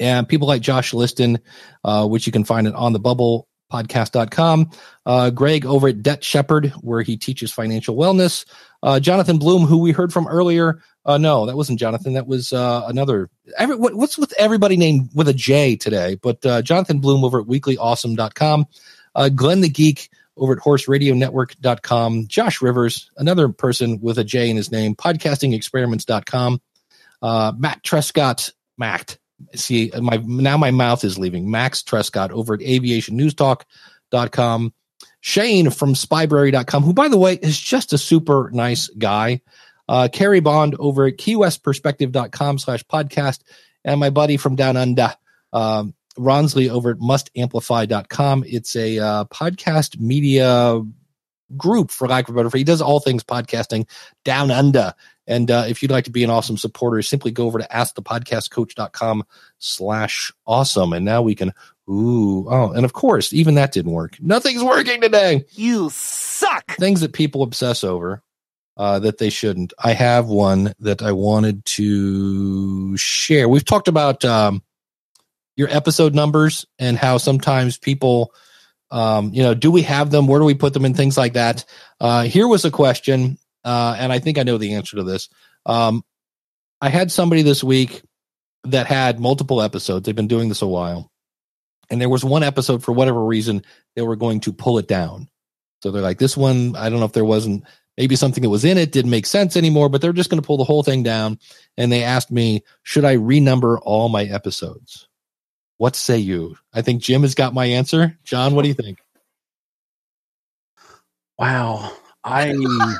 And 0.00 0.28
people 0.28 0.48
like 0.48 0.62
Josh 0.62 0.94
Liston, 0.94 1.38
uh, 1.84 2.06
which 2.06 2.26
you 2.26 2.32
can 2.32 2.44
find 2.44 2.66
it 2.66 2.74
on 2.74 2.92
the 2.92 3.00
bubble 3.00 3.48
podcast.com. 3.72 4.70
Uh, 5.06 5.30
Greg 5.30 5.64
over 5.64 5.88
at 5.88 6.02
Debt 6.02 6.22
Shepherd, 6.22 6.68
where 6.80 7.02
he 7.02 7.16
teaches 7.16 7.50
financial 7.52 7.96
wellness. 7.96 8.44
Uh, 8.82 9.00
Jonathan 9.00 9.38
Bloom, 9.38 9.62
who 9.62 9.78
we 9.78 9.92
heard 9.92 10.12
from 10.12 10.28
earlier. 10.28 10.82
Uh, 11.04 11.18
no, 11.18 11.46
that 11.46 11.56
wasn't 11.56 11.80
Jonathan. 11.80 12.12
That 12.12 12.26
was 12.26 12.52
uh, 12.52 12.84
another. 12.86 13.30
Every, 13.58 13.76
what, 13.76 13.94
what's 13.94 14.18
with 14.18 14.32
everybody 14.38 14.76
named 14.76 15.10
with 15.14 15.28
a 15.28 15.34
J 15.34 15.76
today? 15.76 16.16
But 16.20 16.44
uh, 16.44 16.62
Jonathan 16.62 17.00
Bloom 17.00 17.24
over 17.24 17.40
at 17.40 17.46
weeklyawesome.com. 17.46 18.66
Uh, 19.14 19.28
Glenn 19.30 19.60
the 19.62 19.68
Geek 19.68 20.10
over 20.36 20.54
at 20.54 20.60
horseradionetwork.com. 20.60 22.26
Josh 22.26 22.62
Rivers, 22.62 23.10
another 23.16 23.48
person 23.48 24.00
with 24.00 24.18
a 24.18 24.24
J 24.24 24.50
in 24.50 24.56
his 24.56 24.72
name, 24.72 24.94
podcastingexperiments.com. 24.94 26.60
Uh, 27.20 27.52
Matt 27.56 27.82
Trescott, 27.82 28.52
Matt. 28.76 29.18
See, 29.54 29.90
my 30.00 30.22
now 30.24 30.56
my 30.56 30.70
mouth 30.70 31.02
is 31.04 31.18
leaving. 31.18 31.50
Max 31.50 31.82
Trescott 31.82 32.30
over 32.30 32.54
at 32.54 32.60
aviationnewstalk.com. 32.60 34.72
Shane 35.20 35.70
from 35.70 35.94
spybrary.com, 35.94 36.82
who, 36.82 36.92
by 36.92 37.08
the 37.08 37.16
way, 37.16 37.34
is 37.34 37.58
just 37.58 37.92
a 37.92 37.98
super 37.98 38.50
nice 38.52 38.88
guy. 38.88 39.40
Uh, 39.88 40.08
Carrie 40.12 40.40
Bond 40.40 40.76
over 40.78 41.06
at 41.06 41.16
keywestperspective.com 41.16 42.58
slash 42.58 42.84
podcast. 42.84 43.40
And 43.84 44.00
my 44.00 44.10
buddy 44.10 44.36
from 44.36 44.56
down 44.56 44.76
under, 44.76 45.14
um, 45.52 45.94
Ronsley 46.18 46.68
over 46.68 46.90
at 46.90 46.98
mustamplify.com. 46.98 48.44
It's 48.46 48.76
a 48.76 48.98
uh, 48.98 49.24
podcast 49.26 49.98
media 49.98 50.82
group, 51.56 51.90
for 51.90 52.08
lack 52.08 52.28
of 52.28 52.34
a 52.34 52.38
better 52.38 52.50
phrase. 52.50 52.60
He 52.60 52.64
does 52.64 52.82
all 52.82 53.00
things 53.00 53.24
podcasting 53.24 53.86
down 54.24 54.50
under. 54.50 54.94
And 55.26 55.50
uh, 55.50 55.64
if 55.68 55.82
you'd 55.82 55.90
like 55.90 56.04
to 56.04 56.10
be 56.10 56.24
an 56.24 56.30
awesome 56.30 56.56
supporter, 56.56 57.00
simply 57.02 57.30
go 57.30 57.46
over 57.46 57.58
to 57.58 57.68
askthepodcastcoach.com 57.68 59.24
slash 59.58 60.32
awesome. 60.46 60.92
And 60.92 61.04
now 61.04 61.22
we 61.22 61.34
can, 61.34 61.52
ooh, 61.88 62.46
oh, 62.48 62.72
and 62.72 62.84
of 62.84 62.92
course, 62.92 63.32
even 63.32 63.54
that 63.54 63.72
didn't 63.72 63.92
work. 63.92 64.20
Nothing's 64.20 64.64
working 64.64 65.00
today. 65.00 65.44
You 65.52 65.90
suck. 65.90 66.72
Things 66.72 67.00
that 67.02 67.12
people 67.12 67.42
obsess 67.42 67.84
over 67.84 68.22
uh, 68.76 68.98
that 69.00 69.18
they 69.18 69.30
shouldn't. 69.30 69.72
I 69.78 69.92
have 69.92 70.26
one 70.26 70.74
that 70.80 71.02
I 71.02 71.12
wanted 71.12 71.64
to 71.66 72.96
share. 72.96 73.48
We've 73.48 73.64
talked 73.64 73.88
about 73.88 74.24
um, 74.24 74.62
your 75.56 75.68
episode 75.70 76.14
numbers 76.14 76.66
and 76.78 76.96
how 76.96 77.18
sometimes 77.18 77.78
people, 77.78 78.32
um, 78.90 79.32
you 79.32 79.42
know, 79.42 79.54
do 79.54 79.70
we 79.70 79.82
have 79.82 80.10
them? 80.10 80.26
Where 80.26 80.40
do 80.40 80.46
we 80.46 80.54
put 80.54 80.72
them 80.72 80.84
and 80.84 80.96
things 80.96 81.16
like 81.16 81.34
that? 81.34 81.64
Uh, 82.00 82.22
here 82.22 82.48
was 82.48 82.64
a 82.64 82.70
question, 82.70 83.38
uh, 83.64 83.96
and 83.98 84.12
I 84.12 84.18
think 84.18 84.38
I 84.38 84.42
know 84.42 84.58
the 84.58 84.74
answer 84.74 84.96
to 84.96 85.02
this. 85.02 85.28
Um, 85.66 86.04
I 86.80 86.88
had 86.88 87.12
somebody 87.12 87.42
this 87.42 87.62
week 87.62 88.02
that 88.64 88.86
had 88.86 89.20
multiple 89.20 89.62
episodes. 89.62 90.04
They've 90.04 90.14
been 90.14 90.28
doing 90.28 90.48
this 90.48 90.62
a 90.62 90.66
while. 90.66 91.10
And 91.90 92.00
there 92.00 92.08
was 92.08 92.24
one 92.24 92.42
episode, 92.42 92.82
for 92.82 92.92
whatever 92.92 93.22
reason, 93.24 93.62
they 93.94 94.02
were 94.02 94.16
going 94.16 94.40
to 94.40 94.52
pull 94.52 94.78
it 94.78 94.88
down. 94.88 95.28
So 95.82 95.90
they're 95.90 96.02
like, 96.02 96.18
this 96.18 96.36
one, 96.36 96.74
I 96.76 96.88
don't 96.88 97.00
know 97.00 97.06
if 97.06 97.12
there 97.12 97.24
wasn't 97.24 97.64
maybe 97.98 98.16
something 98.16 98.42
that 98.42 98.48
was 98.48 98.64
in 98.64 98.78
it 98.78 98.92
didn't 98.92 99.10
make 99.10 99.26
sense 99.26 99.56
anymore, 99.56 99.88
but 99.88 100.00
they're 100.00 100.12
just 100.12 100.30
going 100.30 100.40
to 100.40 100.46
pull 100.46 100.56
the 100.56 100.64
whole 100.64 100.82
thing 100.82 101.02
down. 101.02 101.38
And 101.76 101.92
they 101.92 102.04
asked 102.04 102.30
me, 102.30 102.62
should 102.82 103.04
I 103.04 103.16
renumber 103.16 103.78
all 103.82 104.08
my 104.08 104.24
episodes? 104.24 105.08
What 105.82 105.96
say 105.96 106.18
you? 106.18 106.56
I 106.72 106.82
think 106.82 107.02
Jim 107.02 107.22
has 107.22 107.34
got 107.34 107.54
my 107.54 107.64
answer. 107.64 108.16
John, 108.22 108.54
what 108.54 108.62
do 108.62 108.68
you 108.68 108.74
think? 108.74 109.00
Wow. 111.36 111.90
I 112.22 112.54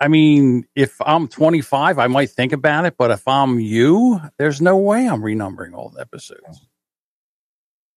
I 0.00 0.08
mean, 0.08 0.66
if 0.74 1.00
I'm 1.00 1.28
25, 1.28 2.00
I 2.00 2.08
might 2.08 2.30
think 2.30 2.52
about 2.52 2.86
it, 2.86 2.96
but 2.98 3.12
if 3.12 3.28
I'm 3.28 3.60
you, 3.60 4.20
there's 4.38 4.60
no 4.60 4.76
way 4.76 5.08
I'm 5.08 5.22
renumbering 5.22 5.72
all 5.72 5.90
the 5.90 6.00
episodes. 6.00 6.66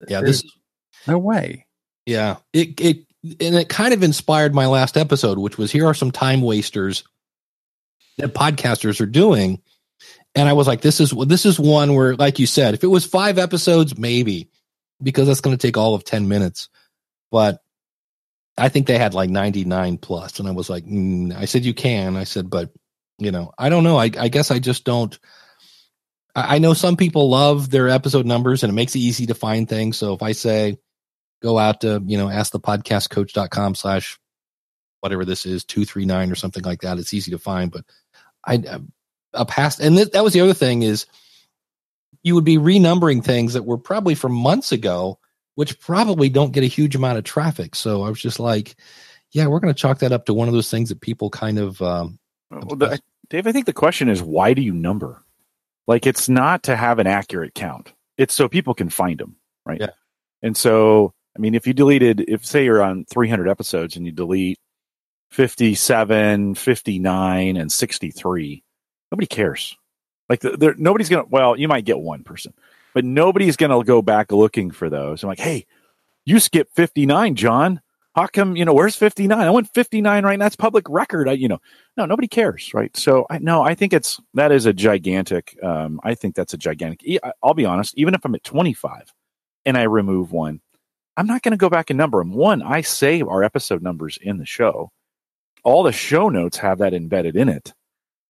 Yeah, 0.08 0.22
There's 0.22 0.44
this 0.44 0.52
no 1.08 1.18
way. 1.18 1.66
yeah, 2.06 2.36
it 2.54 2.80
it 2.80 2.98
and 3.24 3.56
it 3.56 3.68
kind 3.68 3.96
of 3.96 4.04
inspired 4.04 4.54
my 4.54 4.68
last 4.68 4.96
episode, 4.96 5.40
which 5.40 5.58
was 5.58 5.72
here 5.72 5.88
are 5.88 5.96
some 5.96 6.12
time 6.12 6.44
wasters 6.44 7.04
that 8.20 8.36
podcasters 8.36 9.02
are 9.02 9.08
doing. 9.08 9.60
And 10.36 10.50
I 10.50 10.54
was 10.54 10.68
like, 10.68 10.82
this 10.82 11.00
is 11.00 11.12
this 11.12 11.46
is 11.46 11.60
one 11.60 11.96
where, 11.96 12.16
like 12.16 12.40
you 12.40 12.46
said, 12.46 12.74
if 12.74 12.84
it 12.84 12.88
was 12.88 13.06
five 13.06 13.38
episodes, 13.38 13.98
maybe 13.98 14.50
because 15.02 15.28
that's 15.28 15.42
going 15.42 15.58
to 15.58 15.68
take 15.68 15.78
all 15.78 15.96
of 15.96 16.04
10 16.04 16.28
minutes. 16.28 16.70
But 17.32 17.62
I 18.58 18.70
think 18.70 18.88
they 18.88 18.98
had 18.98 19.14
like 19.14 19.30
99 19.30 19.98
plus, 19.98 20.40
And 20.40 20.48
I 20.48 20.52
was 20.52 20.70
like, 20.70 20.86
mm. 20.86 21.36
I 21.36 21.46
said, 21.46 21.66
you 21.66 21.74
can. 21.74 22.16
I 22.16 22.24
said, 22.24 22.50
but 22.50 22.72
you 23.18 23.32
know, 23.32 23.52
I 23.58 23.70
don't 23.70 23.84
know. 23.84 23.98
I, 23.98 24.12
I 24.18 24.28
guess 24.28 24.52
I 24.52 24.60
just 24.60 24.84
don't. 24.84 25.18
I, 26.36 26.56
I 26.56 26.60
know 26.60 26.74
some 26.74 26.98
people 26.98 27.30
love 27.30 27.70
their 27.70 27.90
episode 27.90 28.26
numbers 28.26 28.64
and 28.64 28.72
it 28.72 28.76
makes 28.76 28.96
it 28.96 29.00
easy 29.00 29.28
to 29.28 29.34
find 29.34 29.68
things. 29.68 29.98
So 29.98 30.14
if 30.14 30.22
I 30.22 30.34
say, 30.34 30.78
go 31.42 31.58
out 31.58 31.82
to, 31.82 32.02
you 32.06 32.18
know, 32.18 32.30
ask 32.30 32.52
the 32.52 32.60
podcastcoach.com 32.60 33.76
slash 33.76 34.20
whatever 35.02 35.26
this 35.26 35.46
is, 35.46 35.64
239 35.66 36.32
or 36.32 36.36
something 36.36 36.64
like 36.64 36.82
that, 36.82 36.98
it's 36.98 37.14
easy 37.14 37.32
to 37.32 37.38
find. 37.38 37.72
But 37.72 37.86
I, 38.46 38.64
a 39.36 39.46
past, 39.46 39.80
and 39.80 39.96
th- 39.96 40.12
that 40.12 40.24
was 40.24 40.34
the 40.34 40.42
other 40.42 40.54
thing 40.54 40.82
is 40.84 41.06
you 42.24 42.36
would 42.36 42.44
be 42.44 42.58
renumbering 42.58 43.24
things 43.24 43.54
that 43.54 43.66
were 43.66 43.78
probably 43.78 44.16
from 44.16 44.34
months 44.34 44.72
ago 44.72 45.20
which 45.56 45.80
probably 45.80 46.30
don't 46.30 46.52
get 46.52 46.64
a 46.64 46.68
huge 46.68 46.96
amount 46.96 47.18
of 47.18 47.24
traffic. 47.24 47.76
So 47.76 48.04
I 48.04 48.10
was 48.10 48.22
just 48.22 48.40
like, 48.40 48.76
yeah, 49.32 49.48
we're 49.48 49.60
going 49.60 49.74
to 49.74 49.80
chalk 49.80 50.00
that 50.00 50.12
up 50.12 50.26
to 50.26 50.34
one 50.34 50.48
of 50.48 50.54
those 50.54 50.70
things 50.70 50.90
that 50.90 51.02
people 51.02 51.30
kind 51.30 51.58
of. 51.58 51.82
Um, 51.82 52.20
well, 52.52 52.76
the, 52.76 53.00
Dave, 53.30 53.48
I 53.48 53.52
think 53.52 53.66
the 53.66 53.74
question 53.74 54.08
is 54.08 54.22
why 54.22 54.54
do 54.54 54.62
you 54.62 54.74
number? 54.74 55.24
Like, 55.88 56.06
it's 56.06 56.30
not 56.30 56.64
to 56.64 56.76
have 56.76 57.00
an 57.00 57.08
accurate 57.08 57.54
count. 57.56 57.94
It's 58.18 58.34
so 58.34 58.48
people 58.48 58.74
can 58.74 58.90
find 58.90 59.20
them, 59.20 59.36
right? 59.66 59.80
Yeah. 59.80 59.90
And 60.42 60.56
so, 60.56 61.14
I 61.36 61.40
mean, 61.40 61.56
if 61.56 61.68
you 61.68 61.74
deleted, 61.74 62.22
if 62.28 62.46
say 62.46 62.66
you're 62.66 62.82
on 62.82 63.06
300 63.06 63.48
episodes 63.48 63.96
and 63.96 64.06
you 64.06 64.12
delete 64.12 64.58
57, 65.32 66.56
59, 66.56 67.58
and 67.58 67.72
63, 67.72 68.64
nobody 69.12 69.28
cares. 69.28 69.78
Like, 70.30 70.40
there, 70.42 70.76
nobody's 70.78 71.10
gonna. 71.10 71.26
Well, 71.30 71.58
you 71.58 71.68
might 71.68 71.86
get 71.86 72.00
one 72.00 72.24
person, 72.24 72.54
but 72.94 73.06
nobody's 73.06 73.58
to 73.58 73.84
go 73.84 74.02
back 74.02 74.32
looking 74.32 74.72
for 74.72 74.90
those. 74.90 75.24
I'm 75.24 75.30
like, 75.30 75.40
hey, 75.40 75.66
you 76.26 76.40
skipped 76.40 76.76
59, 76.76 77.36
John. 77.36 77.82
How 78.16 78.28
come, 78.28 78.56
you 78.56 78.64
know, 78.64 78.74
where's 78.74 78.96
59? 78.96 79.38
I 79.38 79.50
went 79.50 79.74
59 79.74 80.24
right 80.24 80.40
now. 80.40 80.46
That's 80.46 80.56
public 80.56 80.90
record. 80.90 81.28
I, 81.28 81.34
you 81.34 81.50
know, 81.50 81.60
no, 81.98 82.06
nobody 82.06 82.30
cares, 82.30 82.74
right? 82.74 82.96
So, 82.96 83.28
I 83.30 83.40
no, 83.40 83.62
I 83.62 83.76
think 83.76 83.92
it's, 83.92 84.22
that 84.36 84.54
is 84.54 84.66
a 84.66 84.72
gigantic, 84.72 85.62
um, 85.62 86.00
I 86.02 86.16
think 86.16 86.34
that's 86.34 86.54
a 86.54 86.58
gigantic, 86.58 87.02
I'll 87.44 87.54
be 87.54 87.66
honest, 87.66 87.94
even 87.98 88.14
if 88.14 88.24
I'm 88.24 88.34
at 88.34 88.44
25 88.46 89.14
and 89.66 89.78
I 89.78 89.84
remove 89.84 90.32
one, 90.32 90.62
I'm 91.18 91.28
not 91.28 91.42
going 91.42 91.52
to 91.52 91.58
go 91.58 91.70
back 91.70 91.90
and 91.90 91.98
number 91.98 92.20
them. 92.20 92.32
One, 92.32 92.62
I 92.62 92.82
save 92.82 93.28
our 93.28 93.44
episode 93.44 93.84
numbers 93.84 94.18
in 94.22 94.38
the 94.38 94.46
show. 94.46 94.92
All 95.66 95.84
the 95.84 95.92
show 95.92 96.30
notes 96.30 96.58
have 96.58 96.78
that 96.78 96.94
embedded 96.94 97.36
in 97.36 97.50
it. 97.50 97.74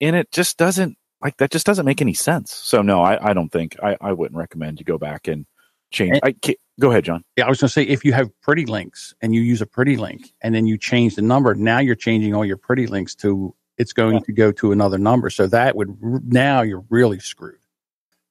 And 0.01 0.15
it 0.15 0.31
just 0.31 0.57
doesn't, 0.57 0.97
like 1.21 1.37
that 1.37 1.51
just 1.51 1.65
doesn't 1.65 1.85
make 1.85 2.01
any 2.01 2.13
sense. 2.13 2.53
So 2.53 2.81
no, 2.81 3.01
I, 3.01 3.29
I 3.29 3.33
don't 3.33 3.49
think 3.49 3.77
I, 3.81 3.97
I 4.01 4.13
wouldn't 4.13 4.37
recommend 4.37 4.79
you 4.79 4.85
go 4.85 4.97
back 4.97 5.27
and 5.27 5.45
change. 5.91 6.19
And, 6.23 6.35
I 6.45 6.55
go 6.79 6.91
ahead, 6.91 7.05
John. 7.05 7.23
Yeah, 7.37 7.45
I 7.45 7.49
was 7.49 7.59
going 7.59 7.69
to 7.69 7.73
say 7.73 7.83
if 7.83 8.03
you 8.03 8.13
have 8.13 8.29
pretty 8.41 8.65
links 8.65 9.13
and 9.21 9.33
you 9.33 9.41
use 9.41 9.61
a 9.61 9.65
pretty 9.65 9.97
link 9.97 10.33
and 10.41 10.53
then 10.53 10.65
you 10.65 10.77
change 10.77 11.15
the 11.15 11.21
number, 11.21 11.55
now 11.55 11.79
you're 11.79 11.95
changing 11.95 12.35
all 12.35 12.45
your 12.45 12.57
pretty 12.57 12.87
links 12.87 13.15
to 13.15 13.55
it's 13.77 13.93
going 13.93 14.15
yeah. 14.15 14.21
to 14.21 14.31
go 14.31 14.51
to 14.53 14.71
another 14.71 14.97
number. 14.97 15.29
So 15.29 15.47
that 15.47 15.75
would 15.75 15.97
now 16.01 16.61
you're 16.61 16.85
really 16.89 17.19
screwed. 17.19 17.59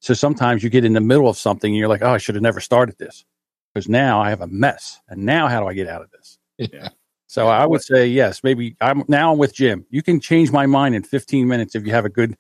So 0.00 0.14
sometimes 0.14 0.62
you 0.62 0.70
get 0.70 0.84
in 0.84 0.92
the 0.92 1.00
middle 1.00 1.28
of 1.28 1.38
something 1.38 1.70
and 1.70 1.78
you're 1.78 1.88
like, 1.88 2.02
oh, 2.02 2.12
I 2.12 2.18
should 2.18 2.34
have 2.34 2.42
never 2.42 2.60
started 2.60 2.98
this 2.98 3.24
because 3.72 3.88
now 3.88 4.20
I 4.20 4.30
have 4.30 4.40
a 4.40 4.46
mess. 4.46 5.00
And 5.08 5.24
now 5.24 5.48
how 5.48 5.60
do 5.60 5.66
I 5.66 5.74
get 5.74 5.88
out 5.88 6.02
of 6.02 6.10
this? 6.10 6.38
Yeah. 6.58 6.88
So 7.34 7.48
I 7.48 7.66
would 7.66 7.82
say 7.82 8.06
yes. 8.06 8.44
Maybe 8.44 8.76
I'm 8.80 9.02
now 9.08 9.32
I'm 9.32 9.38
with 9.38 9.52
Jim. 9.52 9.84
You 9.90 10.04
can 10.04 10.20
change 10.20 10.52
my 10.52 10.66
mind 10.66 10.94
in 10.94 11.02
15 11.02 11.48
minutes 11.48 11.74
if 11.74 11.84
you 11.84 11.90
have 11.90 12.04
a 12.04 12.08
good 12.08 12.36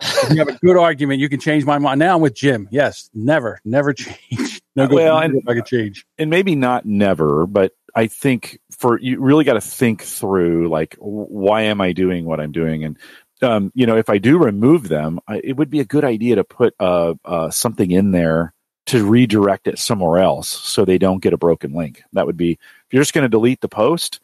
if 0.00 0.30
you 0.30 0.36
have 0.36 0.46
a 0.46 0.58
good 0.64 0.76
argument, 0.76 1.18
you 1.18 1.28
can 1.28 1.40
change 1.40 1.64
my 1.64 1.78
mind. 1.78 1.98
Now 1.98 2.14
I'm 2.14 2.20
with 2.20 2.32
Jim. 2.32 2.68
Yes, 2.70 3.10
never, 3.12 3.58
never 3.64 3.92
change. 3.92 4.62
No 4.76 4.86
good. 4.86 4.94
Well, 4.94 5.18
and, 5.18 5.42
I 5.48 5.54
could 5.54 5.66
change, 5.66 6.06
and 6.18 6.30
maybe 6.30 6.54
not 6.54 6.86
never, 6.86 7.48
but 7.48 7.72
I 7.96 8.06
think 8.06 8.60
for 8.70 8.96
you 9.00 9.20
really 9.20 9.42
got 9.42 9.54
to 9.54 9.60
think 9.60 10.02
through 10.02 10.68
like 10.68 10.94
why 11.00 11.62
am 11.62 11.80
I 11.80 11.90
doing 11.90 12.24
what 12.24 12.38
I'm 12.38 12.52
doing, 12.52 12.84
and 12.84 12.96
um, 13.42 13.72
you 13.74 13.86
know 13.86 13.96
if 13.96 14.08
I 14.08 14.18
do 14.18 14.38
remove 14.38 14.88
them, 14.88 15.18
I, 15.26 15.40
it 15.42 15.56
would 15.56 15.68
be 15.68 15.80
a 15.80 15.84
good 15.84 16.04
idea 16.04 16.36
to 16.36 16.44
put 16.44 16.74
uh, 16.78 17.14
uh, 17.24 17.50
something 17.50 17.90
in 17.90 18.12
there 18.12 18.54
to 18.86 19.06
redirect 19.06 19.68
it 19.68 19.78
somewhere 19.78 20.20
else 20.20 20.48
so 20.48 20.84
they 20.84 20.98
don't 20.98 21.22
get 21.22 21.32
a 21.32 21.38
broken 21.38 21.72
link. 21.72 22.02
That 22.12 22.26
would 22.26 22.36
be 22.36 22.52
if 22.52 22.58
you're 22.90 23.02
just 23.02 23.14
going 23.14 23.22
to 23.22 23.28
delete 23.28 23.60
the 23.60 23.68
post 23.68 24.20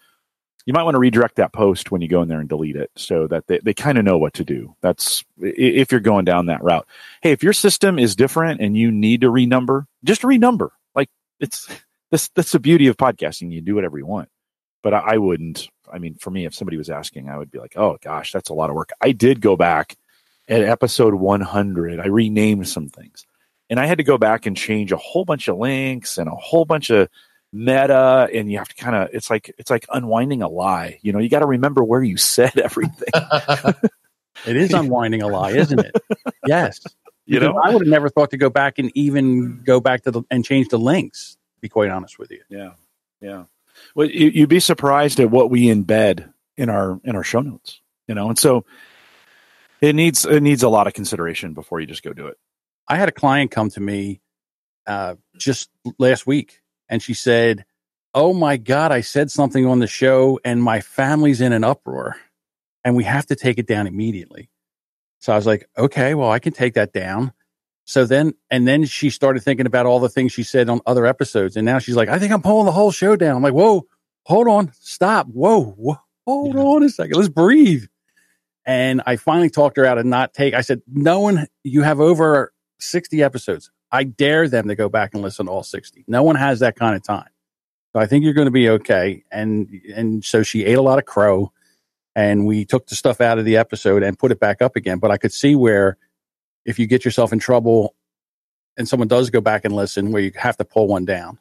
you 0.69 0.75
might 0.75 0.83
want 0.83 0.97
to 0.97 0.99
redirect 0.99 1.37
that 1.37 1.55
post 1.55 1.91
when 1.91 2.03
you 2.03 2.09
go 2.09 2.21
in 2.21 2.29
there 2.29 2.41
and 2.41 2.49
delete 2.49 2.77
it 2.77 2.91
so 2.95 3.27
that 3.29 3.47
they, 3.47 3.59
they 3.61 3.73
kind 3.73 3.97
of 3.97 4.05
know 4.05 4.19
what 4.19 4.35
to 4.35 4.45
do. 4.45 4.77
That's 4.83 5.25
if 5.39 5.91
you're 5.91 5.99
going 5.99 6.27
down 6.27 6.45
that 6.47 6.63
route. 6.63 6.87
Hey, 7.23 7.33
if 7.33 7.43
your 7.43 7.55
system 7.55 7.99
is 7.99 8.15
different 8.15 8.61
and 8.61 8.77
you 8.77 8.93
need 8.93 9.23
to 9.23 9.29
renumber, 9.29 9.87
just 10.05 10.21
renumber. 10.21 10.69
Like 10.95 11.09
it's 11.41 11.69
this 12.11 12.29
that's 12.35 12.53
the 12.53 12.61
beauty 12.61 12.87
of 12.87 12.99
podcasting. 12.99 13.51
You 13.51 13.63
do 13.63 13.77
whatever 13.77 13.97
you 13.97 14.05
want. 14.05 14.29
But 14.83 14.93
I, 14.93 14.99
I 14.99 15.17
wouldn't. 15.17 15.71
I 15.91 15.99
mean, 15.99 16.17
for 16.17 16.31
me, 16.31 16.45
if 16.45 16.55
somebody 16.55 16.77
was 16.77 16.91
asking, 16.91 17.31
I 17.31 17.39
would 17.39 17.51
be 17.51 17.59
like, 17.59 17.79
oh 17.79 17.97
gosh, 18.03 18.33
that's 18.33 18.51
a 18.51 18.55
lot 18.55 18.69
of 18.69 18.77
work. 18.77 18.91
I 19.01 19.13
did 19.13 19.41
go 19.41 19.57
back 19.57 19.97
at 20.49 20.61
episode 20.61 21.15
100. 21.15 21.99
I 21.99 22.09
renamed 22.09 22.69
some 22.69 22.91
things 22.91 23.25
and 23.71 23.79
I 23.79 23.87
had 23.87 23.99
to 23.99 24.05
go 24.05 24.19
back 24.19 24.47
and 24.47 24.57
change 24.57 24.93
a 24.93 24.97
whole 24.97 25.25
bunch 25.25 25.49
of 25.49 25.59
links 25.59 26.19
and 26.19 26.29
a 26.29 26.35
whole 26.35 26.65
bunch 26.65 26.91
of 26.91 27.09
meta 27.53 28.29
and 28.33 28.51
you 28.51 28.59
have 28.59 28.69
to 28.69 28.75
kind 28.75 28.95
of 28.95 29.09
it's 29.13 29.31
like 29.31 29.55
it's 29.59 29.71
like 29.71 29.87
unwinding 29.91 30.43
a 30.43 30.49
lie 30.49 30.99
you 31.01 31.13
know 31.13 31.19
you 31.19 31.31
got 31.31 31.39
to 31.39 31.47
remember 31.47 31.83
where 31.83 32.03
you 32.03 32.17
said 32.17 32.57
everything. 32.63 33.09
It 34.47 34.57
is 34.57 34.73
unwinding 34.73 35.23
a 35.23 35.29
lie 35.29 35.53
isn't 35.53 35.81
it? 35.81 35.93
Yes. 36.47 36.81
You 37.31 37.41
know? 37.41 37.61
I 37.63 37.75
would 37.75 37.83
have 37.83 37.91
never 37.91 38.09
thought 38.09 38.31
to 38.31 38.39
go 38.39 38.49
back 38.49 38.79
and 38.79 38.91
even 38.95 39.63
go 39.63 39.81
back 39.81 40.05
to 40.05 40.11
the 40.11 40.23
and 40.31 40.43
change 40.43 40.69
the 40.69 40.79
links 40.79 41.37
to 41.57 41.61
be 41.61 41.69
quite 41.69 41.91
honest 41.91 42.19
with 42.19 42.31
you. 42.31 42.41
Yeah 42.49 42.71
yeah. 43.21 43.45
Well 43.95 44.09
you, 44.09 44.31
you'd 44.31 44.49
be 44.49 44.61
surprised 44.61 45.21
at 45.21 45.31
what 45.31 45.51
we 45.51 45.67
embed 45.67 46.33
in 46.57 46.71
our 46.71 46.99
in 47.05 47.17
our 47.17 47.23
show 47.23 47.43
notes 47.43 47.83
you 48.07 48.15
know? 48.15 48.31
And 48.31 48.39
so 48.39 48.65
it 49.83 49.95
needs 49.95 50.25
it 50.25 50.41
needs 50.41 50.63
a 50.63 50.71
lot 50.71 50.87
of 50.87 50.95
consideration 50.95 51.53
before 51.53 51.81
you 51.81 51.87
just 51.87 52.03
go 52.03 52.15
do 52.15 52.29
it 52.29 52.39
i 52.89 52.97
had 52.97 53.09
a 53.09 53.13
client 53.13 53.51
come 53.51 53.71
to 53.71 53.81
me 53.81 54.21
uh, 54.87 55.15
just 55.37 55.71
last 55.99 56.27
week 56.27 56.63
and 56.89 57.03
she 57.03 57.15
said, 57.15 57.65
Oh 58.15 58.33
my 58.33 58.57
God, 58.57 58.91
I 58.91 59.03
said 59.03 59.31
something 59.31 59.67
on 59.67 59.81
the 59.81 59.87
show 59.87 60.41
and 60.45 60.63
my 60.63 60.81
family's 60.81 61.41
in 61.41 61.53
an 61.53 61.63
uproar 61.63 62.17
and 62.83 62.97
we 62.97 63.05
have 63.05 63.27
to 63.27 63.37
take 63.37 63.59
it 63.59 63.67
down 63.67 63.87
immediately. 63.87 64.51
So 65.19 65.33
I 65.33 65.37
was 65.37 65.47
like, 65.47 65.69
Okay, 65.77 66.15
well, 66.15 66.31
I 66.31 66.39
can 66.39 66.55
take 66.55 66.75
that 66.75 66.93
down. 66.93 67.33
So 67.85 68.05
then, 68.05 68.35
and 68.51 68.67
then 68.67 68.85
she 68.85 69.09
started 69.11 69.43
thinking 69.43 69.67
about 69.67 69.87
all 69.87 70.01
the 70.01 70.09
things 70.09 70.33
she 70.33 70.43
said 70.43 70.69
on 70.69 70.81
other 70.87 71.07
episodes. 71.07 71.57
And 71.57 71.65
now 71.65 71.79
she's 71.79 71.97
like, 71.97 72.09
I 72.09 72.19
think 72.19 72.33
I'm 72.33 72.43
pulling 72.43 72.67
the 72.67 72.73
whole 72.73 72.91
show 72.91 73.17
down. 73.17 73.37
I'm 73.37 73.43
like, 73.43 73.55
whoa, 73.55 73.87
hold 74.25 74.49
on, 74.49 74.73
stop. 74.79 75.27
Whoa, 75.27 75.65
whoa 75.65 75.99
hold 76.27 76.55
yeah. 76.55 76.61
on 76.61 76.83
a 76.83 76.91
second. 76.91 77.17
Let's 77.17 77.29
breathe. 77.29 77.85
And 78.67 79.01
I 79.07 79.17
finally 79.17 79.49
talked 79.49 79.79
her 79.79 79.87
out 79.87 79.97
of 79.97 80.05
not 80.05 80.35
take. 80.35 80.53
I 80.53 80.61
said, 80.61 80.83
no 80.87 81.21
one, 81.21 81.47
you 81.65 81.83
have 81.83 82.01
over 82.01 82.53
60 82.79 83.23
episodes. 83.23 83.71
I 83.91 84.05
dare 84.05 84.49
them 84.49 84.69
to 84.69 84.75
go 84.75 84.89
back 84.89 85.15
and 85.15 85.23
listen 85.23 85.47
to 85.47 85.53
all 85.53 85.63
60. 85.63 86.05
No 86.07 86.23
one 86.23 86.37
has 86.37 86.61
that 86.61 86.77
kind 86.77 86.95
of 86.95 87.03
time. 87.03 87.29
So 87.93 88.01
I 88.01 88.07
think 88.07 88.25
you're 88.25 88.35
going 88.35 88.47
to 88.47 88.53
be 88.53 88.69
okay. 88.69 89.25
And, 89.33 89.81
and 89.95 90.25
so 90.25 90.43
she 90.43 90.65
ate 90.65 90.77
a 90.77 90.83
lot 90.83 90.99
of 90.99 91.07
crow 91.07 91.53
and 92.15 92.47
we 92.47 92.65
took 92.65 92.87
the 92.87 92.95
stuff 92.95 93.21
out 93.21 93.39
of 93.39 93.45
the 93.45 93.57
episode 93.57 94.03
and 94.03 94.19
put 94.19 94.33
it 94.33 94.41
back 94.41 94.61
up 94.61 94.77
again. 94.77 94.99
But 94.99 95.11
I 95.11 95.17
could 95.17 95.33
see 95.33 95.55
where 95.55 95.97
if 96.65 96.79
you 96.79 96.87
get 96.87 97.05
yourself 97.05 97.33
in 97.33 97.39
trouble 97.39 97.95
and 98.77 98.89
someone 98.89 99.09
does 99.09 99.31
go 99.31 99.41
back 99.41 99.65
and 99.65 99.75
listen 99.75 100.13
where 100.13 100.23
you 100.23 100.33
have 100.37 100.57
to 100.59 100.65
pull 100.65 100.87
one 100.87 101.05
down. 101.05 101.39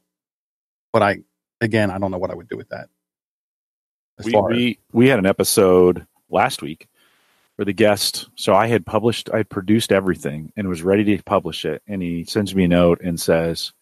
But 0.93 1.01
I, 1.01 1.17
again, 1.59 1.91
I 1.91 1.97
don't 1.97 2.11
know 2.11 2.17
what 2.17 2.31
I 2.31 2.35
would 2.35 2.47
do 2.47 2.57
with 2.57 2.69
that. 2.69 2.87
We, 4.23 4.33
we, 4.33 4.79
we 4.93 5.07
had 5.09 5.19
an 5.19 5.25
episode 5.25 6.07
last 6.29 6.61
week 6.61 6.87
where 7.57 7.65
the 7.65 7.73
guest, 7.73 8.29
so 8.35 8.53
I 8.53 8.67
had 8.67 8.85
published, 8.85 9.29
I 9.33 9.37
had 9.37 9.49
produced 9.49 9.91
everything 9.91 10.53
and 10.55 10.69
was 10.69 10.83
ready 10.83 11.03
to 11.03 11.23
publish 11.23 11.65
it. 11.65 11.81
And 11.87 12.01
he 12.01 12.23
sends 12.23 12.55
me 12.55 12.63
a 12.63 12.67
note 12.67 13.01
and 13.01 13.19
says, 13.19 13.73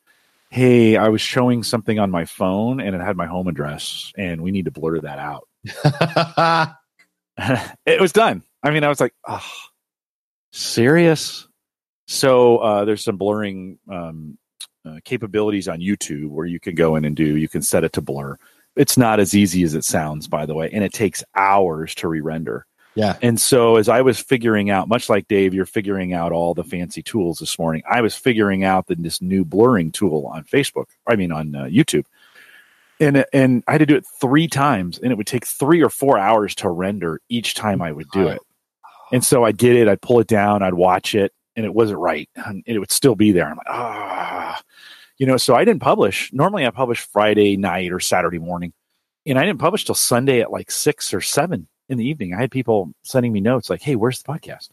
Hey, 0.49 0.95
I 0.95 1.09
was 1.09 1.21
showing 1.21 1.61
something 1.61 1.99
on 1.99 2.09
my 2.09 2.23
phone 2.23 2.80
and 2.80 2.95
it 2.95 3.01
had 3.01 3.17
my 3.17 3.26
home 3.26 3.47
address 3.47 4.13
and 4.17 4.41
we 4.41 4.51
need 4.51 4.65
to 4.65 4.71
blur 4.71 5.01
that 5.01 5.19
out. 5.19 5.47
it 7.86 7.99
was 7.99 8.13
done. 8.13 8.43
I 8.63 8.71
mean, 8.71 8.86
I 8.86 8.89
was 8.89 9.01
like, 9.01 9.13
oh, 9.28 9.45
serious? 10.53 11.47
So 12.07 12.57
uh, 12.57 12.86
there's 12.86 13.03
some 13.03 13.17
blurring 13.17 13.80
um, 13.91 14.38
uh, 14.86 14.99
capabilities 15.03 15.67
on 15.67 15.80
YouTube 15.80 16.30
where 16.30 16.45
you 16.45 16.59
can 16.59 16.76
go 16.76 16.95
in 16.95 17.03
and 17.03 17.15
do, 17.15 17.36
you 17.36 17.49
can 17.49 17.61
set 17.61 17.84
it 17.84 17.93
to 17.93 18.01
blur. 18.01 18.38
It's 18.78 18.97
not 18.97 19.19
as 19.19 19.36
easy 19.36 19.63
as 19.63 19.73
it 19.73 19.84
sounds, 19.84 20.28
by 20.28 20.45
the 20.45 20.53
way, 20.53 20.69
and 20.71 20.84
it 20.84 20.93
takes 20.93 21.23
hours 21.36 21.95
to 21.95 22.07
re 22.07 22.21
render. 22.21 22.65
Yeah. 22.96 23.18
And 23.22 23.39
so 23.39 23.76
as 23.76 23.89
I 23.89 24.02
was 24.02 24.20
figuring 24.20 24.70
out, 24.70 24.88
much 24.88 25.10
like 25.10 25.28
Dave, 25.28 25.54
you're 25.54 25.66
figuring 25.66 26.14
out 26.14 26.32
all 26.32 26.54
the 26.54 26.64
fancy 26.64 27.04
tools 27.04 27.39
this 27.39 27.60
morning. 27.60 27.84
I 27.89 28.02
was 28.02 28.16
figuring 28.16 28.64
out 28.64 28.88
the, 28.88 28.96
this 28.96 29.22
new 29.22 29.43
blurring 29.43 29.91
tool 29.91 30.32
on 30.34 30.46
Facebook. 30.46 30.86
I 31.06 31.18
mean, 31.18 31.32
on 31.32 31.54
uh, 31.56 31.64
YouTube. 31.66 32.06
And, 33.02 33.26
and 33.34 33.64
I 33.68 33.74
had 33.74 33.80
to 33.80 33.86
do 33.86 33.98
it 33.98 34.06
three 34.22 34.48
times 34.48 34.98
and 34.98 35.12
it 35.12 35.18
would 35.18 35.28
take 35.28 35.46
three 35.46 35.84
or 35.84 35.89
four 35.89 36.18
hours 36.18 36.56
to 36.56 36.70
render 36.70 37.20
each 37.28 37.54
time 37.54 37.82
I 37.82 37.91
would 37.91 38.10
do 38.12 38.30
it. 38.30 38.39
And 39.12 39.24
so 39.24 39.43
I 39.43 39.52
did 39.52 39.76
it. 39.76 39.89
I'd 39.89 40.02
pull 40.02 40.22
it 40.22 40.28
down. 40.28 40.64
I'd 40.64 40.74
watch 40.74 41.14
it 41.14 41.34
and 41.58 41.66
it 41.66 41.74
wasn't 41.74 42.00
right. 42.00 42.30
And 42.36 42.64
it 42.66 42.80
would 42.80 42.91
still 42.91 43.16
be 43.16 43.34
there. 43.34 43.48
I'm 43.48 43.58
like, 43.58 43.68
ah, 43.70 44.62
you 45.18 45.26
know, 45.26 45.36
so 45.36 45.56
I 45.56 45.66
didn't 45.66 45.82
publish. 45.82 46.32
Normally 46.32 46.66
I 46.66 46.70
publish 46.70 47.02
Friday 47.02 47.58
night 47.58 47.91
or 47.91 48.00
Saturday 48.00 48.39
morning. 48.39 48.72
And 49.26 49.38
I 49.38 49.46
didn't 49.46 49.60
publish 49.60 49.84
till 49.84 49.96
Sunday 49.96 50.39
at 50.39 50.52
like 50.52 50.72
six 50.72 51.14
or 51.14 51.20
seven 51.20 51.68
in 51.90 51.98
the 51.98 52.08
evening. 52.08 52.34
I 52.34 52.42
had 52.42 52.52
people 52.52 52.92
sending 53.04 53.32
me 53.34 53.42
notes 53.42 53.70
like, 53.70 53.82
"Hey, 53.82 53.96
where's 53.96 54.22
the 54.22 54.32
podcast?" 54.32 54.70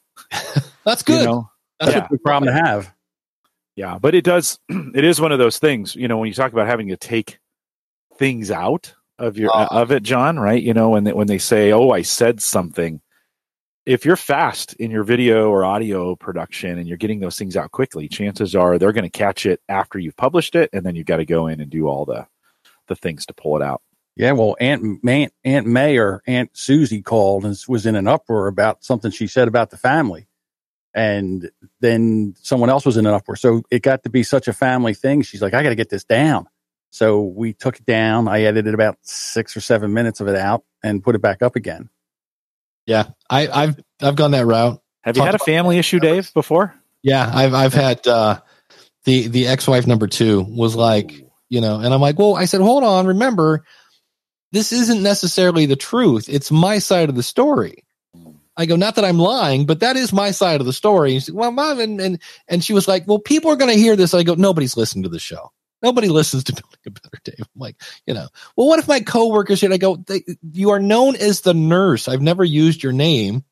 That's 0.85 1.03
good. 1.03 1.21
You 1.21 1.27
know? 1.27 1.51
That's 1.81 1.93
yeah. 1.95 2.05
a 2.05 2.09
good 2.09 2.23
problem 2.23 2.53
to 2.55 2.65
have. 2.65 2.93
Yeah, 3.77 3.99
but 3.99 4.15
it 4.15 4.25
does. 4.25 4.59
It 4.95 5.05
is 5.05 5.21
one 5.21 5.33
of 5.33 5.39
those 5.39 5.59
things. 5.59 5.97
You 5.97 6.09
know, 6.09 6.19
when 6.19 6.29
you 6.29 6.35
talk 6.35 6.53
about 6.53 6.67
having 6.67 6.89
to 6.89 6.97
take 6.97 7.39
things 8.19 8.51
out 8.51 8.95
of 9.19 9.39
your 9.39 9.55
uh, 9.55 9.69
of 9.71 9.91
it, 9.91 10.03
John. 10.03 10.39
Right? 10.39 10.63
You 10.63 10.75
know, 10.75 10.91
when 10.91 11.05
they, 11.05 11.13
when 11.13 11.27
they 11.27 11.39
say, 11.39 11.73
"Oh, 11.73 11.91
I 11.91 12.03
said 12.03 12.43
something," 12.43 13.01
if 13.87 14.05
you're 14.05 14.17
fast 14.17 14.75
in 14.75 14.91
your 14.91 15.05
video 15.05 15.51
or 15.51 15.65
audio 15.65 16.15
production 16.15 16.79
and 16.79 16.87
you're 16.87 16.99
getting 16.99 17.21
those 17.21 17.37
things 17.37 17.57
out 17.57 17.71
quickly, 17.71 18.09
chances 18.09 18.55
are 18.55 18.79
they're 18.79 18.93
going 18.93 19.05
to 19.05 19.11
catch 19.11 19.47
it 19.47 19.61
after 19.69 19.99
you've 19.99 20.17
published 20.17 20.55
it, 20.55 20.71
and 20.73 20.85
then 20.85 20.95
you've 20.95 21.07
got 21.07 21.17
to 21.17 21.25
go 21.25 21.47
in 21.47 21.61
and 21.61 21.71
do 21.71 21.87
all 21.87 22.05
the 22.05 22.27
the 22.89 22.97
things 22.97 23.27
to 23.27 23.35
pull 23.35 23.57
it 23.57 23.63
out. 23.63 23.83
Yeah, 24.17 24.33
well, 24.33 24.57
Aunt 24.61 25.03
May, 25.03 25.31
Aunt 25.45 25.67
May 25.67 25.97
or 25.97 26.23
Aunt 26.27 26.51
Susie 26.53 27.01
called 27.01 27.45
and 27.45 27.57
was 27.67 27.87
in 27.87 27.97
an 27.97 28.07
uproar 28.07 28.47
about 28.47 28.85
something 28.85 29.11
she 29.11 29.27
said 29.27 29.49
about 29.49 29.71
the 29.71 29.79
family, 29.79 30.27
and 30.93 31.51
then 31.81 32.35
someone 32.43 32.69
else 32.69 32.85
was 32.85 32.99
in 32.99 33.07
an 33.07 33.15
uproar. 33.15 33.37
So 33.37 33.63
it 33.71 33.83
got 33.83 34.03
to 34.03 34.11
be 34.11 34.23
such 34.23 34.49
a 34.49 34.53
family 34.53 34.93
thing. 34.93 35.23
She's 35.23 35.41
like, 35.41 35.55
"I 35.55 35.63
got 35.63 35.71
to 35.71 35.75
get 35.75 35.89
this 35.89 36.05
down." 36.05 36.47
So 36.91 37.23
we 37.23 37.55
took 37.55 37.79
it 37.79 37.87
down. 37.87 38.29
I 38.29 38.43
edited 38.43 38.75
about 38.75 38.99
six 39.01 39.57
or 39.57 39.63
seven 39.63 39.95
minutes 39.95 40.21
of 40.21 40.29
it 40.29 40.37
out 40.37 40.65
and 40.83 41.03
put 41.03 41.15
it 41.15 41.23
back 41.23 41.41
up 41.41 41.57
again. 41.57 41.89
Yeah, 42.85 43.05
I, 43.31 43.47
have 43.47 43.81
I've 44.03 44.17
gone 44.17 44.33
that 44.33 44.45
route. 44.45 44.83
Have 45.01 45.17
you 45.17 45.23
had 45.23 45.35
a 45.35 45.39
family 45.39 45.79
issue, 45.79 46.01
Dave, 46.01 46.35
before? 46.35 46.75
Yeah, 47.03 47.31
I've 47.33 47.55
I've 47.55 47.75
had 47.75 48.07
uh, 48.07 48.41
the 49.05 49.29
the 49.29 49.49
ex 49.49 49.67
wife 49.67 49.87
number 49.87 50.07
two 50.07 50.43
was 50.43 50.77
like, 50.77 51.13
you 51.49 51.63
know, 51.63 51.81
and 51.81 51.95
I'm 51.95 52.01
like, 52.01 52.19
well, 52.19 52.37
I 52.37 52.45
said, 52.45 52.61
hold 52.61 52.85
on, 52.85 53.07
remember 53.07 53.65
this 54.53 54.73
isn't 54.73 55.03
necessarily 55.03 55.67
the 55.67 55.77
truth. 55.77 56.29
It's 56.29 56.51
my 56.51 56.79
side 56.79 57.09
of 57.09 57.15
the 57.17 57.23
story. 57.23 57.85
I 58.57 58.67
go, 58.67 58.77
not 58.77 58.97
that 58.97 59.05
I'm 59.05 59.19
lying, 59.19 59.65
but 59.65 59.81
that 59.81 59.97
is 59.97 60.13
my 60.13 60.31
side 60.31 60.61
of 60.61 60.67
the 60.67 60.75
story. 60.75 61.13
And 61.13 61.23
she 61.23 61.27
said, 61.27 61.35
well, 61.35 61.51
mom, 61.51 61.81
and, 61.81 62.01
and, 62.01 62.19
and 62.49 62.63
she 62.63 62.75
was 62.75 62.87
like, 62.87 63.09
well, 63.09 63.19
people 63.19 63.51
are 63.51 63.57
going 63.57 63.73
to 63.73 63.81
hear 63.81 63.97
this. 63.97 64.13
I 64.13 64.23
go, 64.25 64.35
nobody's 64.35 64.77
listening 64.77 65.05
to 65.05 65.09
the 65.09 65.19
show. 65.19 65.51
Nobody 65.83 66.09
listens 66.11 66.45
to 66.45 66.53
Building 66.53 66.79
a 66.87 66.91
Better 66.91 67.19
Dave. 67.25 67.35
I'm 67.41 67.61
like, 67.61 67.77
you 68.07 68.13
know, 68.13 68.29
well, 68.57 68.69
what 68.69 68.79
if 68.79 68.87
my 68.87 69.01
coworkers 69.01 69.61
should? 69.61 69.73
I 69.73 69.79
go, 69.79 69.97
they, 69.97 70.23
you 70.53 70.71
are 70.71 70.81
known 70.81 71.17
as 71.17 71.41
the 71.41 71.55
nurse. 71.55 72.09
I've 72.09 72.21
never 72.21 72.45
used 72.45 72.83
your 72.83 72.93
name. 72.93 73.45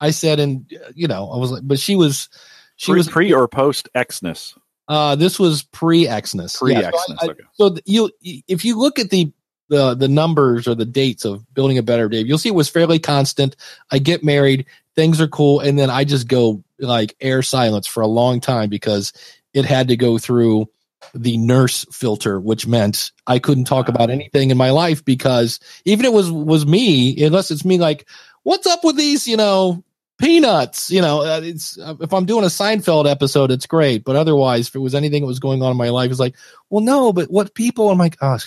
I 0.00 0.10
said, 0.10 0.38
and 0.38 0.70
you 0.94 1.08
know, 1.08 1.30
I 1.30 1.36
was 1.36 1.50
like, 1.50 1.62
but 1.66 1.80
she 1.80 1.96
was, 1.96 2.28
she 2.76 2.92
pre, 2.92 2.98
was 2.98 3.08
pre 3.08 3.32
or 3.32 3.48
post 3.48 3.88
Xness. 3.94 4.56
Uh, 4.86 5.16
this 5.16 5.38
was 5.38 5.62
pre 5.62 6.06
Xness. 6.06 6.58
Pre 6.58 6.74
Xness. 6.74 6.82
Yeah, 6.82 6.90
so, 6.92 7.30
okay. 7.30 7.42
so 7.54 7.76
you, 7.86 8.10
if 8.20 8.64
you 8.64 8.78
look 8.78 8.98
at 8.98 9.10
the 9.10 9.32
the 9.68 9.94
the 9.94 10.08
numbers 10.08 10.68
or 10.68 10.74
the 10.74 10.84
dates 10.84 11.24
of 11.24 11.52
building 11.54 11.78
a 11.78 11.82
better 11.82 12.08
Dave, 12.08 12.26
you'll 12.26 12.38
see 12.38 12.48
it 12.48 12.54
was 12.54 12.68
fairly 12.68 12.98
constant. 12.98 13.56
I 13.90 13.98
get 13.98 14.24
married, 14.24 14.66
things 14.94 15.20
are 15.20 15.28
cool, 15.28 15.60
and 15.60 15.78
then 15.78 15.90
I 15.90 16.04
just 16.04 16.28
go 16.28 16.62
like 16.78 17.16
air 17.20 17.42
silence 17.42 17.86
for 17.86 18.02
a 18.02 18.06
long 18.06 18.40
time 18.40 18.68
because 18.68 19.12
it 19.52 19.64
had 19.64 19.88
to 19.88 19.96
go 19.96 20.18
through 20.18 20.68
the 21.14 21.36
nurse 21.36 21.84
filter, 21.92 22.40
which 22.40 22.66
meant 22.66 23.12
I 23.26 23.38
couldn't 23.38 23.64
talk 23.64 23.88
about 23.88 24.10
anything 24.10 24.50
in 24.50 24.56
my 24.56 24.70
life 24.70 25.04
because 25.04 25.60
even 25.84 26.06
it 26.06 26.12
was 26.12 26.30
was 26.30 26.66
me, 26.66 27.22
unless 27.24 27.50
it's 27.50 27.64
me, 27.64 27.78
like 27.78 28.06
what's 28.42 28.66
up 28.66 28.84
with 28.84 28.96
these, 28.96 29.26
you 29.26 29.36
know, 29.36 29.84
peanuts, 30.18 30.90
you 30.90 31.00
know, 31.00 31.22
uh, 31.22 31.40
it's 31.42 31.78
uh, 31.78 31.94
if 32.00 32.12
I'm 32.12 32.26
doing 32.26 32.44
a 32.44 32.48
Seinfeld 32.48 33.10
episode, 33.10 33.50
it's 33.50 33.66
great, 33.66 34.04
but 34.04 34.16
otherwise, 34.16 34.68
if 34.68 34.74
it 34.74 34.80
was 34.80 34.94
anything 34.94 35.22
that 35.22 35.26
was 35.26 35.40
going 35.40 35.62
on 35.62 35.70
in 35.70 35.76
my 35.76 35.90
life, 35.90 36.10
it's 36.10 36.20
like, 36.20 36.36
well, 36.70 36.82
no, 36.82 37.12
but 37.12 37.30
what 37.30 37.54
people? 37.54 37.90
I'm 37.90 37.98
like, 37.98 38.16
oh, 38.20 38.38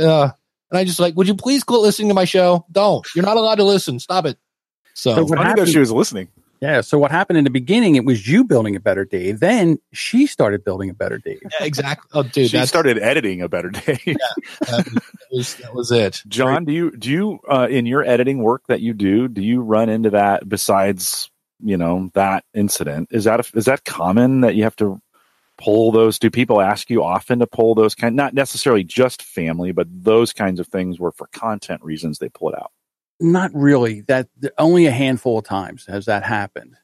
uh, 0.00 0.30
and 0.72 0.78
I 0.78 0.84
just 0.84 0.98
like, 0.98 1.14
would 1.16 1.28
you 1.28 1.34
please 1.34 1.62
quit 1.62 1.80
listening 1.80 2.08
to 2.08 2.14
my 2.14 2.24
show? 2.24 2.64
Don't. 2.72 3.06
You're 3.14 3.26
not 3.26 3.36
allowed 3.36 3.56
to 3.56 3.64
listen. 3.64 4.00
Stop 4.00 4.24
it. 4.24 4.38
So, 4.94 5.14
so 5.14 5.24
what 5.24 5.38
happened, 5.38 5.68
she 5.68 5.78
was 5.78 5.92
listening. 5.92 6.28
Yeah. 6.62 6.80
So 6.80 6.98
what 6.98 7.10
happened 7.10 7.36
in 7.36 7.44
the 7.44 7.50
beginning? 7.50 7.96
It 7.96 8.06
was 8.06 8.26
you 8.26 8.42
building 8.42 8.74
a 8.74 8.80
better 8.80 9.04
day. 9.04 9.32
Then 9.32 9.78
she 9.92 10.26
started 10.26 10.64
building 10.64 10.88
a 10.88 10.94
better 10.94 11.18
day. 11.18 11.38
Yeah, 11.42 11.66
exactly. 11.66 12.08
Oh, 12.14 12.22
dude, 12.22 12.50
she 12.50 12.66
started 12.66 12.98
editing 12.98 13.42
a 13.42 13.50
better 13.50 13.68
day. 13.68 14.00
yeah, 14.06 14.14
that 14.60 15.02
was, 15.30 15.56
that 15.56 15.74
was 15.74 15.92
it. 15.92 16.22
John, 16.26 16.64
do 16.64 16.72
you 16.72 16.96
do 16.96 17.10
you 17.10 17.40
uh, 17.50 17.66
in 17.68 17.84
your 17.84 18.02
editing 18.02 18.38
work 18.38 18.62
that 18.68 18.80
you 18.80 18.94
do? 18.94 19.28
Do 19.28 19.42
you 19.42 19.60
run 19.60 19.90
into 19.90 20.10
that 20.10 20.48
besides 20.48 21.30
you 21.60 21.76
know 21.76 22.10
that 22.14 22.44
incident? 22.54 23.08
Is 23.10 23.24
that 23.24 23.40
a, 23.40 23.58
is 23.58 23.66
that 23.66 23.84
common 23.84 24.40
that 24.40 24.54
you 24.54 24.62
have 24.62 24.76
to 24.76 25.02
pull 25.58 25.92
those? 25.92 26.18
Do 26.18 26.30
people 26.30 26.60
ask 26.60 26.90
you 26.90 27.02
often 27.02 27.38
to 27.38 27.46
pull 27.46 27.74
those 27.74 27.94
kind? 27.94 28.16
Not 28.16 28.34
necessarily 28.34 28.84
just 28.84 29.22
family, 29.22 29.72
but 29.72 29.86
those 29.90 30.32
kinds 30.32 30.60
of 30.60 30.68
things 30.68 30.98
were 30.98 31.12
for 31.12 31.28
content 31.28 31.82
reasons 31.82 32.18
they 32.18 32.28
pull 32.28 32.50
it 32.50 32.58
out. 32.58 32.72
Not 33.20 33.50
really. 33.54 34.02
That 34.02 34.28
only 34.58 34.86
a 34.86 34.90
handful 34.90 35.38
of 35.38 35.44
times 35.44 35.86
has 35.86 36.06
that 36.06 36.24
happened, 36.24 36.76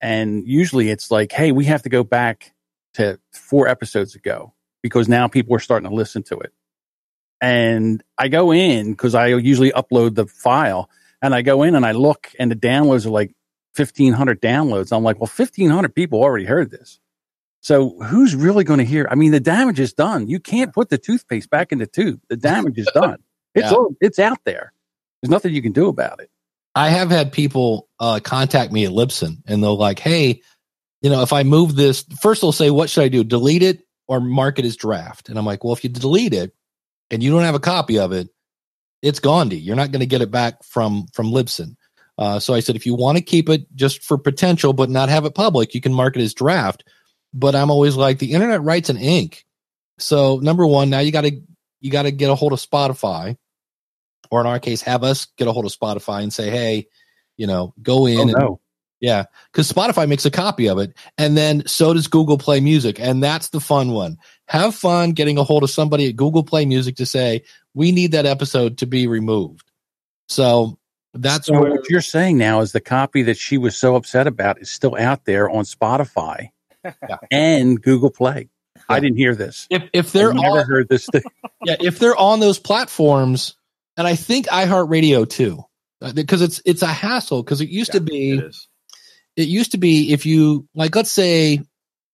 and 0.00 0.46
usually 0.46 0.90
it's 0.90 1.10
like, 1.10 1.32
hey, 1.32 1.52
we 1.52 1.64
have 1.64 1.82
to 1.82 1.88
go 1.88 2.04
back 2.04 2.54
to 2.94 3.18
four 3.32 3.68
episodes 3.68 4.14
ago 4.14 4.52
because 4.82 5.08
now 5.08 5.28
people 5.28 5.54
are 5.54 5.60
starting 5.60 5.88
to 5.88 5.94
listen 5.94 6.22
to 6.24 6.38
it. 6.38 6.52
And 7.40 8.02
I 8.18 8.28
go 8.28 8.52
in 8.52 8.92
because 8.92 9.14
I 9.14 9.28
usually 9.28 9.72
upload 9.72 10.14
the 10.14 10.26
file, 10.26 10.90
and 11.22 11.34
I 11.34 11.42
go 11.42 11.62
in 11.62 11.74
and 11.74 11.84
I 11.84 11.92
look, 11.92 12.32
and 12.38 12.50
the 12.50 12.56
downloads 12.56 13.06
are 13.06 13.10
like 13.10 13.34
1500 13.76 14.40
downloads. 14.40 14.94
I'm 14.94 15.02
like, 15.02 15.16
well, 15.16 15.30
1500 15.34 15.94
people 15.94 16.20
already 16.20 16.44
heard 16.44 16.70
this. 16.70 17.00
So 17.60 18.00
who's 18.00 18.34
really 18.34 18.64
going 18.64 18.78
to 18.78 18.84
hear? 18.84 19.06
I 19.10 19.14
mean, 19.14 19.32
the 19.32 19.40
damage 19.40 19.78
is 19.78 19.92
done. 19.92 20.28
You 20.28 20.40
can't 20.40 20.72
put 20.72 20.88
the 20.88 20.98
toothpaste 20.98 21.50
back 21.50 21.72
in 21.72 21.78
the 21.78 21.86
tube. 21.86 22.20
The 22.28 22.36
damage 22.36 22.78
is 22.78 22.90
done. 22.94 23.18
It's 23.52 23.68
yeah. 23.68 23.78
all, 23.78 23.96
it's 24.00 24.20
out 24.20 24.38
there. 24.44 24.72
There's 25.20 25.30
nothing 25.32 25.52
you 25.52 25.60
can 25.60 25.72
do 25.72 25.88
about 25.88 26.20
it. 26.20 26.30
I 26.76 26.88
have 26.88 27.10
had 27.10 27.32
people 27.32 27.88
uh, 27.98 28.20
contact 28.22 28.70
me 28.70 28.84
at 28.84 28.92
Libsyn 28.92 29.38
and 29.48 29.60
they'll 29.60 29.76
like, 29.76 29.98
hey, 29.98 30.40
you 31.02 31.10
know, 31.10 31.22
if 31.22 31.32
I 31.32 31.42
move 31.42 31.74
this, 31.74 32.04
first 32.20 32.42
they'll 32.42 32.52
say, 32.52 32.70
what 32.70 32.90
should 32.90 33.02
I 33.02 33.08
do? 33.08 33.24
Delete 33.24 33.64
it 33.64 33.80
or 34.06 34.20
mark 34.20 34.60
it 34.60 34.64
as 34.64 34.76
draft? 34.76 35.28
And 35.28 35.36
I'm 35.36 35.44
like, 35.44 35.64
well, 35.64 35.72
if 35.72 35.82
you 35.82 35.90
delete 35.90 36.32
it 36.32 36.54
and 37.10 37.24
you 37.24 37.32
don't 37.32 37.42
have 37.42 37.56
a 37.56 37.58
copy 37.58 37.98
of 37.98 38.12
it, 38.12 38.28
it's 39.02 39.18
Gandhi. 39.18 39.58
You're 39.58 39.74
not 39.74 39.90
going 39.90 39.98
to 39.98 40.06
get 40.06 40.22
it 40.22 40.30
back 40.30 40.62
from 40.62 41.06
from 41.12 41.32
Libsyn. 41.32 41.74
Uh, 42.18 42.38
so 42.38 42.54
I 42.54 42.60
said, 42.60 42.76
if 42.76 42.86
you 42.86 42.94
want 42.94 43.18
to 43.18 43.24
keep 43.24 43.48
it 43.48 43.66
just 43.74 44.04
for 44.04 44.16
potential, 44.16 44.72
but 44.74 44.90
not 44.90 45.08
have 45.08 45.24
it 45.24 45.34
public, 45.34 45.74
you 45.74 45.80
can 45.80 45.92
mark 45.92 46.16
it 46.16 46.22
as 46.22 46.34
draft 46.34 46.84
but 47.32 47.54
I'm 47.54 47.70
always 47.70 47.96
like 47.96 48.18
the 48.18 48.32
internet 48.32 48.62
writes 48.62 48.90
in 48.90 48.96
ink. 48.96 49.44
So 49.98 50.38
number 50.38 50.66
one, 50.66 50.90
now 50.90 51.00
you 51.00 51.12
got 51.12 51.22
to 51.22 51.40
you 51.80 51.90
got 51.90 52.02
to 52.02 52.10
get 52.10 52.30
a 52.30 52.34
hold 52.34 52.52
of 52.52 52.58
Spotify, 52.58 53.36
or 54.30 54.40
in 54.40 54.46
our 54.46 54.58
case, 54.58 54.82
have 54.82 55.02
us 55.04 55.26
get 55.36 55.48
a 55.48 55.52
hold 55.52 55.66
of 55.66 55.72
Spotify 55.72 56.22
and 56.22 56.32
say, 56.32 56.50
hey, 56.50 56.88
you 57.36 57.46
know, 57.46 57.74
go 57.82 58.02
oh, 58.02 58.06
in 58.06 58.18
Oh, 58.18 58.22
and 58.22 58.32
no. 58.32 58.60
yeah, 59.00 59.24
because 59.52 59.70
Spotify 59.70 60.08
makes 60.08 60.26
a 60.26 60.30
copy 60.30 60.68
of 60.68 60.78
it, 60.78 60.94
and 61.18 61.36
then 61.36 61.66
so 61.66 61.94
does 61.94 62.08
Google 62.08 62.38
Play 62.38 62.60
Music, 62.60 63.00
and 63.00 63.22
that's 63.22 63.50
the 63.50 63.60
fun 63.60 63.92
one. 63.92 64.18
Have 64.48 64.74
fun 64.74 65.12
getting 65.12 65.38
a 65.38 65.44
hold 65.44 65.62
of 65.62 65.70
somebody 65.70 66.08
at 66.08 66.16
Google 66.16 66.44
Play 66.44 66.64
Music 66.64 66.96
to 66.96 67.06
say 67.06 67.42
we 67.74 67.92
need 67.92 68.12
that 68.12 68.26
episode 68.26 68.78
to 68.78 68.86
be 68.86 69.06
removed. 69.06 69.70
So 70.28 70.78
that's 71.14 71.46
So 71.46 71.60
where 71.60 71.70
what 71.70 71.88
you're 71.90 72.00
saying 72.00 72.38
now 72.38 72.60
is 72.60 72.72
the 72.72 72.80
copy 72.80 73.22
that 73.22 73.36
she 73.36 73.58
was 73.58 73.76
so 73.76 73.96
upset 73.96 74.26
about 74.26 74.60
is 74.60 74.70
still 74.70 74.96
out 74.96 75.24
there 75.24 75.50
on 75.50 75.64
Spotify 75.64 76.50
and 77.30 77.80
Google 77.80 78.10
Play. 78.10 78.48
I 78.88 79.00
didn't 79.00 79.18
hear 79.18 79.34
this. 79.34 79.66
if 79.70 79.82
if 79.92 80.12
they're 80.12 80.30
I've 80.30 80.36
never 80.36 80.58
on, 80.60 80.66
heard 80.66 80.88
this 80.88 81.06
thing. 81.06 81.22
yeah 81.64 81.76
if 81.80 81.98
they're 81.98 82.16
on 82.16 82.40
those 82.40 82.58
platforms, 82.58 83.54
and 83.96 84.06
I 84.06 84.14
think 84.16 84.46
iHeartRadio 84.48 85.28
too, 85.28 85.62
because 86.14 86.42
it's 86.42 86.62
it's 86.64 86.82
a 86.82 86.86
hassle 86.86 87.42
because 87.42 87.60
it 87.60 87.68
used 87.68 87.92
to 87.92 88.00
be 88.00 88.32
It 88.38 88.44
is. 88.44 88.68
it 89.36 89.48
used 89.48 89.72
to 89.72 89.78
be 89.78 90.12
if 90.12 90.24
you 90.26 90.66
like 90.74 90.94
let's 90.96 91.10
say 91.10 91.60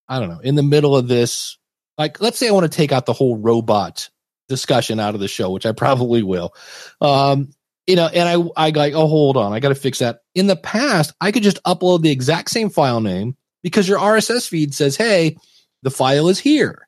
i 0.09 0.19
don't 0.19 0.29
know 0.29 0.41
in 0.41 0.55
the 0.57 0.63
middle 0.63 0.97
of 0.97 1.07
this 1.09 1.57
like 1.99 2.21
let's 2.21 2.37
say 2.39 2.49
i 2.49 2.53
want 2.53 2.71
to 2.71 2.77
take 2.77 2.91
out 2.93 3.07
the 3.07 3.13
whole 3.13 3.37
robot 3.37 4.09
discussion 4.49 4.99
out 5.01 5.15
of 5.15 5.21
the 5.21 5.29
show 5.29 5.51
which 5.51 5.67
i 5.67 5.73
probably 5.73 6.23
will 6.23 6.53
um 7.01 7.49
you 7.87 7.97
know 7.97 8.07
and 8.07 8.29
i 8.29 8.67
i 8.67 8.71
like 8.71 8.95
oh 8.95 9.07
hold 9.09 9.37
on 9.37 9.53
i 9.53 9.61
got 9.61 9.69
to 9.71 9.75
fix 9.75 9.99
that 10.01 10.21
in 10.35 10.47
the 10.49 10.57
past 10.57 11.13
i 11.21 11.31
could 11.33 11.43
just 11.43 11.63
upload 11.65 12.03
the 12.03 12.11
exact 12.11 12.51
same 12.51 12.71
file 12.71 13.01
name 13.01 13.37
because 13.67 13.89
your 13.89 13.99
rss 13.99 14.49
feed 14.49 14.73
says 14.73 14.97
hey 14.97 15.37
the 15.83 15.91
file 15.91 16.29
is 16.29 16.39
here. 16.39 16.87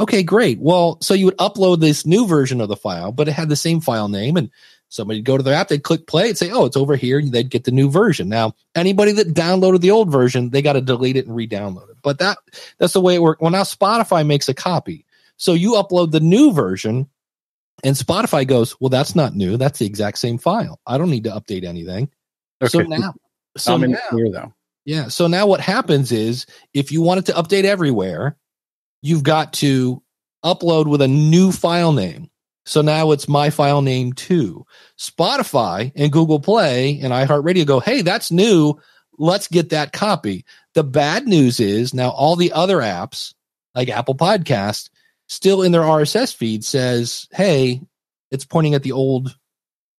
Okay 0.00 0.24
great. 0.24 0.58
Well 0.58 0.98
so 1.00 1.14
you 1.14 1.26
would 1.26 1.36
upload 1.36 1.78
this 1.78 2.04
new 2.04 2.26
version 2.26 2.60
of 2.60 2.68
the 2.68 2.74
file 2.74 3.12
but 3.12 3.28
it 3.28 3.32
had 3.32 3.48
the 3.48 3.54
same 3.54 3.80
file 3.80 4.08
name 4.08 4.36
and 4.36 4.50
somebody'd 4.88 5.24
go 5.24 5.36
to 5.36 5.44
their 5.44 5.54
app 5.54 5.68
they'd 5.68 5.84
click 5.84 6.08
play 6.08 6.30
and 6.30 6.36
say 6.36 6.50
oh 6.50 6.64
it's 6.64 6.76
over 6.76 6.96
here 6.96 7.20
and 7.20 7.30
they'd 7.30 7.48
get 7.48 7.62
the 7.62 7.70
new 7.70 7.88
version. 7.88 8.28
Now 8.28 8.56
anybody 8.74 9.12
that 9.12 9.34
downloaded 9.34 9.82
the 9.82 9.92
old 9.92 10.10
version 10.10 10.50
they 10.50 10.62
got 10.62 10.72
to 10.72 10.80
delete 10.80 11.16
it 11.16 11.28
and 11.28 11.36
re-download 11.36 11.90
it. 11.90 11.96
But 12.02 12.18
that 12.18 12.38
that's 12.78 12.94
the 12.94 13.00
way 13.00 13.14
it 13.14 13.22
worked. 13.22 13.40
Well 13.40 13.52
now 13.52 13.62
spotify 13.62 14.26
makes 14.26 14.48
a 14.48 14.54
copy. 14.54 15.06
So 15.36 15.52
you 15.52 15.74
upload 15.74 16.10
the 16.10 16.18
new 16.18 16.52
version 16.52 17.08
and 17.84 17.94
spotify 17.94 18.44
goes 18.44 18.74
well 18.80 18.90
that's 18.90 19.14
not 19.14 19.36
new. 19.36 19.56
That's 19.56 19.78
the 19.78 19.86
exact 19.86 20.18
same 20.18 20.38
file. 20.38 20.80
I 20.88 20.98
don't 20.98 21.10
need 21.10 21.22
to 21.24 21.30
update 21.30 21.62
anything. 21.62 22.10
So 22.66 22.80
now 22.80 23.14
so 23.56 23.74
I'm 23.74 23.84
in 23.84 23.92
now, 23.92 23.98
clear 24.10 24.28
though. 24.28 24.52
Yeah. 24.86 25.08
So 25.08 25.26
now 25.26 25.46
what 25.46 25.60
happens 25.60 26.12
is 26.12 26.46
if 26.72 26.92
you 26.92 27.02
want 27.02 27.18
it 27.18 27.26
to 27.26 27.32
update 27.32 27.64
everywhere, 27.64 28.36
you've 29.02 29.24
got 29.24 29.52
to 29.54 30.00
upload 30.44 30.86
with 30.86 31.02
a 31.02 31.08
new 31.08 31.50
file 31.50 31.92
name. 31.92 32.30
So 32.64 32.82
now 32.82 33.10
it's 33.10 33.28
my 33.28 33.50
file 33.50 33.82
name 33.82 34.12
too. 34.12 34.64
Spotify 34.98 35.92
and 35.96 36.12
Google 36.12 36.40
Play 36.40 37.00
and 37.00 37.12
iHeartRadio 37.12 37.66
go, 37.66 37.80
hey, 37.80 38.02
that's 38.02 38.30
new. 38.30 38.74
Let's 39.18 39.48
get 39.48 39.70
that 39.70 39.92
copy. 39.92 40.44
The 40.74 40.84
bad 40.84 41.26
news 41.26 41.58
is 41.58 41.92
now 41.92 42.10
all 42.10 42.36
the 42.36 42.52
other 42.52 42.78
apps 42.78 43.34
like 43.74 43.88
Apple 43.88 44.14
Podcast 44.14 44.88
still 45.26 45.62
in 45.62 45.72
their 45.72 45.82
RSS 45.82 46.34
feed 46.34 46.64
says, 46.64 47.26
hey, 47.32 47.80
it's 48.30 48.44
pointing 48.44 48.74
at 48.74 48.84
the 48.84 48.92
old 48.92 49.36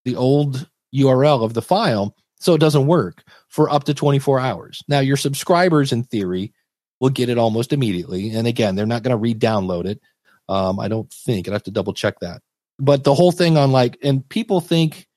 the 0.05 0.15
old 0.15 0.69
URL 0.95 1.43
of 1.43 1.53
the 1.53 1.61
file. 1.61 2.15
So 2.39 2.53
it 2.53 2.59
doesn't 2.61 2.87
work 2.87 3.23
for 3.47 3.69
up 3.69 3.85
to 3.85 3.93
24 3.93 4.39
hours. 4.39 4.83
Now, 4.87 4.99
your 4.99 5.17
subscribers, 5.17 5.91
in 5.91 6.03
theory, 6.03 6.53
will 6.99 7.09
get 7.09 7.29
it 7.29 7.37
almost 7.37 7.73
immediately. 7.73 8.31
And 8.31 8.47
again, 8.47 8.75
they're 8.75 8.85
not 8.85 9.03
going 9.03 9.11
to 9.11 9.17
re 9.17 9.33
download 9.33 9.85
it. 9.85 10.01
Um, 10.49 10.79
I 10.79 10.87
don't 10.87 11.11
think. 11.11 11.47
I'd 11.47 11.53
have 11.53 11.63
to 11.63 11.71
double 11.71 11.93
check 11.93 12.19
that. 12.19 12.41
But 12.79 13.03
the 13.03 13.13
whole 13.13 13.31
thing 13.31 13.57
on 13.57 13.71
like, 13.71 13.97
and 14.03 14.27
people 14.29 14.61
think 14.61 15.07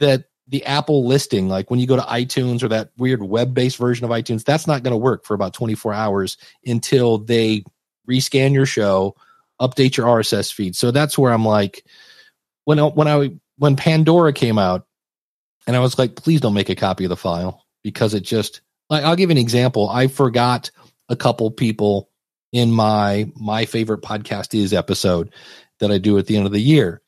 that 0.00 0.24
the 0.48 0.64
Apple 0.66 1.06
listing, 1.06 1.48
like 1.48 1.70
when 1.70 1.78
you 1.78 1.86
go 1.86 1.96
to 1.96 2.02
iTunes 2.02 2.62
or 2.62 2.68
that 2.68 2.90
weird 2.98 3.22
web 3.22 3.54
based 3.54 3.76
version 3.76 4.04
of 4.04 4.10
iTunes, 4.10 4.44
that's 4.44 4.66
not 4.66 4.82
going 4.82 4.92
to 4.92 4.98
work 4.98 5.24
for 5.24 5.34
about 5.34 5.54
24 5.54 5.92
hours 5.92 6.36
until 6.66 7.18
they 7.18 7.62
rescan 8.08 8.52
your 8.52 8.66
show, 8.66 9.14
update 9.60 9.96
your 9.96 10.06
RSS 10.06 10.52
feed. 10.52 10.74
So 10.74 10.90
that's 10.90 11.16
where 11.16 11.32
I'm 11.32 11.44
like, 11.44 11.84
when 12.64 12.78
when 12.78 13.06
I 13.06 13.30
when 13.58 13.76
Pandora 13.76 14.32
came 14.32 14.58
out, 14.58 14.86
and 15.66 15.76
I 15.76 15.80
was 15.80 15.98
like, 15.98 16.16
please 16.16 16.40
don't 16.40 16.54
make 16.54 16.68
a 16.68 16.74
copy 16.74 17.04
of 17.04 17.10
the 17.10 17.16
file 17.16 17.64
because 17.82 18.14
it 18.14 18.20
just 18.22 18.60
like 18.88 19.04
I'll 19.04 19.16
give 19.16 19.30
an 19.30 19.38
example. 19.38 19.88
I 19.88 20.06
forgot 20.08 20.70
a 21.08 21.16
couple 21.16 21.50
people 21.50 22.08
in 22.52 22.72
my 22.72 23.30
my 23.36 23.64
favorite 23.64 24.02
podcast 24.02 24.54
is 24.54 24.72
episode 24.72 25.32
that 25.78 25.90
I 25.90 25.98
do 25.98 26.18
at 26.18 26.26
the 26.26 26.36
end 26.36 26.46
of 26.46 26.52
the 26.52 26.60
year. 26.60 27.00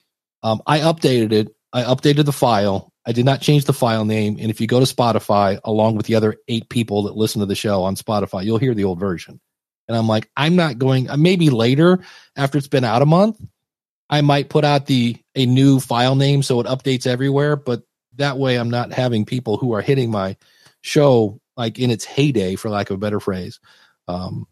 Um, 0.42 0.62
I 0.66 0.80
updated 0.80 1.32
it. 1.32 1.54
I 1.72 1.82
updated 1.82 2.24
the 2.24 2.32
file. 2.32 2.92
I 3.04 3.12
did 3.12 3.24
not 3.24 3.40
change 3.40 3.64
the 3.64 3.72
file 3.72 4.04
name. 4.04 4.36
And 4.40 4.50
if 4.50 4.60
you 4.60 4.66
go 4.66 4.78
to 4.78 4.94
Spotify, 4.94 5.58
along 5.64 5.96
with 5.96 6.06
the 6.06 6.14
other 6.14 6.36
eight 6.48 6.68
people 6.68 7.04
that 7.04 7.16
listen 7.16 7.40
to 7.40 7.46
the 7.46 7.54
show 7.54 7.82
on 7.82 7.96
Spotify, 7.96 8.44
you'll 8.44 8.58
hear 8.58 8.74
the 8.74 8.84
old 8.84 9.00
version. 9.00 9.40
And 9.88 9.96
I'm 9.96 10.06
like, 10.06 10.30
I'm 10.36 10.54
not 10.54 10.78
going. 10.78 11.10
uh, 11.10 11.16
Maybe 11.16 11.50
later, 11.50 12.00
after 12.36 12.58
it's 12.58 12.68
been 12.68 12.84
out 12.84 13.02
a 13.02 13.06
month, 13.06 13.40
I 14.08 14.20
might 14.20 14.48
put 14.50 14.64
out 14.64 14.86
the 14.86 15.16
a 15.34 15.46
new 15.46 15.80
file 15.80 16.14
name 16.14 16.42
so 16.42 16.60
it 16.60 16.66
updates 16.66 17.06
everywhere. 17.06 17.56
But 17.56 17.82
that 18.16 18.38
way, 18.38 18.56
I'm 18.56 18.70
not 18.70 18.92
having 18.92 19.24
people 19.24 19.56
who 19.56 19.72
are 19.72 19.80
hitting 19.82 20.10
my 20.10 20.36
show 20.82 21.40
like 21.56 21.78
in 21.78 21.90
its 21.90 22.04
heyday, 22.04 22.56
for 22.56 22.70
lack 22.70 22.90
of 22.90 22.94
a 22.94 22.98
better 22.98 23.20
phrase. 23.20 23.60
Um, 24.08 24.46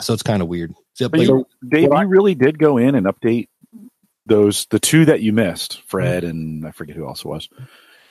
so 0.00 0.12
it's 0.14 0.22
kind 0.22 0.42
of 0.42 0.48
weird. 0.48 0.74
So, 0.94 1.08
But 1.08 1.20
you, 1.20 1.46
Dave, 1.68 1.84
you 1.90 2.06
really 2.06 2.34
did 2.34 2.58
go 2.58 2.76
in 2.76 2.94
and 2.94 3.06
update 3.06 3.48
those 4.26 4.66
the 4.66 4.78
two 4.78 5.06
that 5.06 5.20
you 5.22 5.32
missed, 5.32 5.80
Fred 5.82 6.24
and 6.24 6.66
I 6.66 6.70
forget 6.70 6.96
who 6.96 7.06
else 7.06 7.20
it 7.20 7.28
was. 7.28 7.48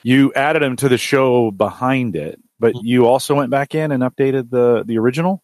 You 0.04 0.34
added 0.34 0.62
them 0.64 0.76
to 0.78 0.90
the 0.90 0.98
show 0.98 1.52
behind 1.52 2.16
it, 2.16 2.40
but 2.60 2.74
Mhm. 2.74 2.82
you 2.84 3.06
also 3.06 3.36
went 3.36 3.52
back 3.52 3.76
in 3.76 3.92
and 3.92 4.02
updated 4.04 4.50
the 4.50 4.84
the 4.86 4.98
original 4.98 5.44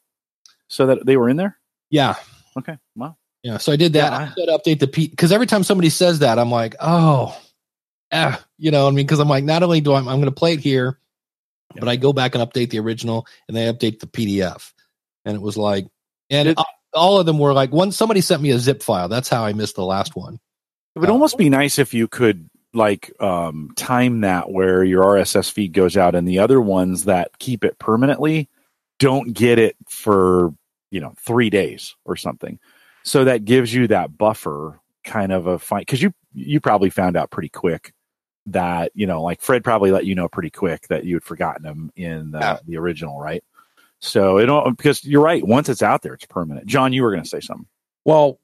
so 0.67 0.87
that 0.87 1.05
they 1.05 1.15
were 1.17 1.29
in 1.29 1.37
there. 1.37 1.57
yeah, 1.89 2.15
Okay, 2.57 2.77
wow. 2.95 3.15
Yeah, 3.43 3.57
so 3.57 3.71
I 3.71 3.75
did 3.75 3.93
that. 3.93 4.11
Yeah, 4.11 4.17
I 4.17 4.23
I- 4.23 4.33
said 4.35 4.47
update 4.49 4.79
the 4.79 4.87
P 4.87 5.07
because 5.07 5.31
every 5.31 5.47
time 5.47 5.63
somebody 5.63 5.89
says 5.89 6.19
that, 6.19 6.39
I'm 6.39 6.49
like, 6.51 6.75
oh, 6.79 7.37
eh, 8.13 8.35
you 8.57 8.71
know, 8.71 8.87
I 8.87 8.91
mean, 8.91 9.05
because 9.05 9.19
I'm 9.19 9.27
like, 9.27 9.43
not 9.43 9.63
only 9.63 9.81
do 9.81 9.91
I, 9.93 9.97
I'm 9.97 10.05
going 10.05 10.23
to 10.25 10.31
play 10.31 10.53
it 10.53 10.59
here, 10.61 10.99
but 11.75 11.89
I 11.89 11.95
go 11.97 12.13
back 12.13 12.35
and 12.35 12.43
update 12.49 12.69
the 12.69 12.79
original 12.79 13.25
and 13.47 13.57
they 13.57 13.65
update 13.65 13.99
the 13.99 14.07
PDF, 14.07 14.71
and 15.25 15.35
it 15.35 15.41
was 15.41 15.57
like, 15.57 15.87
and 16.29 16.47
It- 16.47 16.57
it, 16.59 16.65
all 16.93 17.19
of 17.19 17.25
them 17.25 17.39
were 17.39 17.53
like, 17.53 17.71
one 17.71 17.91
somebody 17.91 18.21
sent 18.21 18.41
me 18.41 18.51
a 18.51 18.59
zip 18.59 18.83
file. 18.83 19.09
That's 19.09 19.27
how 19.27 19.43
I 19.43 19.53
missed 19.53 19.75
the 19.75 19.83
last 19.85 20.15
one. 20.15 20.39
It 20.95 20.99
would 20.99 21.09
Uh, 21.09 21.13
almost 21.13 21.37
be 21.39 21.49
nice 21.49 21.79
if 21.79 21.93
you 21.95 22.07
could 22.07 22.47
like 22.75 23.11
um, 23.19 23.71
time 23.75 24.21
that 24.21 24.51
where 24.51 24.83
your 24.83 25.03
RSS 25.03 25.51
feed 25.51 25.73
goes 25.73 25.97
out 25.97 26.13
and 26.15 26.27
the 26.27 26.37
other 26.39 26.61
ones 26.61 27.05
that 27.05 27.37
keep 27.39 27.63
it 27.63 27.79
permanently 27.79 28.47
don't 28.99 29.33
get 29.33 29.57
it 29.59 29.75
for 29.89 30.53
you 30.91 30.99
know 30.99 31.13
three 31.17 31.49
days 31.49 31.95
or 32.05 32.15
something. 32.15 32.59
So 33.03 33.23
that 33.25 33.43
gives 33.43 33.73
you 33.73 33.87
that 33.87 34.15
buffer 34.17 34.79
kind 35.03 35.31
of 35.31 35.47
a 35.47 35.57
fight 35.57 35.87
because 35.87 36.01
you 36.01 36.13
you 36.33 36.59
probably 36.59 36.91
found 36.91 37.17
out 37.17 37.31
pretty 37.31 37.49
quick 37.49 37.91
that 38.47 38.91
you 38.93 39.07
know 39.07 39.21
like 39.21 39.41
Fred 39.41 39.63
probably 39.63 39.91
let 39.91 40.05
you 40.05 40.15
know 40.15 40.27
pretty 40.27 40.49
quick 40.49 40.87
that 40.89 41.05
you 41.05 41.15
had 41.15 41.23
forgotten 41.23 41.63
them 41.63 41.91
in 41.95 42.31
the, 42.31 42.39
Yeah. 42.39 42.57
the 42.65 42.77
original, 42.77 43.19
right? 43.19 43.43
So 43.99 44.37
it 44.37 44.47
don't 44.47 44.75
because 44.77 45.03
you're 45.05 45.21
right. 45.23 45.45
Once 45.45 45.69
it's 45.69 45.81
out 45.81 46.01
there, 46.01 46.13
it's 46.13 46.25
permanent. 46.25 46.67
John, 46.67 46.91
you 46.93 47.03
were 47.03 47.11
going 47.11 47.23
to 47.23 47.29
say 47.29 47.39
something. 47.39 47.67
Well, 48.05 48.39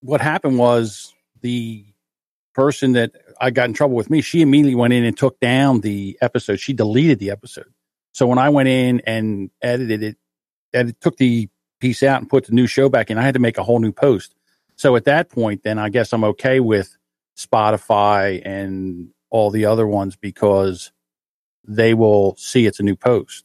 what 0.00 0.20
happened 0.20 0.58
was 0.58 1.14
the 1.40 1.84
person 2.54 2.92
that 2.92 3.12
I 3.40 3.50
got 3.50 3.68
in 3.68 3.72
trouble 3.72 3.96
with 3.96 4.10
me, 4.10 4.20
she 4.20 4.42
immediately 4.42 4.74
went 4.74 4.92
in 4.92 5.04
and 5.04 5.16
took 5.16 5.40
down 5.40 5.80
the 5.80 6.18
episode. 6.20 6.60
She 6.60 6.72
deleted 6.74 7.20
the 7.20 7.30
episode. 7.30 7.72
So 8.12 8.26
when 8.26 8.38
I 8.38 8.48
went 8.50 8.68
in 8.68 9.00
and 9.06 9.50
edited 9.62 10.02
it, 10.02 10.16
and 10.74 10.90
it 10.90 11.00
took 11.00 11.16
the 11.16 11.48
piece 11.80 12.02
out 12.02 12.20
and 12.20 12.28
put 12.28 12.46
the 12.46 12.52
new 12.52 12.66
show 12.66 12.88
back 12.88 13.10
in, 13.10 13.16
I 13.16 13.22
had 13.22 13.34
to 13.34 13.40
make 13.40 13.56
a 13.58 13.62
whole 13.62 13.78
new 13.78 13.92
post. 13.92 14.34
So 14.76 14.94
at 14.96 15.04
that 15.04 15.30
point, 15.30 15.62
then 15.62 15.78
I 15.78 15.88
guess 15.88 16.12
I'm 16.12 16.24
okay 16.24 16.60
with 16.60 16.96
Spotify 17.36 18.42
and 18.44 19.08
all 19.30 19.50
the 19.50 19.64
other 19.66 19.86
ones 19.86 20.16
because 20.16 20.92
they 21.66 21.94
will 21.94 22.34
see 22.36 22.66
it's 22.66 22.80
a 22.80 22.82
new 22.82 22.96
post. 22.96 23.44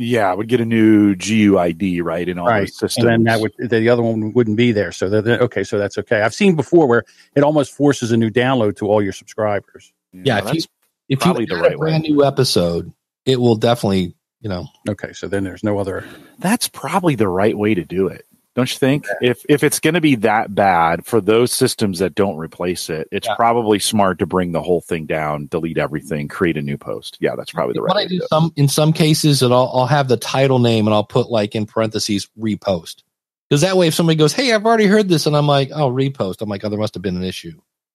Yeah, 0.00 0.30
I 0.30 0.34
would 0.34 0.46
get 0.48 0.60
a 0.60 0.64
new 0.64 1.16
GUID 1.16 2.02
right 2.04 2.28
in 2.28 2.38
all 2.38 2.46
Right. 2.46 2.60
those 2.60 2.78
systems. 2.78 2.98
And 3.04 3.08
then 3.08 3.22
that 3.24 3.40
would 3.40 3.52
the 3.58 3.88
other 3.88 4.02
one 4.02 4.32
wouldn't 4.32 4.56
be 4.56 4.70
there. 4.70 4.92
So 4.92 5.08
they're, 5.08 5.22
they're- 5.22 5.40
okay, 5.40 5.64
so 5.64 5.76
that's 5.78 5.98
okay. 5.98 6.22
I've 6.22 6.34
seen 6.34 6.54
before 6.54 6.86
where 6.86 7.02
it 7.34 7.42
almost 7.42 7.74
forces 7.74 8.12
a 8.12 8.16
new 8.16 8.30
download 8.30 8.76
to 8.76 8.86
all 8.86 9.02
your 9.02 9.12
subscribers. 9.12 9.92
Yeah, 10.12 10.38
if 10.38 10.54
you 10.54 10.60
if 11.08 11.24
you 11.26 11.46
the 11.46 11.56
right 11.56 11.74
a 11.74 11.78
brand 11.78 12.04
new 12.04 12.24
episode, 12.24 12.92
it 13.26 13.40
will 13.40 13.56
definitely, 13.56 14.14
you 14.40 14.48
know, 14.48 14.66
Okay, 14.88 15.12
so 15.12 15.26
then 15.26 15.42
there's 15.42 15.64
no 15.64 15.78
other. 15.78 16.04
that's 16.38 16.68
probably 16.68 17.14
the 17.16 17.28
right 17.28 17.56
way 17.58 17.74
to 17.74 17.84
do 17.84 18.06
it. 18.06 18.24
Don't 18.58 18.72
you 18.72 18.78
think? 18.78 19.06
If 19.22 19.46
if 19.48 19.62
it's 19.62 19.78
going 19.78 19.94
to 19.94 20.00
be 20.00 20.16
that 20.16 20.52
bad 20.52 21.06
for 21.06 21.20
those 21.20 21.52
systems 21.52 22.00
that 22.00 22.16
don't 22.16 22.36
replace 22.36 22.90
it, 22.90 23.06
it's 23.12 23.28
Yeah. 23.28 23.36
probably 23.36 23.78
smart 23.78 24.18
to 24.18 24.26
bring 24.26 24.50
the 24.50 24.60
whole 24.60 24.80
thing 24.80 25.06
down, 25.06 25.46
delete 25.46 25.78
everything, 25.78 26.26
create 26.26 26.56
a 26.56 26.60
new 26.62 26.76
post. 26.76 27.18
Yeah, 27.20 27.36
that's 27.36 27.52
probably 27.52 27.74
the 27.74 27.82
right 27.82 27.94
what 27.94 28.02
I 28.02 28.06
do 28.08 28.16
it. 28.16 28.28
some 28.28 28.52
in 28.56 28.66
some 28.66 28.92
cases 28.92 29.38
that 29.38 29.52
I'll, 29.52 29.70
I'll 29.72 29.86
have 29.86 30.08
the 30.08 30.16
title 30.16 30.58
name 30.58 30.88
and 30.88 30.94
I'll 30.94 31.04
put 31.04 31.30
like 31.30 31.54
in 31.54 31.66
parentheses 31.66 32.28
repost 32.36 33.04
because 33.48 33.60
that 33.60 33.76
way 33.76 33.86
if 33.86 33.94
somebody 33.94 34.16
goes 34.16 34.32
hey 34.32 34.52
I've 34.52 34.66
already 34.66 34.86
heard 34.86 35.08
this 35.08 35.26
and 35.26 35.36
I'm 35.36 35.46
like 35.46 35.70
oh 35.72 35.88
repost 35.88 36.42
I'm 36.42 36.48
like 36.48 36.64
oh 36.64 36.68
there 36.68 36.80
must 36.80 36.94
have 36.94 37.02
been 37.02 37.16
an 37.16 37.22
issue 37.22 37.52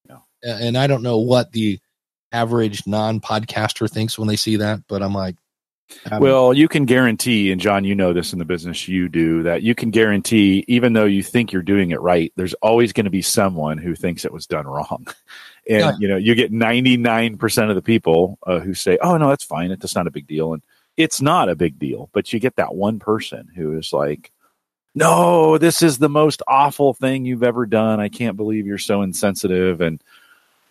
Yeah. 0.08 0.16
And 0.42 0.78
I 0.78 0.86
don't 0.86 1.02
know 1.02 1.18
what 1.18 1.52
the 1.52 1.78
average 2.32 2.86
non 2.86 3.20
podcaster 3.20 3.86
thinks 3.90 4.18
when 4.18 4.28
they 4.28 4.36
see 4.36 4.56
that 4.56 4.80
but 4.88 5.02
I'm 5.02 5.12
like 5.12 5.36
um, 6.10 6.20
Well, 6.20 6.54
you 6.54 6.68
can 6.68 6.84
guarantee, 6.84 7.52
and 7.52 7.60
John, 7.60 7.84
you 7.84 7.94
know 7.94 8.12
this 8.12 8.32
in 8.32 8.38
the 8.38 8.44
business 8.44 8.88
you 8.88 9.08
do, 9.08 9.42
that 9.44 9.62
you 9.62 9.74
can 9.74 9.90
guarantee, 9.90 10.64
even 10.68 10.92
though 10.92 11.04
you 11.04 11.22
think 11.22 11.52
you're 11.52 11.62
doing 11.62 11.90
it 11.90 12.00
right, 12.00 12.32
there's 12.36 12.54
always 12.54 12.92
going 12.92 13.04
to 13.04 13.10
be 13.10 13.22
someone 13.22 13.78
who 13.78 13.94
thinks 13.94 14.24
it 14.24 14.32
was 14.32 14.46
done 14.46 14.66
wrong. 14.66 15.06
And, 15.66 15.80
Yeah. 15.80 15.92
you 15.98 16.08
know, 16.08 16.16
you 16.18 16.34
get 16.34 16.52
99% 16.52 17.70
of 17.70 17.74
the 17.74 17.80
people 17.80 18.38
uh, 18.46 18.58
who 18.60 18.74
say, 18.74 18.98
oh, 19.00 19.16
no, 19.16 19.30
that's 19.30 19.44
fine. 19.44 19.70
It's 19.70 19.94
not 19.94 20.06
a 20.06 20.10
big 20.10 20.26
deal. 20.26 20.52
And 20.52 20.62
it's 20.98 21.22
not 21.22 21.48
a 21.48 21.56
big 21.56 21.78
deal. 21.78 22.10
But 22.12 22.34
you 22.34 22.38
get 22.38 22.56
that 22.56 22.74
one 22.74 22.98
person 22.98 23.48
who 23.56 23.78
is 23.78 23.90
like, 23.90 24.30
no, 24.94 25.56
this 25.56 25.80
is 25.80 25.96
the 25.96 26.10
most 26.10 26.42
awful 26.46 26.92
thing 26.92 27.24
you've 27.24 27.42
ever 27.42 27.64
done. 27.64 27.98
I 27.98 28.10
can't 28.10 28.36
believe 28.36 28.66
you're 28.66 28.76
so 28.76 29.00
insensitive. 29.00 29.80
And, 29.80 30.02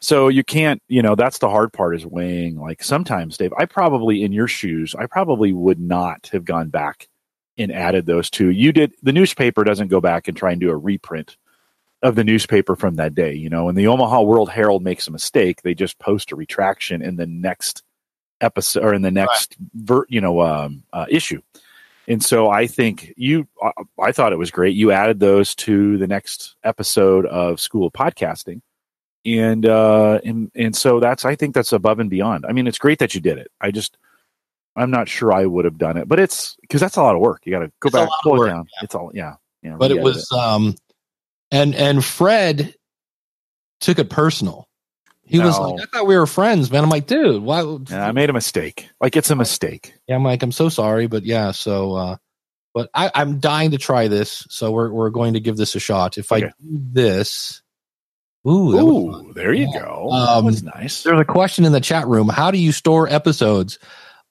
so 0.04 0.28
you 0.28 0.44
can't, 0.44 0.84
you 0.90 1.02
know, 1.02 1.16
that's 1.16 1.38
the 1.38 1.50
hard 1.50 1.72
part 1.72 1.96
is 1.96 2.06
weighing. 2.06 2.60
Like 2.60 2.84
sometimes, 2.84 3.38
Dave, 3.38 3.54
I 3.58 3.64
probably 3.64 4.22
in 4.22 4.34
your 4.34 4.50
shoes, 4.50 4.94
I 5.00 5.06
probably 5.06 5.54
would 5.54 5.80
not 5.80 6.30
have 6.34 6.44
gone 6.44 6.68
back 6.68 7.08
and 7.58 7.72
added 7.72 8.06
those 8.06 8.30
two. 8.30 8.50
You 8.50 8.74
did 8.74 8.94
the 9.02 9.14
newspaper 9.14 9.64
doesn't 9.64 9.88
go 9.88 10.02
back 10.02 10.28
and 10.28 10.36
try 10.36 10.52
and 10.52 10.60
do 10.60 10.72
a 10.72 10.76
reprint 10.76 11.38
of 12.02 12.16
the 12.16 12.26
newspaper 12.26 12.76
from 12.76 12.96
that 12.96 13.16
day. 13.16 13.34
You 13.34 13.50
know, 13.50 13.64
when 13.64 13.76
the 13.76 13.88
Omaha 13.88 14.24
World 14.24 14.50
Herald 14.50 14.84
makes 14.84 15.08
a 15.08 15.12
mistake, 15.12 15.62
they 15.62 15.74
just 15.74 15.98
post 16.00 16.34
a 16.34 16.36
retraction 16.36 17.02
in 17.02 17.16
the 17.16 17.26
next 17.26 17.82
episode 18.42 18.84
or 18.84 18.94
in 18.94 19.04
the 19.04 19.12
next 19.12 19.56
ver, 19.74 20.06
you 20.10 20.20
know 20.20 20.42
um, 20.42 20.84
uh, 20.92 21.06
issue. 21.08 21.42
And 22.10 22.22
so 22.22 22.50
I 22.50 22.68
think 22.68 23.14
you, 23.16 23.48
I, 23.62 23.72
I 24.02 24.12
thought 24.12 24.34
it 24.34 24.38
was 24.38 24.52
great. 24.52 24.76
You 24.76 24.92
added 24.92 25.22
those 25.22 25.56
to 25.56 25.98
the 25.98 26.08
next 26.08 26.58
episode 26.62 27.26
of 27.26 27.62
School 27.62 27.88
of 27.88 27.94
Podcasting 27.94 28.60
and 29.26 29.66
uh 29.66 30.20
and 30.26 30.52
and 30.56 30.76
so 30.76 31.00
that's 31.00 31.24
i 31.26 31.36
think 31.36 31.56
that's 31.56 31.72
above 31.72 32.00
and 32.00 32.10
beyond. 32.10 32.46
I 32.48 32.52
mean 32.52 32.68
it's 32.68 32.78
great 32.78 33.00
that 33.00 33.16
you 33.16 33.22
did 33.22 33.38
it. 33.38 33.50
I 33.62 33.72
just 33.72 33.98
i'm 34.76 34.90
not 34.92 35.08
sure 35.08 35.32
i 35.32 35.46
would 35.46 35.66
have 35.66 35.78
done 35.78 35.98
it 35.98 36.08
but 36.08 36.20
it's 36.20 36.56
because 36.62 36.82
that's 36.82 36.98
a 36.98 37.02
lot 37.02 37.16
of 37.16 37.22
work. 37.22 37.42
You 37.46 37.52
got 37.52 37.60
to 37.60 37.72
go 37.80 37.88
It's 37.88 37.96
back 37.96 38.10
pull 38.24 38.34
work, 38.40 38.48
it 38.50 38.52
down. 38.52 38.68
it's 38.82 38.96
all 38.96 39.12
yeah 39.14 39.36
yeah 39.62 39.76
but 39.78 39.92
it 39.92 40.02
was 40.02 40.30
um 40.32 40.76
and 41.52 41.76
and 41.76 42.04
Fred 42.04 42.74
took 43.80 44.00
it 44.00 44.10
personal. 44.10 44.68
He 45.26 45.40
was 45.40 45.58
like 45.58 45.82
I 45.82 45.86
thought 45.86 46.08
we 46.08 46.18
were 46.18 46.28
friends 46.28 46.70
man. 46.72 46.84
I'm 46.84 46.90
like 46.90 47.08
dude 47.08 47.42
why 47.44 47.62
yeah, 47.90 48.08
i 48.08 48.12
made 48.12 48.30
a 48.30 48.34
mistake. 48.34 48.90
Like 49.00 49.16
it's 49.16 49.30
a 49.30 49.36
mistake. 49.36 49.94
Yeah, 50.08 50.16
I'm 50.16 50.24
like, 50.24 50.44
I'm 50.44 50.52
so 50.52 50.68
sorry, 50.70 51.08
but 51.08 51.24
yeah, 51.24 51.52
so 51.52 51.96
uh 51.96 52.18
but 52.74 52.90
I, 52.94 53.12
I'm 53.14 53.40
dying 53.40 53.72
to 53.72 53.78
try 53.78 54.08
this, 54.08 54.46
so 54.50 54.72
we're 54.72 54.92
we're 54.92 55.12
going 55.12 55.34
to 55.36 55.40
give 55.40 55.56
this 55.58 55.76
a 55.76 55.80
shot. 55.80 56.18
If 56.18 56.32
I 56.32 56.40
do 56.42 56.50
this, 56.62 57.62
ooh, 58.48 58.72
that 58.74 58.86
was 58.86 59.14
fun. 59.16 59.26
Ooh, 59.26 59.34
there 59.34 59.54
you 59.54 59.68
Yeah. 59.74 59.82
go 59.82 60.10
Um, 60.12 60.46
that 60.46 60.52
was 60.52 60.64
nice 60.64 61.04
there's 61.04 61.20
a 61.20 61.26
question 61.26 61.66
in 61.66 61.72
the 61.72 61.82
chat 61.82 62.08
room. 62.08 62.30
How 62.30 62.52
do 62.52 62.58
you 62.58 62.72
store 62.72 63.08
episodes? 63.10 63.80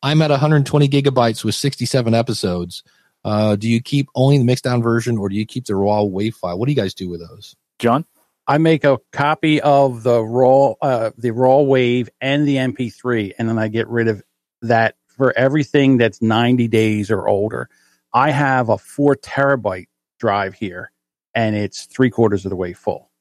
I'm 0.02 0.20
at 0.22 0.30
120 0.30 0.88
gigabytes 0.88 1.44
with 1.44 1.54
67 1.54 2.12
episodes. 2.14 2.82
Uh, 3.24 3.54
do 3.54 3.68
you 3.68 3.80
keep 3.80 4.08
only 4.16 4.36
the 4.38 4.44
mixed 4.44 4.64
down 4.64 4.82
version, 4.82 5.16
or 5.16 5.28
do 5.28 5.36
you 5.36 5.46
keep 5.46 5.66
the 5.66 5.76
raw 5.76 6.02
wave 6.02 6.34
file? 6.34 6.58
What 6.58 6.66
do 6.66 6.72
you 6.72 6.76
guys 6.76 6.94
do 6.94 7.08
with 7.08 7.20
those? 7.20 7.54
john 7.78 8.04
I 8.48 8.58
make 8.58 8.82
a 8.84 8.98
copy 9.12 9.60
of 9.60 10.02
the 10.02 10.20
raw, 10.22 10.72
uh, 10.82 11.12
the 11.16 11.30
raw 11.30 11.60
wave 11.60 12.10
and 12.20 12.46
the 12.46 12.56
MP3, 12.56 13.34
and 13.38 13.48
then 13.48 13.56
I 13.58 13.68
get 13.68 13.86
rid 13.86 14.08
of 14.08 14.22
that 14.62 14.96
for 15.06 15.32
everything 15.38 15.96
that's 15.96 16.20
90 16.20 16.66
days 16.66 17.10
or 17.10 17.28
older. 17.28 17.68
I 18.12 18.30
have 18.32 18.68
a 18.68 18.78
four 18.78 19.14
terabyte 19.14 19.86
drive 20.18 20.54
here, 20.54 20.90
and 21.34 21.54
it's 21.54 21.84
three 21.84 22.10
quarters 22.10 22.44
of 22.44 22.50
the 22.50 22.56
way 22.56 22.72
full. 22.72 23.11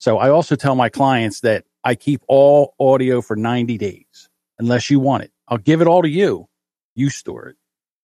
So 0.00 0.18
I 0.18 0.30
also 0.30 0.56
tell 0.56 0.74
my 0.74 0.90
clients 0.90 1.40
that 1.42 1.66
I 1.84 1.94
keep 1.94 2.22
all 2.28 2.74
audio 2.80 3.22
for 3.22 3.36
90 3.36 3.78
days, 3.78 4.28
unless 4.58 4.90
you 4.90 5.00
want 5.00 5.24
it. 5.24 5.32
I'll 5.48 5.58
give 5.58 5.80
it 5.82 5.86
all 5.86 6.02
to 6.02 6.10
you. 6.10 6.48
You 6.96 7.10
store 7.10 7.48
it, 7.48 7.56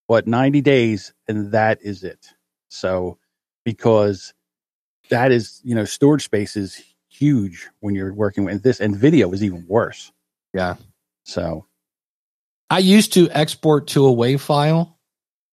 but 0.08 0.28
90 0.28 0.62
days, 0.62 1.12
and 1.28 1.52
that 1.52 1.80
is 1.82 2.04
it. 2.04 2.28
So 2.68 3.18
because 3.64 4.34
that 5.10 5.32
is 5.32 5.60
you 5.64 5.74
know 5.74 5.84
storage 5.84 6.24
space 6.24 6.56
is 6.56 6.82
huge 7.10 7.68
when 7.80 7.94
you're 7.94 8.14
working 8.14 8.44
with 8.44 8.62
this 8.62 8.80
and 8.80 8.96
video 8.96 9.32
is 9.32 9.42
even 9.42 9.64
worse 9.66 10.12
Yeah. 10.52 10.76
so 11.24 11.66
I 12.70 12.80
used 12.80 13.12
to 13.14 13.30
export 13.30 13.88
to 13.88 14.06
a 14.06 14.12
WAV 14.12 14.40
file. 14.40 14.98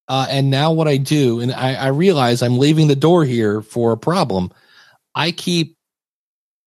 Uh, 0.08 0.28
and 0.30 0.50
now 0.50 0.74
what 0.74 0.88
I 0.88 0.98
do, 0.98 1.40
and 1.40 1.52
I, 1.54 1.76
I 1.76 1.88
realize 1.88 2.42
I'm 2.42 2.58
leaving 2.60 2.88
the 2.88 2.96
door 2.96 3.24
here 3.24 3.62
for 3.62 3.92
a 3.94 3.98
problem. 3.98 4.52
I 5.16 5.32
keep 5.32 5.73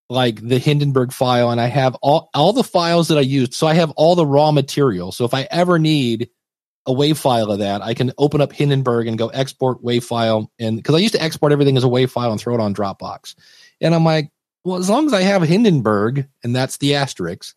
like 0.09 0.47
the 0.47 0.59
Hindenburg 0.59 1.13
file 1.13 1.51
and 1.51 1.61
I 1.61 1.67
have 1.67 1.95
all, 1.97 2.31
all 2.33 2.53
the 2.53 2.63
files 2.63 3.09
that 3.09 3.19
I 3.19 3.23
used. 3.23 3.55
So 3.55 3.67
I 3.67 3.75
have 3.75 3.91
all 3.93 4.15
the 4.15 4.27
raw 4.27 4.53
material. 4.53 5.13
So 5.13 5.25
if 5.25 5.35
I 5.35 5.49
ever 5.51 5.79
need 5.79 6.31
a 6.87 6.93
WAV 6.93 7.17
file 7.17 7.51
of 7.51 7.59
that, 7.59 7.83
I 7.83 7.95
can 7.95 8.13
open 8.17 8.41
up 8.41 8.53
Hindenburg 8.53 9.09
and 9.09 9.19
go 9.19 9.29
export 9.29 9.83
WAV 9.83 10.05
file. 10.05 10.51
And 10.61 10.77
because 10.77 10.95
I 10.95 10.99
used 10.99 11.15
to 11.15 11.23
export 11.23 11.53
everything 11.53 11.77
as 11.77 11.85
a 11.85 11.89
WAV 11.89 12.09
file 12.09 12.31
and 12.31 12.41
throw 12.41 12.55
it 12.55 12.61
on 12.61 12.75
Dropbox. 12.75 13.35
And 13.81 13.95
I'm 13.95 14.05
like, 14.05 14.31
well, 14.65 14.79
as 14.79 14.89
long 14.89 15.07
as 15.07 15.13
I 15.13 15.23
have 15.23 15.43
Hindenburg 15.43 16.29
and 16.45 16.55
that's 16.55 16.77
the 16.77 16.95
asterisk, 16.95 17.57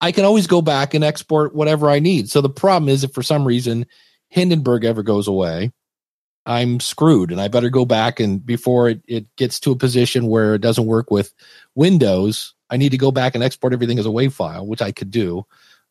I 0.00 0.12
can 0.12 0.24
always 0.24 0.46
go 0.46 0.62
back 0.62 0.94
and 0.94 1.04
export 1.04 1.54
whatever 1.54 1.88
I 1.88 1.98
need. 1.98 2.28
So 2.28 2.40
the 2.40 2.48
problem 2.48 2.88
is 2.88 3.04
if 3.04 3.12
for 3.12 3.22
some 3.22 3.46
reason 3.46 3.86
Hindenburg 4.28 4.84
ever 4.84 5.02
goes 5.02 5.28
away, 5.28 5.72
I'm 6.44 6.80
screwed 6.80 7.30
and 7.30 7.40
I 7.40 7.48
better 7.48 7.70
go 7.70 7.84
back 7.84 8.18
and 8.18 8.44
before 8.44 8.88
it, 8.88 9.02
it 9.06 9.26
gets 9.36 9.60
to 9.60 9.70
a 9.70 9.76
position 9.76 10.26
where 10.26 10.54
it 10.54 10.60
doesn't 10.60 10.86
work 10.86 11.10
with 11.10 11.32
Windows, 11.74 12.54
I 12.70 12.76
need 12.76 12.90
to 12.90 12.98
go 12.98 13.12
back 13.12 13.34
and 13.34 13.44
export 13.44 13.72
everything 13.72 13.98
as 13.98 14.06
a 14.06 14.10
WAV 14.10 14.32
file, 14.32 14.66
which 14.66 14.82
I 14.82 14.92
could 14.92 15.10
do. 15.10 15.46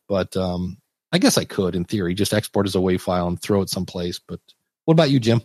But 0.08 0.36
um, 0.36 0.78
I 1.12 1.18
guess 1.18 1.38
I 1.38 1.44
could 1.44 1.74
in 1.74 1.84
theory 1.84 2.14
just 2.14 2.34
export 2.34 2.66
as 2.66 2.74
a 2.74 2.80
WAV 2.80 3.00
file 3.00 3.28
and 3.28 3.40
throw 3.40 3.62
it 3.62 3.70
someplace. 3.70 4.18
But 4.18 4.40
what 4.84 4.92
about 4.92 5.10
you, 5.10 5.20
Jim? 5.20 5.42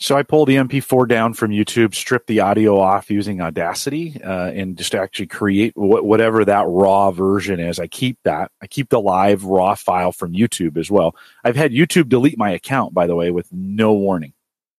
So 0.00 0.16
I 0.16 0.22
pulled 0.22 0.48
the 0.48 0.54
MP4 0.54 1.08
down 1.08 1.34
from 1.34 1.50
YouTube, 1.50 1.92
stripped 1.92 2.28
the 2.28 2.38
audio 2.38 2.78
off 2.78 3.10
using 3.10 3.40
Audacity, 3.40 4.20
uh, 4.22 4.52
and 4.54 4.78
just 4.78 4.94
actually 4.94 5.26
create 5.26 5.72
wh- 5.74 6.04
whatever 6.04 6.44
that 6.44 6.66
raw 6.68 7.10
version 7.10 7.58
is. 7.58 7.80
I 7.80 7.88
keep 7.88 8.16
that. 8.22 8.52
I 8.62 8.68
keep 8.68 8.90
the 8.90 9.00
live 9.00 9.42
raw 9.42 9.74
file 9.74 10.12
from 10.12 10.34
YouTube 10.34 10.76
as 10.76 10.88
well. 10.88 11.16
I've 11.42 11.56
had 11.56 11.72
YouTube 11.72 12.08
delete 12.08 12.38
my 12.38 12.52
account, 12.52 12.94
by 12.94 13.08
the 13.08 13.16
way, 13.16 13.32
with 13.32 13.52
no 13.52 13.92
warning. 13.92 14.34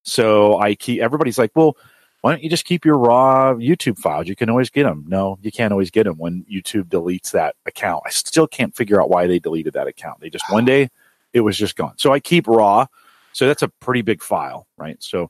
So 0.09 0.59
I 0.59 0.75
keep. 0.75 1.01
Everybody's 1.01 1.37
like, 1.37 1.51
"Well, 1.55 1.77
why 2.21 2.31
don't 2.31 2.43
you 2.43 2.49
just 2.49 2.65
keep 2.65 2.85
your 2.85 2.97
raw 2.97 3.53
YouTube 3.53 3.97
files? 3.97 4.27
You 4.27 4.35
can 4.35 4.49
always 4.49 4.69
get 4.69 4.83
them." 4.83 5.05
No, 5.07 5.37
you 5.41 5.51
can't 5.51 5.71
always 5.71 5.91
get 5.91 6.03
them 6.03 6.17
when 6.17 6.45
YouTube 6.51 6.85
deletes 6.85 7.31
that 7.31 7.55
account. 7.65 8.03
I 8.05 8.09
still 8.09 8.47
can't 8.47 8.75
figure 8.75 9.01
out 9.01 9.09
why 9.09 9.27
they 9.27 9.39
deleted 9.39 9.73
that 9.73 9.87
account. 9.87 10.19
They 10.19 10.29
just 10.29 10.45
one 10.49 10.65
day 10.65 10.89
it 11.33 11.41
was 11.41 11.57
just 11.57 11.75
gone. 11.75 11.93
So 11.97 12.11
I 12.11 12.19
keep 12.19 12.47
raw. 12.47 12.87
So 13.33 13.47
that's 13.47 13.61
a 13.61 13.67
pretty 13.67 14.01
big 14.01 14.23
file, 14.23 14.67
right? 14.77 14.97
So 15.01 15.29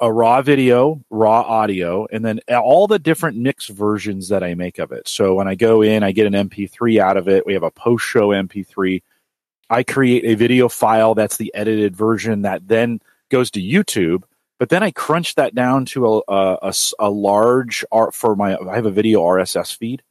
a 0.00 0.12
raw 0.12 0.40
video, 0.42 1.02
raw 1.10 1.40
audio, 1.40 2.06
and 2.12 2.24
then 2.24 2.40
all 2.48 2.86
the 2.86 2.98
different 2.98 3.36
mix 3.36 3.68
versions 3.68 4.28
that 4.28 4.42
I 4.42 4.54
make 4.54 4.78
of 4.78 4.92
it. 4.92 5.08
So 5.08 5.34
when 5.34 5.48
I 5.48 5.54
go 5.54 5.82
in, 5.82 6.02
I 6.02 6.12
get 6.12 6.26
an 6.26 6.34
MP3 6.34 6.98
out 7.00 7.16
of 7.16 7.28
it. 7.28 7.46
We 7.46 7.54
have 7.54 7.62
a 7.62 7.70
post 7.70 8.04
show 8.04 8.28
MP3. 8.28 9.02
I 9.68 9.82
create 9.82 10.24
a 10.24 10.34
video 10.34 10.68
file 10.68 11.14
that's 11.14 11.36
the 11.36 11.52
edited 11.54 11.96
version 11.96 12.42
that 12.42 12.66
then 12.68 13.00
goes 13.30 13.50
to 13.52 13.60
YouTube. 13.60 14.24
But 14.58 14.68
then 14.68 14.82
I 14.82 14.90
crunch 14.90 15.36
that 15.36 15.54
down 15.54 15.86
to 15.86 16.22
a 16.28 16.72
a 16.98 17.10
large 17.10 17.84
art 17.90 18.14
for 18.14 18.36
my. 18.36 18.56
I 18.56 18.74
have 18.74 18.84
a 18.84 18.90
video 18.90 19.22
RSS 19.22 19.74
feed, 19.74 20.02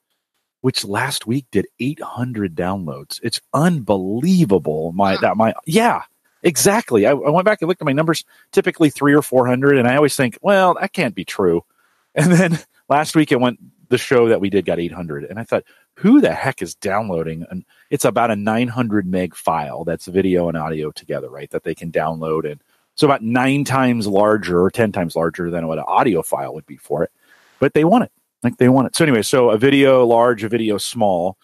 which 0.61 0.83
last 0.83 1.27
week 1.27 1.45
did 1.51 1.67
800 1.79 2.55
downloads. 2.55 3.19
It's 3.21 3.39
unbelievable. 3.53 4.91
My 4.93 5.17
that 5.17 5.37
my 5.37 5.53
yeah 5.67 6.01
exactly. 6.41 7.05
I, 7.05 7.11
I 7.11 7.29
went 7.29 7.45
back 7.45 7.61
and 7.61 7.67
looked 7.67 7.81
at 7.81 7.85
my 7.85 7.93
numbers. 7.93 8.25
Typically 8.51 8.89
three 8.89 9.13
or 9.13 9.21
400, 9.21 9.77
and 9.77 9.87
I 9.87 9.95
always 9.95 10.15
think, 10.15 10.39
well, 10.41 10.75
that 10.81 10.93
can't 10.93 11.15
be 11.15 11.25
true. 11.25 11.63
And 12.15 12.31
then 12.33 12.59
last 12.89 13.15
week 13.15 13.31
it 13.31 13.39
went. 13.39 13.59
The 13.89 13.99
show 13.99 14.29
that 14.29 14.41
we 14.41 14.51
did 14.51 14.65
got 14.65 14.79
800, 14.79 15.25
and 15.25 15.39
I 15.39 15.43
thought, 15.43 15.63
who 15.95 16.21
the 16.21 16.33
heck 16.33 16.61
is 16.61 16.75
downloading? 16.75 17.45
And 17.49 17.65
it's 17.89 18.05
about 18.05 18.31
a 18.31 18.35
900 18.35 19.05
meg 19.05 19.35
file 19.35 19.83
that's 19.83 20.05
video 20.05 20.47
and 20.47 20.57
audio 20.57 20.91
together, 20.91 21.29
right? 21.29 21.49
That 21.51 21.63
they 21.63 21.75
can 21.75 21.91
download 21.91 22.49
and 22.49 22.61
so 22.99 23.07
about 23.07 23.23
nine 23.23 23.63
times 23.63 24.07
larger 24.07 24.61
or 24.61 24.69
10 24.69 24.91
times 24.91 25.15
larger 25.15 25.49
than 25.49 25.67
what 25.67 25.77
an 25.77 25.85
audio 25.87 26.21
file 26.21 26.53
would 26.53 26.65
be 26.65 26.75
for 26.75 27.01
it. 27.01 27.11
But 27.57 27.73
they 27.73 27.85
want 27.85 28.03
it. 28.03 28.11
Like 28.43 28.57
they 28.57 28.67
want 28.67 28.87
it. 28.87 28.95
So 28.97 29.05
anyway, 29.05 29.21
so 29.21 29.51
a 29.51 29.57
video 29.57 30.05
large, 30.05 30.43
a 30.43 30.49
video 30.49 30.77
small, 30.77 31.37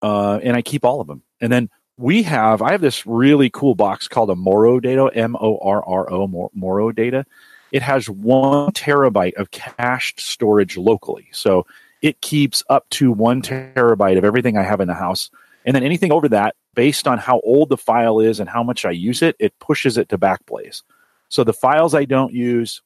uh, 0.00 0.38
and 0.44 0.56
I 0.56 0.62
keep 0.62 0.84
all 0.84 1.00
of 1.00 1.08
them. 1.08 1.24
And 1.40 1.50
then 1.50 1.70
we 1.96 2.22
have, 2.22 2.62
I 2.62 2.70
have 2.70 2.82
this 2.82 3.04
really 3.04 3.50
cool 3.50 3.74
box 3.74 4.06
called 4.06 4.30
a 4.30 4.36
Morro 4.36 4.78
Data, 4.78 5.10
M 5.12 5.34
O 5.40 5.58
R 5.58 5.84
R 5.84 6.08
O, 6.08 6.28
Mor- 6.28 6.52
Morro 6.54 6.92
Data. 6.92 7.26
it 7.72 7.82
has 7.82 8.08
one 8.08 8.70
terabyte 8.70 9.34
of 9.34 9.50
cached 9.50 10.20
storage 10.20 10.76
locally. 10.76 11.26
So 11.32 11.66
it 12.00 12.20
keeps 12.20 12.62
up 12.70 12.88
to 12.90 13.10
one 13.10 13.42
terabyte 13.42 14.18
of 14.18 14.24
everything 14.24 14.56
I 14.56 14.62
have 14.62 14.80
in 14.80 14.86
the 14.86 14.94
house. 14.94 15.30
And 15.66 15.74
then 15.74 15.82
anything 15.82 16.12
over 16.12 16.28
that, 16.28 16.54
based 16.74 17.08
on 17.08 17.18
how 17.18 17.40
old 17.40 17.68
the 17.68 17.76
file 17.76 18.20
is 18.20 18.40
and 18.40 18.48
how 18.48 18.62
much 18.62 18.84
I 18.84 18.92
use 18.92 19.20
it, 19.20 19.36
it 19.38 19.58
pushes 19.58 19.98
it 19.98 20.08
to 20.10 20.18
Backblaze. 20.18 20.82
So 21.28 21.42
the 21.42 21.52
files 21.52 21.92
I 21.94 22.04
don't 22.04 22.32
use, 22.32 22.82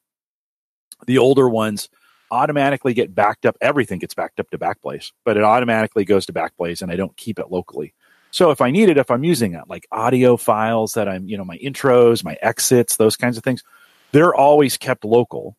the 1.06 1.18
older 1.18 1.48
ones, 1.48 1.90
automatically 2.30 2.94
get 2.94 3.14
backed 3.14 3.44
up. 3.44 3.56
Everything 3.60 3.98
gets 3.98 4.14
backed 4.14 4.40
up 4.40 4.50
to 4.50 4.58
Backblaze, 4.58 5.12
but 5.24 5.36
it 5.36 5.42
automatically 5.42 6.04
goes 6.04 6.26
to 6.26 6.32
Backblaze 6.32 6.80
and 6.80 6.90
I 6.90 6.96
don't 6.96 7.16
keep 7.16 7.38
it 7.38 7.50
locally. 7.50 7.92
So 8.30 8.50
if 8.50 8.60
I 8.60 8.70
need 8.70 8.88
it, 8.88 8.96
if 8.96 9.10
I'm 9.10 9.24
using 9.24 9.54
it, 9.54 9.64
like 9.68 9.86
audio 9.90 10.36
files 10.36 10.94
that 10.94 11.08
I'm, 11.08 11.28
you 11.28 11.36
know, 11.36 11.44
my 11.44 11.58
intros, 11.58 12.24
my 12.24 12.38
exits, 12.40 12.96
those 12.96 13.16
kinds 13.16 13.36
of 13.36 13.42
things, 13.42 13.62
they're 14.12 14.34
always 14.34 14.76
kept 14.78 15.04
local. 15.04 15.56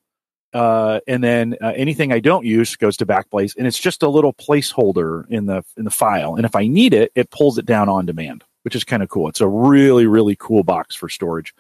Uh, 0.54 1.00
and 1.08 1.24
then 1.24 1.56
uh, 1.62 1.74
anything 1.76 2.12
I 2.12 2.20
don't 2.20 2.46
use 2.46 2.76
goes 2.76 2.98
to 2.98 3.06
Backblaze, 3.06 3.56
and 3.56 3.66
it's 3.66 3.80
just 3.80 4.04
a 4.04 4.10
little 4.10 4.34
placeholder 4.34 5.26
in 5.30 5.46
the 5.46 5.64
in 5.78 5.86
the 5.86 5.92
file. 5.92 6.36
And 6.36 6.46
if 6.46 6.56
I 6.56 6.68
need 6.68 6.94
it, 6.94 7.12
it 7.16 7.30
pulls 7.30 7.58
it 7.58 7.66
down 7.66 7.88
on 7.88 8.06
demand, 8.06 8.44
which 8.64 8.76
is 8.76 8.84
kind 8.84 9.02
of 9.02 9.10
cool. 9.10 9.30
It's 9.30 9.42
a 9.42 9.48
really 9.48 10.08
really 10.08 10.36
cool 10.36 10.64
box 10.64 10.96
for 10.96 11.08
storage. 11.08 11.56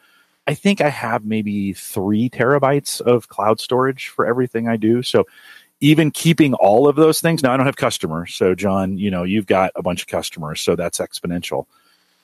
I 0.47 0.55
think 0.55 0.81
I 0.81 0.89
have 0.89 1.23
maybe 1.23 1.73
three 1.73 2.29
terabytes 2.29 2.99
of 2.99 3.29
cloud 3.29 3.59
storage 3.59 4.09
for 4.09 4.25
everything 4.25 4.67
I 4.67 4.75
do. 4.75 5.03
So 5.03 5.25
even 5.79 6.11
keeping 6.11 6.53
all 6.55 6.87
of 6.87 6.95
those 6.95 7.21
things 7.21 7.43
now, 7.43 7.53
I 7.53 7.57
don't 7.57 7.65
have 7.65 7.75
customers. 7.75 8.35
So 8.35 8.55
John, 8.55 8.97
you 8.97 9.11
know, 9.11 9.23
you've 9.23 9.45
got 9.45 9.71
a 9.75 9.81
bunch 9.81 10.01
of 10.01 10.07
customers, 10.07 10.59
so 10.59 10.75
that's 10.75 10.99
exponential. 10.99 11.65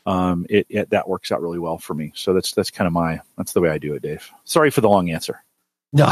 Um, 0.06 0.46
it, 0.50 0.66
it 0.70 0.90
that 0.90 1.08
works 1.08 1.32
out 1.32 1.42
really 1.42 1.60
well 1.60 1.78
for 1.78 1.94
me. 1.94 2.12
So 2.16 2.34
that's 2.34 2.52
that's 2.52 2.72
kind 2.72 2.88
of 2.88 2.94
my 2.94 3.22
that's 3.38 3.54
the 3.54 3.62
way 3.62 3.70
I 3.70 3.78
do 3.78 3.94
it, 3.94 4.02
Dave. 4.02 4.30
Sorry 4.46 4.70
for 4.70 4.82
the 4.82 4.90
long 4.90 5.10
answer. 5.10 5.44
No. 5.94 6.12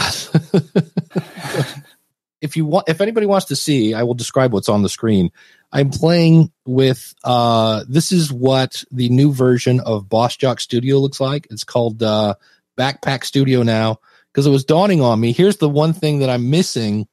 if 2.41 2.55
you 2.55 2.65
want, 2.65 2.87
if 2.87 3.01
anybody 3.01 3.25
wants 3.25 3.47
to 3.47 3.55
see, 3.55 3.93
I 3.93 4.03
will 4.03 4.13
describe 4.13 4.53
what's 4.53 4.69
on 4.69 4.83
the 4.83 4.89
screen. 4.89 5.31
I'm 5.71 5.89
playing 5.89 6.51
with. 6.65 7.13
Uh, 7.23 7.83
this 7.89 8.11
is 8.11 8.31
what 8.31 8.83
the 8.91 9.09
new 9.09 9.33
version 9.33 9.79
of 9.81 10.07
Boss 10.07 10.37
Jock 10.37 10.59
Studio 10.59 10.99
looks 10.99 11.19
like. 11.19 11.47
It's 11.49 11.63
called 11.63 12.01
uh, 12.01 12.35
Backpack 12.77 13.23
Studio 13.23 13.63
now 13.63 13.99
because 14.31 14.47
it 14.47 14.51
was 14.51 14.65
dawning 14.65 15.01
on 15.01 15.19
me. 15.19 15.31
Here's 15.31 15.57
the 15.57 15.69
one 15.69 15.93
thing 15.93 16.19
that 16.19 16.29
I'm 16.29 16.49
missing 16.49 17.07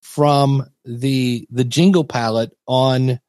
from 0.00 0.66
the 0.84 1.46
the 1.50 1.64
jingle 1.64 2.04
palette 2.04 2.52
on 2.66 3.20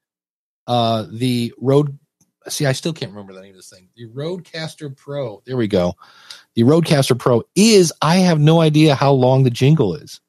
uh, 0.67 1.05
the 1.11 1.53
Rode. 1.59 1.97
See, 2.47 2.65
I 2.65 2.71
still 2.71 2.93
can't 2.93 3.11
remember 3.11 3.33
the 3.33 3.41
name 3.41 3.51
of 3.51 3.57
this 3.57 3.69
thing. 3.69 3.89
The 3.95 4.07
RodeCaster 4.07 4.95
Pro. 4.95 5.43
There 5.45 5.57
we 5.57 5.67
go 5.67 5.95
the 6.55 6.63
RodeCaster 6.63 7.17
Pro 7.17 7.43
is 7.55 7.93
I 8.01 8.17
have 8.17 8.39
no 8.39 8.61
idea 8.61 8.95
how 8.95 9.11
long 9.13 9.43
the 9.43 9.49
jingle 9.49 9.95
is. 9.95 10.19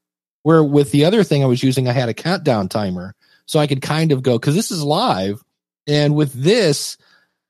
Where 0.43 0.63
with 0.65 0.91
the 0.91 1.05
other 1.05 1.23
thing 1.23 1.43
I 1.43 1.47
was 1.47 1.63
using, 1.63 1.89
I 1.89 1.93
had 1.93 2.09
a 2.09 2.15
countdown 2.15 2.69
timer. 2.69 3.15
So 3.47 3.59
I 3.59 3.67
could 3.67 3.83
kind 3.83 4.13
of 4.13 4.23
go, 4.23 4.39
because 4.39 4.55
this 4.55 4.71
is 4.71 4.83
live. 4.83 5.43
And 5.87 6.15
with 6.15 6.33
this, 6.33 6.97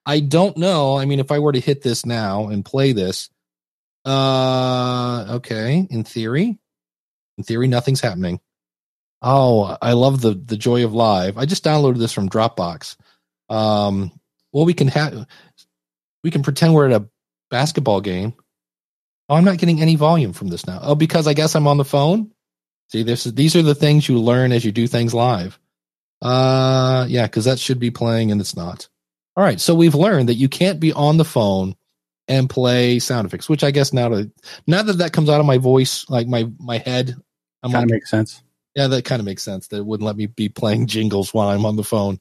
I 0.04 0.20
don't 0.20 0.56
know. 0.56 0.98
I 0.98 1.04
mean, 1.04 1.20
if 1.20 1.30
I 1.30 1.38
were 1.38 1.52
to 1.52 1.60
hit 1.60 1.82
this 1.82 2.04
now 2.04 2.48
and 2.48 2.64
play 2.64 2.92
this, 2.92 3.30
uh, 4.04 5.36
okay, 5.36 5.86
in 5.90 6.04
theory, 6.04 6.58
in 7.38 7.44
theory, 7.44 7.68
nothing's 7.68 8.00
happening. 8.00 8.40
Oh, 9.22 9.76
I 9.80 9.92
love 9.92 10.20
the 10.20 10.34
the 10.34 10.56
joy 10.56 10.84
of 10.84 10.92
live. 10.92 11.38
I 11.38 11.44
just 11.46 11.62
downloaded 11.62 11.98
this 11.98 12.12
from 12.12 12.28
Dropbox. 12.28 12.96
Um, 13.48 14.10
well, 14.52 14.64
we 14.64 14.74
can 14.74 14.88
have 14.88 15.26
we 16.22 16.30
can 16.30 16.42
pretend 16.42 16.74
we're 16.74 16.86
at 16.90 17.00
a 17.00 17.08
basketball 17.50 18.00
game. 18.00 18.34
Oh, 19.28 19.34
I'm 19.36 19.44
not 19.44 19.58
getting 19.58 19.80
any 19.80 19.96
volume 19.96 20.32
from 20.32 20.48
this 20.48 20.66
now. 20.66 20.80
Oh, 20.82 20.94
because 20.94 21.26
I 21.26 21.34
guess 21.34 21.54
I'm 21.54 21.66
on 21.66 21.78
the 21.78 21.84
phone. 21.84 22.30
See, 22.88 23.02
this 23.02 23.26
is, 23.26 23.34
these 23.34 23.56
are 23.56 23.62
the 23.62 23.74
things 23.74 24.08
you 24.08 24.20
learn 24.20 24.52
as 24.52 24.64
you 24.64 24.72
do 24.72 24.86
things 24.86 25.14
live. 25.14 25.58
Uh, 26.20 27.06
yeah, 27.08 27.26
because 27.26 27.46
that 27.46 27.58
should 27.58 27.78
be 27.78 27.90
playing 27.90 28.30
and 28.30 28.40
it's 28.40 28.54
not. 28.54 28.88
All 29.36 29.42
right, 29.42 29.60
so 29.60 29.74
we've 29.74 29.94
learned 29.94 30.28
that 30.28 30.34
you 30.34 30.48
can't 30.48 30.78
be 30.78 30.92
on 30.92 31.16
the 31.16 31.24
phone 31.24 31.74
and 32.28 32.50
play 32.50 32.98
sound 32.98 33.26
effects, 33.26 33.48
which 33.48 33.64
I 33.64 33.70
guess 33.70 33.92
now 33.92 34.08
to 34.08 34.30
now 34.66 34.82
that 34.82 34.98
that 34.98 35.12
comes 35.12 35.28
out 35.28 35.40
of 35.40 35.46
my 35.46 35.58
voice, 35.58 36.04
like 36.08 36.28
my 36.28 36.48
my 36.60 36.78
head, 36.78 37.16
I'm 37.62 37.72
kind 37.72 37.84
of 37.84 37.90
makes 37.90 38.10
sense. 38.10 38.42
Yeah, 38.74 38.86
that 38.88 39.04
kind 39.04 39.20
of 39.20 39.26
makes 39.26 39.42
sense. 39.42 39.68
That 39.68 39.84
wouldn't 39.84 40.06
let 40.06 40.16
me 40.16 40.26
be 40.26 40.48
playing 40.48 40.86
jingles 40.86 41.34
while 41.34 41.48
I'm 41.48 41.66
on 41.66 41.76
the 41.76 41.84
phone. 41.84 42.20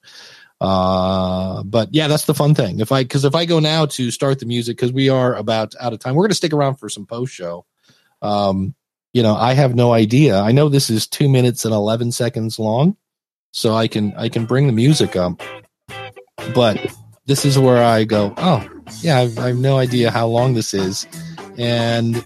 Uh, 0.61 1.63
but 1.63 1.89
yeah, 1.91 2.07
that's 2.07 2.25
the 2.25 2.35
fun 2.35 2.53
thing. 2.53 2.79
If 2.79 2.91
I, 2.91 3.03
cause 3.03 3.25
if 3.25 3.33
I 3.33 3.45
go 3.45 3.59
now 3.59 3.87
to 3.87 4.11
start 4.11 4.39
the 4.39 4.45
music, 4.45 4.77
cause 4.77 4.93
we 4.93 5.09
are 5.09 5.33
about 5.33 5.73
out 5.79 5.91
of 5.91 5.99
time, 5.99 6.13
we're 6.13 6.23
going 6.23 6.29
to 6.29 6.35
stick 6.35 6.53
around 6.53 6.75
for 6.75 6.87
some 6.87 7.07
post 7.07 7.33
show. 7.33 7.65
Um, 8.21 8.75
you 9.11 9.23
know, 9.23 9.35
I 9.35 9.53
have 9.53 9.73
no 9.73 9.91
idea. 9.91 10.39
I 10.39 10.51
know 10.51 10.69
this 10.69 10.91
is 10.91 11.07
two 11.07 11.27
minutes 11.27 11.65
and 11.65 11.73
11 11.73 12.11
seconds 12.11 12.59
long, 12.59 12.95
so 13.51 13.73
I 13.73 13.87
can, 13.87 14.13
I 14.15 14.29
can 14.29 14.45
bring 14.45 14.67
the 14.67 14.73
music 14.73 15.15
up, 15.15 15.41
but 16.53 16.95
this 17.25 17.43
is 17.43 17.57
where 17.57 17.83
I 17.83 18.03
go, 18.03 18.31
oh, 18.37 18.65
yeah, 19.01 19.17
I've, 19.17 19.39
I 19.39 19.47
have 19.47 19.57
no 19.57 19.79
idea 19.79 20.11
how 20.11 20.27
long 20.27 20.53
this 20.53 20.75
is. 20.75 21.07
And 21.57 22.23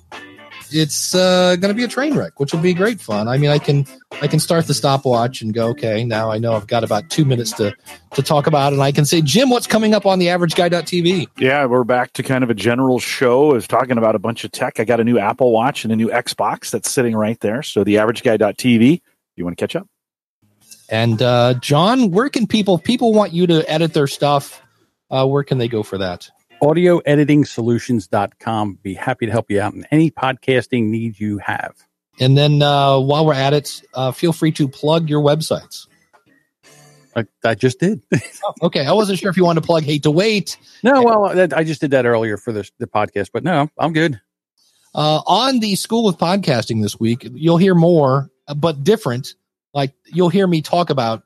it's 0.72 1.16
uh, 1.16 1.56
going 1.58 1.74
to 1.74 1.76
be 1.76 1.84
a 1.84 1.88
train 1.88 2.16
wreck, 2.16 2.40
which 2.40 2.54
will 2.54 2.62
be 2.62 2.74
great 2.74 3.02
fun. 3.02 3.28
I 3.28 3.38
mean, 3.38 3.50
I 3.50 3.60
can 3.60 3.86
I 4.22 4.28
can 4.28 4.40
start 4.40 4.68
the 4.68 4.74
stopwatch 4.74 5.42
and 5.42 5.54
go, 5.54 5.70
okay, 5.70 6.04
now 6.04 6.32
I 6.32 6.38
know 6.38 6.54
I've 6.54 6.68
got 6.68 6.84
about 6.84 7.10
two 7.10 7.26
minutes 7.26 7.52
to 7.54 7.76
to 8.14 8.24
talk 8.24 8.48
about, 8.48 8.74
and 8.74 8.82
I 8.82 8.92
can 8.92 9.06
say, 9.06 9.22
Jim, 9.22 9.50
what's 9.50 9.68
coming 9.68 9.94
up 9.94 10.06
on 10.06 10.20
the 10.20 10.30
Average 10.30 10.56
Guy.tv? 10.56 11.28
Yeah, 11.38 11.66
we're 11.66 11.84
back 11.84 12.14
to 12.14 12.24
kind 12.24 12.44
of 12.44 12.50
a 12.50 12.54
general 12.54 13.00
show 13.00 13.52
of 13.52 13.68
talking 13.68 13.98
about 13.98 14.16
a 14.16 14.20
bunch 14.20 14.44
of 14.44 14.52
tech. 14.52 14.80
I 14.80 14.86
got 14.86 15.00
a 15.00 15.04
new 15.04 15.20
Apple 15.20 15.52
Watch 15.52 15.84
and 15.84 15.94
a 15.94 15.96
new 15.96 16.10
Xbox 16.10 16.72
that's 16.72 16.90
sitting 16.90 17.16
right 17.16 17.40
there. 17.40 17.64
So 17.64 17.84
the 17.84 17.98
Average 17.98 18.24
Guy.tv. 18.24 19.02
You 19.36 19.44
want 19.44 19.58
to 19.58 19.62
catch 19.62 19.76
up? 19.76 19.88
And 20.90 21.22
uh, 21.22 21.56
John, 21.56 22.12
where 22.12 22.30
can 22.30 22.48
people 22.48 22.78
people 22.78 23.14
want 23.14 23.34
you 23.34 23.48
to 23.48 23.70
edit 23.70 23.94
their 23.94 24.08
stuff? 24.08 24.62
Uh, 25.10 25.26
where 25.26 25.44
can 25.44 25.58
they 25.58 25.68
go 25.68 25.84
for 25.84 25.98
that? 25.98 26.30
audioeditingsolutions.com. 26.66 28.80
Be 28.82 28.96
happy 28.96 29.28
to 29.28 29.32
help 29.32 29.52
you 29.52 29.62
out 29.62 29.74
in 29.74 29.86
any 29.92 30.12
podcasting 30.12 30.86
needs 30.86 31.20
you 31.20 31.38
have. 31.38 31.76
And 32.20 32.38
then 32.38 32.62
uh, 32.62 33.00
while 33.00 33.26
we're 33.26 33.34
at 33.34 33.54
it, 33.54 33.82
uh, 33.94 34.12
feel 34.12 34.34
free 34.34 34.52
to 34.54 34.68
plug 34.68 35.10
your 35.10 35.22
websites. 35.22 35.88
I, 37.16 37.26
I 37.44 37.56
just 37.56 37.80
did. 37.80 38.02
okay, 38.62 38.86
I 38.86 38.94
wasn't 38.94 39.20
sure 39.20 39.30
if 39.30 39.38
you 39.38 39.46
wanted 39.46 39.62
to 39.62 39.66
plug 39.66 39.84
Hate 39.84 40.04
to 40.04 40.12
Wait. 40.12 40.58
No, 40.84 41.04
well, 41.04 41.54
I 41.54 41.64
just 41.64 41.82
did 41.82 41.92
that 41.92 42.06
earlier 42.06 42.38
for 42.38 42.52
the, 42.52 42.70
the 42.80 42.88
podcast, 42.88 43.30
but 43.32 43.44
no, 43.44 43.70
I'm 43.78 43.94
good. 43.94 44.20
Uh, 44.94 45.22
on 45.28 45.60
the 45.60 45.76
School 45.76 46.08
of 46.08 46.18
Podcasting 46.18 46.82
this 46.82 47.00
week, 47.00 47.28
you'll 47.34 47.58
hear 47.58 47.76
more, 47.76 48.32
but 48.56 48.84
different. 48.84 49.36
Like 49.74 49.94
you'll 50.06 50.30
hear 50.30 50.48
me 50.48 50.62
talk 50.62 50.90
about 50.90 51.24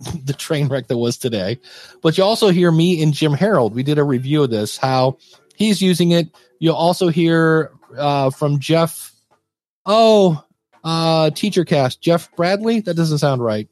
the 0.24 0.32
train 0.32 0.68
wreck 0.68 0.88
that 0.88 0.98
was 0.98 1.16
today. 1.16 1.58
But 2.02 2.18
you 2.18 2.24
also 2.24 2.48
hear 2.48 2.70
me 2.70 3.02
and 3.02 3.12
Jim 3.12 3.32
Harold. 3.32 3.74
We 3.74 3.82
did 3.82 3.98
a 3.98 4.04
review 4.04 4.42
of 4.42 4.50
this, 4.50 4.76
how 4.76 5.18
he's 5.54 5.80
using 5.80 6.10
it. 6.10 6.28
You'll 6.58 6.76
also 6.76 7.08
hear 7.08 7.72
uh, 7.96 8.30
from 8.30 8.58
Jeff. 8.58 9.12
Oh, 9.86 10.42
uh, 10.84 11.30
Teacher 11.30 11.64
Cast. 11.64 12.00
Jeff 12.00 12.34
Bradley? 12.36 12.80
That 12.80 12.94
doesn't 12.94 13.18
sound 13.18 13.42
right. 13.42 13.68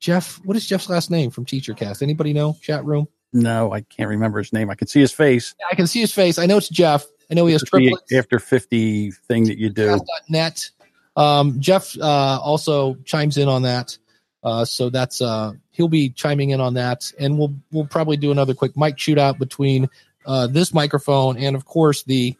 Jeff, 0.00 0.36
what 0.44 0.56
is 0.56 0.66
Jeff's 0.66 0.88
last 0.88 1.10
name 1.10 1.30
from 1.30 1.44
Teacher 1.44 1.74
Cast? 1.74 2.02
Anybody 2.02 2.32
know? 2.32 2.56
Chat 2.60 2.84
room? 2.84 3.08
No, 3.32 3.72
I 3.72 3.80
can't 3.80 4.08
remember 4.08 4.38
his 4.38 4.52
name. 4.52 4.70
I 4.70 4.74
can 4.74 4.86
see 4.86 5.00
his 5.00 5.12
face. 5.12 5.54
I 5.70 5.74
can 5.74 5.86
see 5.86 6.00
his 6.00 6.12
face. 6.12 6.38
I 6.38 6.46
know 6.46 6.56
it's 6.56 6.68
Jeff. 6.68 7.04
I 7.30 7.34
know 7.34 7.46
he 7.46 7.52
has 7.52 7.62
triplets. 7.64 8.12
After 8.12 8.38
50 8.38 9.10
thing 9.10 9.44
that 9.44 9.58
you 9.58 9.70
do. 9.70 9.98
Net. 10.28 10.70
Um, 11.16 11.60
Jeff 11.60 11.96
uh, 11.98 12.38
also 12.40 12.94
chimes 13.04 13.38
in 13.38 13.48
on 13.48 13.62
that. 13.62 13.96
Uh, 14.44 14.64
so 14.64 14.90
that's 14.90 15.22
uh, 15.22 15.52
he'll 15.70 15.88
be 15.88 16.10
chiming 16.10 16.50
in 16.50 16.60
on 16.60 16.74
that, 16.74 17.10
and 17.18 17.38
we'll 17.38 17.54
we'll 17.72 17.86
probably 17.86 18.16
do 18.16 18.30
another 18.30 18.54
quick 18.54 18.76
mic 18.76 18.96
shootout 18.96 19.38
between 19.38 19.88
uh, 20.26 20.46
this 20.46 20.74
microphone 20.74 21.36
and 21.38 21.56
of 21.56 21.64
course 21.64 22.02
the 22.04 22.36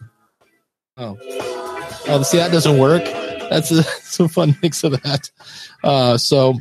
oh 0.96 1.18
oh 2.08 2.22
see 2.22 2.36
that 2.36 2.52
doesn't 2.52 2.78
work. 2.78 3.02
That's 3.50 3.70
a, 4.20 4.28
fun 4.28 4.56
mix 4.62 4.84
of 4.84 4.92
that. 5.02 5.30
Uh, 5.82 6.16
so 6.16 6.54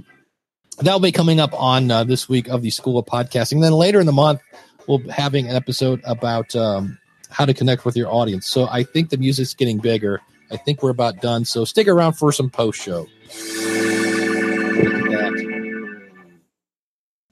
that'll 0.79 0.99
be 0.99 1.11
coming 1.11 1.39
up 1.39 1.53
on 1.53 1.89
uh, 1.89 2.03
this 2.03 2.27
week 2.27 2.49
of 2.49 2.61
the 2.61 2.69
School 2.69 2.97
of 2.97 3.05
Podcasting. 3.05 3.61
Then 3.61 3.71
later 3.71 3.99
in 3.99 4.05
the 4.05 4.11
month, 4.11 4.41
we'll 4.85 4.99
be 4.99 5.09
having 5.09 5.49
an 5.49 5.55
episode 5.55 6.01
about 6.03 6.55
um, 6.55 6.99
how 7.29 7.45
to 7.45 7.53
connect 7.53 7.85
with 7.85 7.95
your 7.95 8.11
audience. 8.11 8.47
So 8.47 8.67
I 8.69 8.83
think 8.83 9.09
the 9.09 9.17
music's 9.17 9.53
getting 9.53 9.79
bigger. 9.79 10.21
I 10.51 10.57
think 10.57 10.83
we're 10.83 10.91
about 10.91 11.21
done. 11.21 11.45
So 11.45 11.63
stick 11.63 11.87
around 11.87 12.13
for 12.13 12.31
some 12.31 12.49
post 12.49 12.81
show. 12.81 13.07